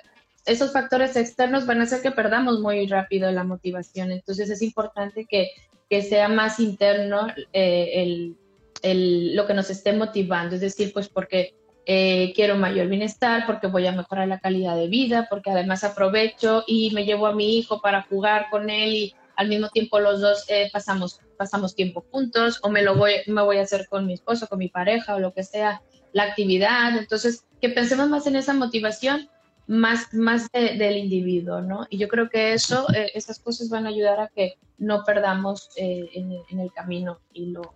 Esos 0.45 0.71
factores 0.71 1.15
externos 1.15 1.65
van 1.65 1.79
a 1.82 1.84
hacer 1.84 2.03
que 2.03 2.11
perdamos 2.11 2.59
muy 2.59 2.86
rápido 2.86 3.32
la 3.32 3.43
motivación. 3.43 4.11
Entonces 4.11 4.49
es 4.51 4.61
importante 4.61 5.25
que, 5.25 5.49
que 5.89 6.03
sea 6.03 6.27
más 6.27 6.59
interno 6.59 7.27
eh, 7.51 7.91
el, 7.95 8.36
el, 8.84 9.36
lo 9.36 9.47
que 9.47 9.55
nos 9.55 9.71
esté 9.71 9.91
motivando. 9.93 10.53
Es 10.53 10.61
decir, 10.61 10.93
pues 10.93 11.09
porque 11.09 11.55
eh, 11.88 12.32
quiero 12.36 12.55
mayor 12.57 12.88
bienestar, 12.88 13.45
porque 13.47 13.65
voy 13.65 13.88
a 13.88 13.91
mejorar 13.91 14.27
la 14.27 14.39
calidad 14.39 14.75
de 14.75 14.88
vida, 14.88 15.25
porque 15.29 15.49
además 15.49 15.84
aprovecho 15.84 16.63
y 16.67 16.91
me 16.91 17.05
llevo 17.05 17.25
a 17.25 17.34
mi 17.34 17.57
hijo 17.57 17.82
para 17.82 18.03
jugar 18.03 18.51
con 18.51 18.69
él 18.69 18.93
y 18.93 19.15
al 19.42 19.50
mismo 19.50 19.70
tiempo 19.70 20.00
los 20.00 20.22
dos 20.22 20.46
eh, 20.50 20.70
pasamos, 20.72 21.20
pasamos 21.36 21.76
tiempo 21.76 22.06
juntos 22.12 22.60
o 22.62 22.70
me 22.70 22.84
lo 22.84 22.96
voy, 22.96 23.14
me 23.26 23.42
voy 23.42 23.58
a 23.58 23.64
hacer 23.64 23.88
con 23.88 24.06
mi 24.06 24.14
esposo, 24.14 24.48
con 24.48 24.60
mi 24.60 24.70
pareja 24.70 25.16
o 25.16 25.20
lo 25.20 25.34
que 25.34 25.44
sea, 25.44 25.82
la 26.14 26.24
actividad. 26.24 26.96
Entonces, 26.98 27.46
que 27.60 27.70
pensemos 27.70 28.08
más 28.08 28.28
en 28.28 28.36
esa 28.36 28.54
motivación 28.54 29.30
más, 29.66 30.14
más 30.14 30.52
del 30.52 30.98
individuo, 30.98 31.62
¿no? 31.62 31.88
Y 31.89 31.98
yo 31.98 32.08
creo 32.08 32.30
que 32.30 32.54
eso, 32.54 32.86
eh, 32.94 33.12
esas 33.16 33.39
cosas 33.39 33.70
van 33.70 33.88
a 33.88 33.89
ayudar 33.89 34.20
a 34.20 34.28
que 34.28 34.60
no 34.78 35.04
perdamos 35.04 35.70
en, 35.76 36.32
en, 36.50 36.60
el 36.60 36.72
camino 36.72 37.20
y 37.34 37.48
lo, 37.48 37.74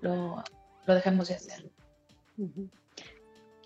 lo, 0.00 0.42
lo 0.86 0.94
dejemos 0.94 1.28
de 1.28 1.34
hacer. 1.34 1.70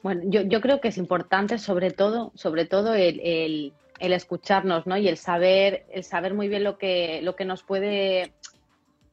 Bueno, 0.03 0.23
yo, 0.27 0.43
yo, 0.43 0.61
creo 0.61 0.81
que 0.81 0.89
es 0.89 0.99
importante 0.99 1.59
sobre 1.59 1.91
todo, 1.91 2.33
sobre 2.35 2.65
todo 2.65 2.95
el, 2.95 3.21
el, 3.21 3.73
el, 3.99 4.13
escucharnos, 4.13 4.87
¿no? 4.87 4.97
Y 4.97 5.09
el 5.09 5.17
saber, 5.17 5.87
el 5.91 6.05
saber 6.05 6.35
muy 6.35 6.49
bien 6.49 6.65
lo 6.65 6.79
que, 6.79 7.21
lo 7.23 7.37
que 7.37 7.45
nos 7.45 7.63
puede 7.63 8.33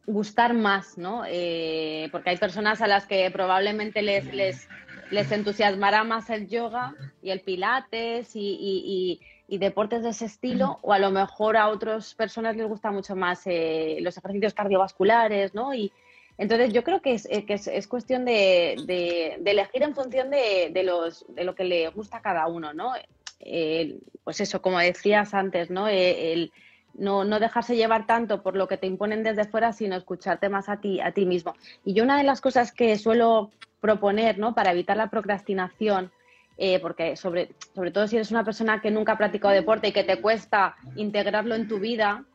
gustar 0.05 0.53
más, 0.53 0.97
¿no? 0.97 1.23
Eh, 1.27 2.09
porque 2.11 2.31
hay 2.31 2.37
personas 2.37 2.81
a 2.81 2.87
las 2.87 3.05
que 3.07 3.29
probablemente 3.31 4.01
les, 4.01 4.31
les, 4.33 4.67
les 5.09 5.31
entusiasmará 5.31 6.03
más 6.03 6.29
el 6.29 6.47
yoga 6.47 6.93
y 7.21 7.31
el 7.31 7.41
pilates 7.41 8.35
y, 8.35 9.19
y, 9.47 9.57
deportes 9.57 10.03
de 10.03 10.09
ese 10.09 10.25
estilo, 10.25 10.79
o 10.81 10.91
a 10.91 10.99
lo 10.99 11.11
mejor 11.11 11.55
a 11.55 11.69
otras 11.69 12.13
personas 12.13 12.57
les 12.57 12.67
gusta 12.67 12.91
mucho 12.91 13.15
más 13.15 13.41
eh, 13.45 13.97
los 14.01 14.17
ejercicios 14.17 14.53
cardiovasculares, 14.53 15.53
¿no? 15.53 15.73
Y, 15.73 15.91
entonces, 16.37 16.73
yo 16.73 16.83
creo 16.83 17.01
que 17.01 17.13
es, 17.13 17.27
eh, 17.31 17.45
que 17.45 17.53
es, 17.53 17.87
cuestión 17.87 18.25
de, 18.25 18.73
elegir 19.45 19.83
en 19.83 19.95
función 19.95 20.29
de, 20.29 20.81
los, 20.83 21.25
de 21.29 21.45
lo 21.45 21.55
que 21.55 21.63
le 21.63 21.87
gusta 21.89 22.17
a 22.17 22.21
cada 22.21 22.47
uno, 22.47 22.73
¿no? 22.73 22.93
Pues 24.23 24.41
eso, 24.41 24.61
como 24.61 24.79
decías 24.79 25.33
antes, 25.33 25.69
¿no? 25.69 25.87
Eh, 25.87 26.33
el, 26.33 26.51
no, 26.93 27.25
dejarse 27.39 27.75
llevar 27.75 28.07
tanto 28.07 28.41
por 28.41 28.55
lo 28.55 28.67
que 28.67 28.77
te 28.77 28.87
imponen 28.87 29.23
desde 29.23 29.45
fuera, 29.45 29.73
sino 29.73 29.95
escucharte 29.95 30.49
más 30.49 30.69
a 30.69 30.81
ti, 30.81 30.99
a 30.99 31.11
ti 31.11 31.25
mismo. 31.25 31.53
Y 31.83 31.93
yo 31.93 32.03
una 32.03 32.17
de 32.17 32.23
las 32.23 32.41
cosas 32.41 32.71
que 32.71 32.97
suelo 32.97 33.51
proponer, 33.81 34.37
¿no? 34.39 34.55
Para 34.55 34.71
evitar 34.71 34.97
la 34.97 35.09
procrastinación, 35.09 36.11
eh, 36.57 36.79
porque 36.79 37.15
sobre, 37.15 37.51
sobre 37.73 37.91
todo 37.91 38.07
si 38.07 38.15
eres 38.15 38.31
una 38.31 38.43
persona 38.45 38.81
que 38.81 38.91
nunca 38.91 39.13
ha 39.13 39.17
practicado 39.17 39.53
deporte 39.53 39.89
y 39.89 39.91
que 39.91 40.03
te 40.03 40.21
cuesta 40.21 40.75
integrarlo 40.95 41.55
en 41.55 41.67
tu 41.67 41.79
vida, 41.79 42.25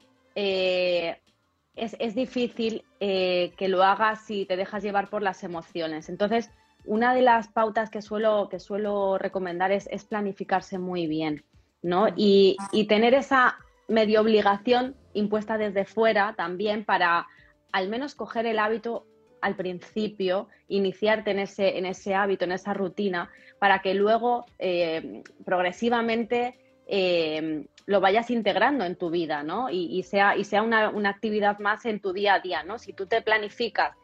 es, 1.81 2.15
difícil 2.15 2.85
eh, 3.01 3.53
que 3.57 3.69
lo 3.69 3.83
hagas 3.83 4.27
si 4.27 4.45
te 4.45 4.57
dejas 4.57 4.83
llevar 4.83 5.09
por 5.09 5.23
las 5.23 5.43
emociones. 5.45 6.09
Entonces, 6.09 6.51
una 6.85 7.15
de 7.15 7.23
las 7.23 7.49
pautas 7.49 7.91
que 7.91 8.03
suelo, 8.03 8.49
que 8.51 8.59
suelo 8.59 9.19
recomendar 9.19 9.73
es, 9.73 9.89
planificarse 10.05 10.79
muy 10.79 11.07
bien, 11.07 11.45
¿no? 11.83 12.09
Y, 12.17 12.57
tener 12.89 13.15
esa 13.15 13.59
medio 13.89 14.21
obligación 14.21 14.95
impuesta 15.15 15.59
desde 15.59 15.85
fuera 15.85 16.35
también 16.37 16.85
para 16.85 17.27
al 17.73 17.89
menos 17.89 18.15
coger 18.15 18.47
el 18.47 18.59
hábito 18.59 19.07
al 19.41 19.57
principio, 19.57 20.49
iniciarte 20.69 21.31
en 21.31 21.41
ese, 21.41 21.79
en 21.79 21.87
ese 21.87 22.15
hábito, 22.15 22.45
en 22.45 22.53
esa 22.53 22.75
rutina, 22.75 23.31
para 23.59 23.81
que 23.81 23.95
luego 23.95 24.45
eh, 24.59 25.23
progresivamente 25.45 26.59
eh, 26.87 27.67
lo 27.87 28.01
vayas 28.01 28.31
integrando 28.31 28.85
en 28.85 28.97
tu 28.97 29.11
vida, 29.11 29.43
¿no? 29.43 29.69
Y, 29.71 30.03
sea, 30.05 30.37
y 30.37 30.45
sea 30.45 30.63
una, 30.63 30.93
actividad 31.09 31.59
más 31.59 31.85
en 31.87 32.01
tu 32.01 32.13
día 32.13 32.35
a 32.35 32.41
día, 32.41 32.63
¿no? 32.63 32.79
Si 32.79 32.93
tú 32.93 33.07
te 33.07 33.21
planificas 33.21 33.97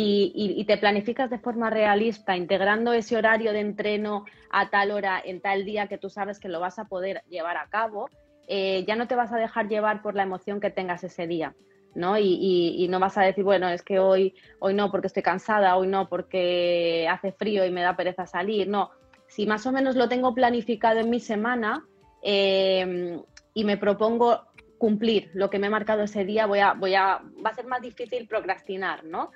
y, 0.00 0.64
te 0.64 0.76
planificas 0.76 1.30
de 1.30 1.38
forma 1.38 1.70
realista, 1.70 2.36
integrando 2.36 2.92
ese 2.92 3.16
horario 3.16 3.52
de 3.52 3.60
entreno 3.60 4.24
a 4.50 4.70
tal 4.70 4.90
hora, 4.90 5.20
en 5.24 5.40
tal 5.40 5.64
día 5.64 5.88
que 5.88 5.98
tú 5.98 6.10
sabes 6.10 6.38
que 6.38 6.48
lo 6.48 6.60
vas 6.60 6.78
a 6.78 6.84
poder 6.84 7.22
llevar 7.28 7.56
a 7.56 7.68
cabo, 7.68 8.08
eh, 8.46 8.84
ya 8.86 8.96
no 8.96 9.08
te 9.08 9.14
vas 9.14 9.32
a 9.32 9.36
dejar 9.36 9.68
llevar 9.68 10.02
por 10.02 10.14
la 10.14 10.22
emoción 10.22 10.60
que 10.60 10.70
tengas 10.70 11.04
ese 11.04 11.26
día. 11.26 11.54
¿no? 11.94 12.16
Y, 12.18 12.86
no 12.90 13.00
vas 13.00 13.18
a 13.18 13.22
decir, 13.22 13.42
bueno, 13.42 13.68
es 13.68 13.82
que 13.82 13.98
hoy, 13.98 14.34
hoy 14.60 14.74
no 14.74 14.90
porque 14.90 15.08
estoy 15.08 15.22
cansada, 15.22 15.76
hoy 15.76 15.88
no 15.88 16.08
porque 16.08 17.08
hace 17.10 17.32
frío 17.32 17.64
y 17.64 17.70
me 17.70 17.82
da 17.82 17.96
pereza 17.96 18.26
salir, 18.26 18.68
no. 18.68 18.90
Si 19.26 19.46
más 19.46 19.66
o 19.66 19.72
menos 19.72 19.96
lo 19.96 20.08
tengo 20.08 20.34
planificado 20.34 21.00
en 21.00 21.10
mi 21.10 21.18
semana, 21.18 21.84
Em, 22.22 23.22
y 23.54 23.64
me 23.64 23.76
propongo 23.76 24.42
cumplir 24.76 25.30
lo 25.34 25.50
que 25.50 25.58
me 25.58 25.66
he 25.66 25.70
marcado 25.70 26.02
ese 26.02 26.24
día, 26.24 26.46
voy 26.46 26.60
a, 26.60 26.72
voy 26.74 26.94
a, 26.94 27.20
va 27.44 27.50
a 27.50 27.54
ser 27.54 27.66
más 27.66 27.82
difícil 27.82 28.26
procrastinar, 28.28 29.04
¿no? 29.04 29.32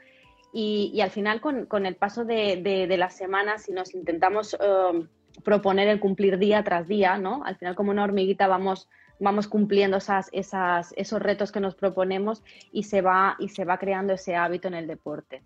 Y, 0.53 1.01
al 1.01 1.11
final, 1.11 1.41
con, 1.41 1.87
el 1.87 1.97
paso 1.97 2.25
de, 2.25 2.95
las 2.99 3.17
semanas, 3.17 3.65
si 3.65 3.73
nos 3.73 3.95
intentamos 3.95 4.57
em, 4.61 5.09
proponer 5.43 5.89
el 5.89 5.99
cumplir 5.99 6.39
día 6.39 6.63
tras 6.63 6.87
día, 6.87 7.17
¿no? 7.17 7.43
Al 7.45 7.57
final, 7.57 7.75
como 7.75 7.91
una 7.91 8.05
hormiguita, 8.05 8.47
vamos, 8.47 8.89
vamos 9.19 9.49
cumpliendo 9.49 9.97
esas, 9.97 10.29
esas, 10.33 10.93
esos 10.97 11.23
retos 11.23 11.53
que 11.53 11.61
nos 11.61 11.75
proponemos 11.75 12.43
y 12.71 12.83
se, 12.83 13.01
va, 13.01 13.37
y 13.39 13.49
se 13.49 13.65
va 13.65 13.79
creando 13.79 14.13
ese 14.13 14.37
hábito 14.37 14.69
en 14.69 14.75
el 14.75 14.87
deporte. 14.87 15.43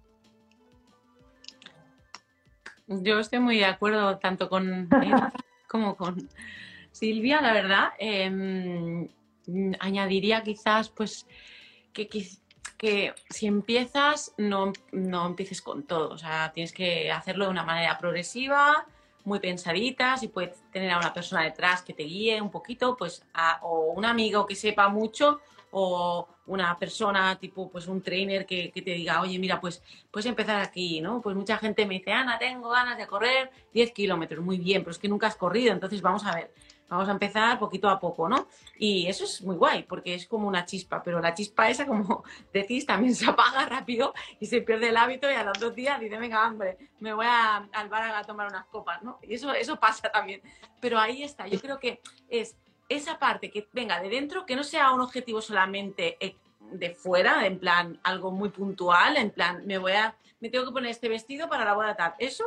Yo 2.88 3.18
estoy 3.18 3.38
muy 3.40 3.58
de 3.58 3.64
acuerdo 3.64 4.18
tanto 4.18 4.48
con 4.48 4.88
como 5.68 5.96
con, 5.96 6.28
Silvia, 6.96 7.42
la 7.42 7.52
verdad, 7.52 7.88
em, 7.98 9.06
añadiría 9.80 10.42
quizás 10.42 10.88
pues 10.88 11.26
que, 11.92 12.08
que, 12.76 13.14
si 13.30 13.46
empiezas 13.46 14.32
no, 14.36 14.72
no, 14.92 15.26
empieces 15.26 15.62
con 15.62 15.84
todo, 15.84 16.10
o 16.10 16.18
sea, 16.18 16.52
tienes 16.52 16.72
que 16.72 17.10
hacerlo 17.10 17.46
de 17.46 17.50
una 17.50 17.64
manera 17.64 17.98
progresiva, 17.98 18.86
muy 19.24 19.40
pensadita, 19.40 20.16
si 20.16 20.28
puedes 20.28 20.62
tener 20.70 20.90
a 20.92 20.98
una 20.98 21.12
persona 21.12 21.42
detrás 21.42 21.82
que 21.82 21.92
te 21.92 22.04
guíe 22.04 22.40
un 22.40 22.50
poquito, 22.50 22.96
pues 22.96 23.24
o 23.62 23.92
un 23.92 24.04
amigo 24.04 24.46
que 24.46 24.54
sepa 24.54 24.88
mucho 24.88 25.40
o 25.72 26.28
una 26.46 26.78
persona 26.78 27.36
tipo 27.38 27.68
pues 27.68 27.88
un 27.88 28.00
trainer 28.02 28.46
que, 28.46 28.70
que, 28.70 28.82
te 28.82 28.92
diga, 28.92 29.20
oye, 29.20 29.38
mira, 29.38 29.60
pues 29.60 29.82
puedes 30.12 30.26
empezar 30.26 30.60
aquí, 30.60 31.00
¿no? 31.00 31.20
Pues 31.20 31.34
mucha 31.34 31.58
gente 31.58 31.84
me 31.86 31.94
dice, 31.94 32.12
Ana, 32.12 32.38
tengo 32.38 32.70
ganas 32.70 32.96
de 32.96 33.06
correr 33.06 33.50
10 33.74 33.92
kilómetros, 33.92 34.44
muy 34.44 34.58
bien, 34.58 34.82
pero 34.82 34.92
es 34.92 34.98
que 34.98 35.08
nunca 35.08 35.26
has 35.26 35.36
corrido, 35.36 35.72
entonces 35.72 36.00
vamos 36.00 36.24
a 36.24 36.34
ver, 36.34 36.54
Vamos 36.88 37.08
a 37.08 37.12
empezar 37.12 37.58
poquito 37.58 37.88
a 37.88 37.98
poco, 37.98 38.28
¿no? 38.28 38.46
Y 38.78 39.06
eso 39.08 39.24
es 39.24 39.42
muy 39.42 39.56
guay, 39.56 39.82
porque 39.82 40.14
es 40.14 40.26
como 40.26 40.46
una 40.46 40.64
chispa, 40.64 41.02
pero 41.02 41.20
la 41.20 41.34
chispa 41.34 41.68
esa, 41.68 41.86
como 41.86 42.22
decís, 42.52 42.86
también 42.86 43.14
se 43.14 43.28
apaga 43.28 43.66
rápido 43.66 44.14
y 44.38 44.46
se 44.46 44.60
pierde 44.60 44.90
el 44.90 44.96
hábito 44.96 45.30
y 45.30 45.34
a 45.34 45.42
los 45.42 45.58
dos 45.58 45.74
días 45.74 45.98
dice, 45.98 46.16
venga, 46.16 46.46
hombre, 46.46 46.78
me 47.00 47.12
voy 47.12 47.26
a, 47.26 47.56
al 47.72 47.88
bar 47.88 48.14
a 48.14 48.22
tomar 48.22 48.48
unas 48.48 48.66
copas, 48.66 49.02
¿no? 49.02 49.18
Y 49.22 49.34
eso, 49.34 49.52
eso 49.52 49.80
pasa 49.80 50.10
también. 50.10 50.40
Pero 50.80 50.98
ahí 50.98 51.22
está, 51.22 51.48
yo 51.48 51.60
creo 51.60 51.80
que 51.80 52.00
es 52.28 52.56
esa 52.88 53.18
parte 53.18 53.50
que 53.50 53.68
venga 53.72 54.00
de 54.00 54.08
dentro, 54.08 54.46
que 54.46 54.54
no 54.54 54.62
sea 54.62 54.92
un 54.92 55.00
objetivo 55.00 55.40
solamente 55.40 56.16
de 56.70 56.90
fuera, 56.90 57.46
en 57.46 57.58
plan 57.58 57.98
algo 58.02 58.30
muy 58.30 58.50
puntual, 58.50 59.16
en 59.16 59.30
plan 59.30 59.66
me 59.66 59.78
voy 59.78 59.92
a, 59.92 60.16
me 60.40 60.48
tengo 60.50 60.66
que 60.66 60.72
poner 60.72 60.90
este 60.90 61.08
vestido 61.08 61.48
para 61.48 61.64
la 61.64 61.74
boda 61.74 61.96
tal. 61.96 62.14
Eso, 62.18 62.44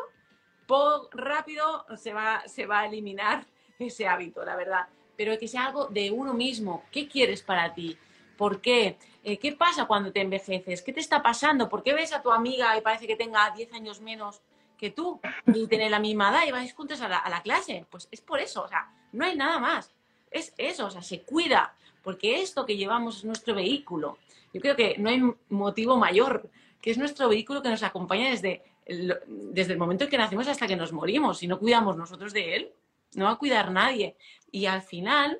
por 0.68 1.10
rápido 1.12 1.86
se 1.98 2.14
va, 2.14 2.44
se 2.48 2.66
va 2.66 2.82
a 2.82 2.86
eliminar 2.86 3.46
ese 3.88 4.08
hábito, 4.08 4.44
la 4.44 4.56
verdad. 4.56 4.88
Pero 5.16 5.38
que 5.38 5.48
sea 5.48 5.68
algo 5.68 5.88
de 5.88 6.12
uno 6.12 6.34
mismo. 6.34 6.84
¿Qué 6.92 7.08
quieres 7.08 7.42
para 7.42 7.74
ti? 7.74 7.98
¿Por 8.38 8.62
qué? 8.62 8.98
Eh, 9.24 9.38
¿Qué 9.38 9.54
pasa 9.54 9.86
cuando 9.86 10.12
te 10.12 10.22
envejeces? 10.22 10.82
¿Qué 10.82 10.94
te 10.94 11.00
está 11.00 11.22
pasando? 11.22 11.68
¿Por 11.68 11.84
qué 11.84 11.94
ves 11.94 12.14
a 12.14 12.22
tu 12.22 12.32
amiga 12.32 12.78
y 12.78 12.82
parece 12.82 13.08
que 13.08 13.16
tenga 13.16 13.52
10 13.52 13.74
años 13.74 14.02
menos 14.02 14.42
que 14.78 14.92
tú 14.92 15.20
y 15.46 15.68
tener 15.68 15.92
la 15.92 16.00
misma 16.00 16.30
edad 16.30 16.48
y 16.48 16.52
vais 16.52 16.74
juntos 16.74 17.02
a 17.02 17.10
la, 17.10 17.42
clase? 17.42 17.86
Pues 17.90 18.08
es 18.12 18.22
por 18.22 18.40
eso, 18.40 18.64
o 18.64 18.68
sea, 18.68 18.94
no 19.12 19.26
hay 19.26 19.36
nada 19.36 19.60
más. 19.60 19.94
Es 20.32 20.54
eso, 20.58 20.86
o 20.86 20.90
sea, 20.90 21.02
se 21.02 21.24
cuida, 21.24 21.76
porque 22.02 22.42
esto 22.42 22.66
que 22.66 22.78
llevamos 22.78 23.18
es 23.18 23.26
nuestro 23.26 23.56
vehículo. 23.56 24.20
Yo 24.54 24.62
creo 24.62 24.76
que 24.76 24.96
no 24.98 25.10
hay 25.10 25.22
motivo 25.50 25.98
mayor, 25.98 26.50
que 26.82 26.92
es 26.92 26.98
nuestro 26.98 27.28
vehículo 27.28 27.62
que 27.62 27.70
nos 27.70 27.84
acompaña 27.84 28.30
desde 28.30 28.64
el, 28.86 29.20
desde 29.28 29.74
el 29.74 29.80
momento 29.80 30.06
en 30.06 30.10
que 30.10 30.18
nacemos 30.18 30.48
hasta 30.48 30.66
que 30.66 30.78
nos 30.78 30.94
morimos. 30.94 31.40
Si 31.40 31.48
no 31.48 31.60
cuidamos 31.60 31.98
nosotros 31.98 32.32
de 32.32 32.56
él, 32.56 32.74
no 33.16 33.26
va 33.26 33.32
a 33.32 33.38
cuidar 33.38 33.72
nadie. 33.72 34.16
Y 34.52 34.66
al 34.66 34.82
final, 34.82 35.40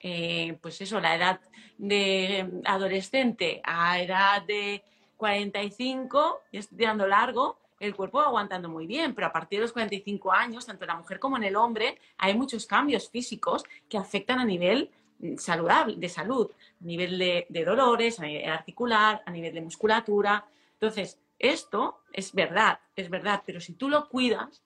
eh, 0.00 0.58
pues 0.60 0.80
eso, 0.80 1.00
la 1.00 1.14
edad 1.14 1.40
de 1.78 2.62
adolescente 2.64 3.60
a 3.64 4.00
edad 4.00 4.42
de 4.42 4.82
45, 5.16 6.42
y 6.52 6.58
estoy 6.58 6.78
tirando 6.78 7.06
largo, 7.06 7.58
el 7.78 7.94
cuerpo 7.94 8.18
va 8.18 8.26
aguantando 8.26 8.68
muy 8.68 8.86
bien, 8.86 9.14
pero 9.14 9.26
a 9.26 9.32
partir 9.32 9.58
de 9.58 9.64
los 9.64 9.72
45 9.72 10.32
años, 10.32 10.66
tanto 10.66 10.84
en 10.84 10.88
la 10.88 10.96
mujer 10.96 11.18
como 11.18 11.36
en 11.36 11.44
el 11.44 11.56
hombre, 11.56 11.98
hay 12.18 12.34
muchos 12.34 12.66
cambios 12.66 13.10
físicos 13.10 13.64
que 13.88 13.98
afectan 13.98 14.38
a 14.38 14.44
nivel 14.44 14.90
mm, 15.18 15.36
saludable, 15.36 15.96
de 15.96 16.08
salud, 16.08 16.50
a 16.80 16.84
nivel 16.84 17.18
de, 17.18 17.46
de 17.48 17.64
dolores, 17.64 18.18
a 18.20 18.24
nivel 18.24 18.48
articular, 18.48 19.22
a 19.26 19.30
nivel 19.30 19.54
de 19.54 19.60
musculatura. 19.60 20.46
Entonces, 20.72 21.18
esto 21.38 22.00
es 22.12 22.32
verdad, 22.32 22.80
es 22.94 23.10
verdad, 23.10 23.42
pero 23.44 23.60
si 23.60 23.74
tú 23.74 23.90
lo 23.90 24.08
cuidas, 24.08 24.62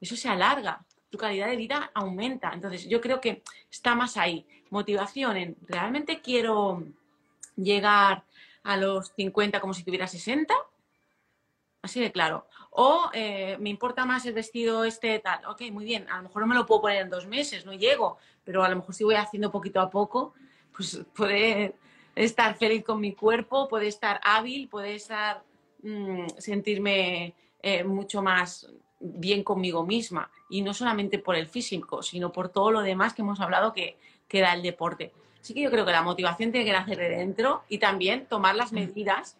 eso 0.00 0.16
se 0.16 0.28
alarga, 0.28 0.84
tu 1.10 1.18
calidad 1.18 1.48
de 1.48 1.56
vida 1.56 1.90
aumenta. 1.92 2.52
Entonces, 2.54 2.88
yo 2.88 3.00
creo 3.00 3.20
que 3.20 3.42
está 3.70 3.94
más 3.94 4.16
ahí. 4.16 4.46
Motivación 4.70 5.36
en, 5.36 5.56
¿realmente 5.66 6.20
quiero 6.20 6.84
llegar 7.56 8.24
a 8.62 8.76
los 8.76 9.12
50 9.16 9.60
como 9.60 9.74
si 9.74 9.82
tuviera 9.82 10.06
60? 10.06 10.54
Así 11.82 12.00
de 12.00 12.12
claro. 12.12 12.46
O 12.70 13.10
eh, 13.12 13.56
me 13.58 13.70
importa 13.70 14.04
más 14.04 14.24
el 14.26 14.34
vestido 14.34 14.84
este 14.84 15.18
tal. 15.18 15.44
Ok, 15.46 15.62
muy 15.72 15.84
bien. 15.84 16.08
A 16.10 16.18
lo 16.18 16.24
mejor 16.24 16.42
no 16.42 16.48
me 16.48 16.54
lo 16.54 16.66
puedo 16.66 16.82
poner 16.82 17.02
en 17.02 17.10
dos 17.10 17.26
meses, 17.26 17.66
no 17.66 17.72
llego. 17.72 18.18
Pero 18.44 18.62
a 18.62 18.68
lo 18.68 18.76
mejor 18.76 18.94
si 18.94 19.04
voy 19.04 19.16
haciendo 19.16 19.50
poquito 19.50 19.80
a 19.80 19.90
poco, 19.90 20.34
pues 20.74 21.00
puede 21.14 21.74
estar 22.14 22.56
feliz 22.56 22.84
con 22.84 23.00
mi 23.00 23.14
cuerpo, 23.14 23.68
puede 23.68 23.88
estar 23.88 24.20
hábil, 24.22 24.68
puede 24.68 24.94
estar 24.94 25.42
mmm, 25.82 26.26
sentirme 26.38 27.34
eh, 27.62 27.82
mucho 27.82 28.22
más 28.22 28.70
bien 29.00 29.42
conmigo 29.42 29.84
misma. 29.84 30.30
Y 30.48 30.62
no 30.62 30.74
solamente 30.74 31.18
por 31.18 31.34
el 31.34 31.48
físico, 31.48 32.02
sino 32.02 32.30
por 32.30 32.50
todo 32.50 32.70
lo 32.70 32.82
demás 32.82 33.14
que 33.14 33.22
hemos 33.22 33.40
hablado 33.40 33.72
que, 33.72 33.96
que 34.28 34.40
da 34.40 34.52
el 34.52 34.62
deporte. 34.62 35.12
Así 35.40 35.54
que 35.54 35.62
yo 35.62 35.70
creo 35.70 35.86
que 35.86 35.92
la 35.92 36.02
motivación 36.02 36.52
tiene 36.52 36.66
que 36.66 36.72
nacer 36.72 36.98
de 36.98 37.08
dentro 37.08 37.64
y 37.68 37.78
también 37.78 38.26
tomar 38.26 38.54
las 38.54 38.72
medidas 38.72 39.38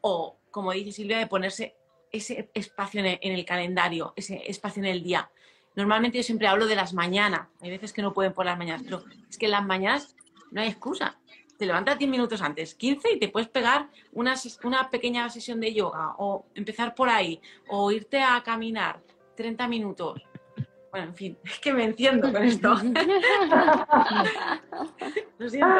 o, 0.00 0.36
como 0.50 0.72
dice 0.72 0.92
Silvia, 0.92 1.18
de 1.18 1.26
ponerse 1.26 1.76
ese 2.10 2.50
espacio 2.52 3.00
en 3.00 3.06
el, 3.06 3.18
en 3.22 3.32
el, 3.32 3.44
calendario, 3.44 4.12
ese 4.16 4.42
espacio 4.50 4.82
en 4.82 4.88
el 4.88 5.02
día. 5.02 5.30
Normalmente 5.76 6.18
yo 6.18 6.24
siempre 6.24 6.48
hablo 6.48 6.66
de 6.66 6.74
las 6.74 6.94
mañanas. 6.94 7.48
Hay 7.60 7.70
veces 7.70 7.92
que 7.92 8.02
no 8.02 8.12
pueden 8.12 8.32
por 8.32 8.46
las 8.46 8.58
mañanas, 8.58 8.82
pero 8.84 9.04
es 9.28 9.38
que 9.38 9.46
en 9.46 9.52
las 9.52 9.64
mañanas 9.64 10.16
no 10.50 10.60
hay 10.60 10.68
excusa. 10.68 11.18
Te 11.58 11.66
levantas 11.66 11.98
10 11.98 12.10
minutos 12.10 12.42
antes, 12.42 12.74
15 12.74 13.12
y 13.12 13.18
te 13.18 13.28
puedes 13.28 13.48
pegar 13.48 13.88
una, 14.12 14.34
una 14.64 14.90
pequeña 14.90 15.28
sesión 15.30 15.60
de 15.60 15.72
yoga 15.72 16.14
o 16.18 16.46
empezar 16.54 16.94
por 16.94 17.08
ahí 17.08 17.40
o 17.68 17.90
irte 17.90 18.22
a 18.22 18.42
caminar 18.42 19.00
30 19.36 19.68
minutos. 19.68 20.22
Bueno, 20.90 21.08
en 21.08 21.14
fin, 21.14 21.38
es 21.44 21.58
que 21.60 21.72
me 21.74 21.84
enciendo 21.84 22.32
con 22.32 22.42
esto. 22.42 22.74
Lo 25.38 25.48
siento, 25.50 25.76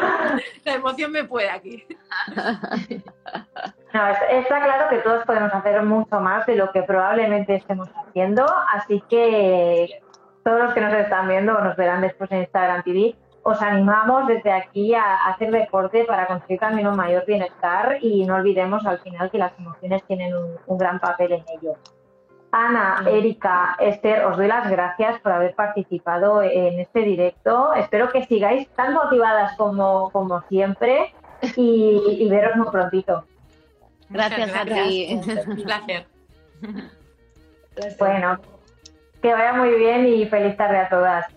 la 0.63 0.73
emoción 0.73 1.11
me 1.11 1.23
puede 1.23 1.49
aquí. 1.49 1.85
No, 3.93 4.07
está 4.29 4.61
claro 4.61 4.89
que 4.89 4.97
todos 4.97 5.25
podemos 5.25 5.51
hacer 5.53 5.81
mucho 5.83 6.19
más 6.19 6.45
de 6.45 6.55
lo 6.55 6.71
que 6.71 6.83
probablemente 6.83 7.55
estemos 7.55 7.89
haciendo, 7.95 8.45
así 8.73 9.01
que 9.09 10.01
todos 10.43 10.59
los 10.65 10.73
que 10.73 10.81
nos 10.81 10.93
están 10.93 11.27
viendo 11.27 11.55
o 11.57 11.61
nos 11.61 11.75
verán 11.77 12.01
después 12.01 12.31
en 12.31 12.41
Instagram 12.41 12.83
TV, 12.83 13.15
os 13.47 13.61
animamos 13.61 14.27
desde 14.27 14.51
aquí 14.51 14.93
a 14.93 15.27
hacer 15.27 15.51
deporte 15.51 16.03
para 16.03 16.27
conseguir 16.27 16.59
también 16.59 16.85
un 16.85 16.97
mayor 16.97 17.25
bienestar 17.25 17.97
y 18.01 18.25
no 18.25 18.35
olvidemos 18.35 18.85
al 18.85 18.99
final 18.99 19.31
que 19.31 19.37
las 19.37 19.57
emociones 19.57 20.03
tienen 20.03 20.35
un, 20.35 20.55
un 20.65 20.77
gran 20.77 20.99
papel 20.99 21.31
en 21.31 21.45
ello. 21.57 21.77
Ana, 22.51 23.03
Erika, 23.09 23.77
Esther, 23.79 24.25
os 24.25 24.35
doy 24.35 24.47
las 24.47 24.69
gracias 24.69 25.21
por 25.21 25.31
haber 25.31 25.55
participado 25.55 26.41
en 26.43 26.77
este 26.81 26.99
directo. 27.03 27.73
Espero 27.73 28.09
que 28.09 28.25
sigáis 28.25 28.67
tan 28.75 28.93
motivadas 28.93 29.55
como, 29.55 30.09
como 30.11 30.41
siempre 30.49 31.13
y, 31.55 32.17
y 32.19 32.29
veros 32.29 32.57
muy 32.57 32.67
prontito. 32.69 33.23
Gracias, 34.09 34.51
gracias. 34.51 34.79
a 34.79 34.89
ti. 34.89 35.21
Un 35.47 35.63
placer. 35.63 36.05
Bueno, 37.97 38.39
que 39.21 39.33
vaya 39.33 39.53
muy 39.53 39.69
bien 39.75 40.05
y 40.05 40.25
feliz 40.25 40.57
tarde 40.57 40.79
a 40.79 40.89
todas. 40.89 41.36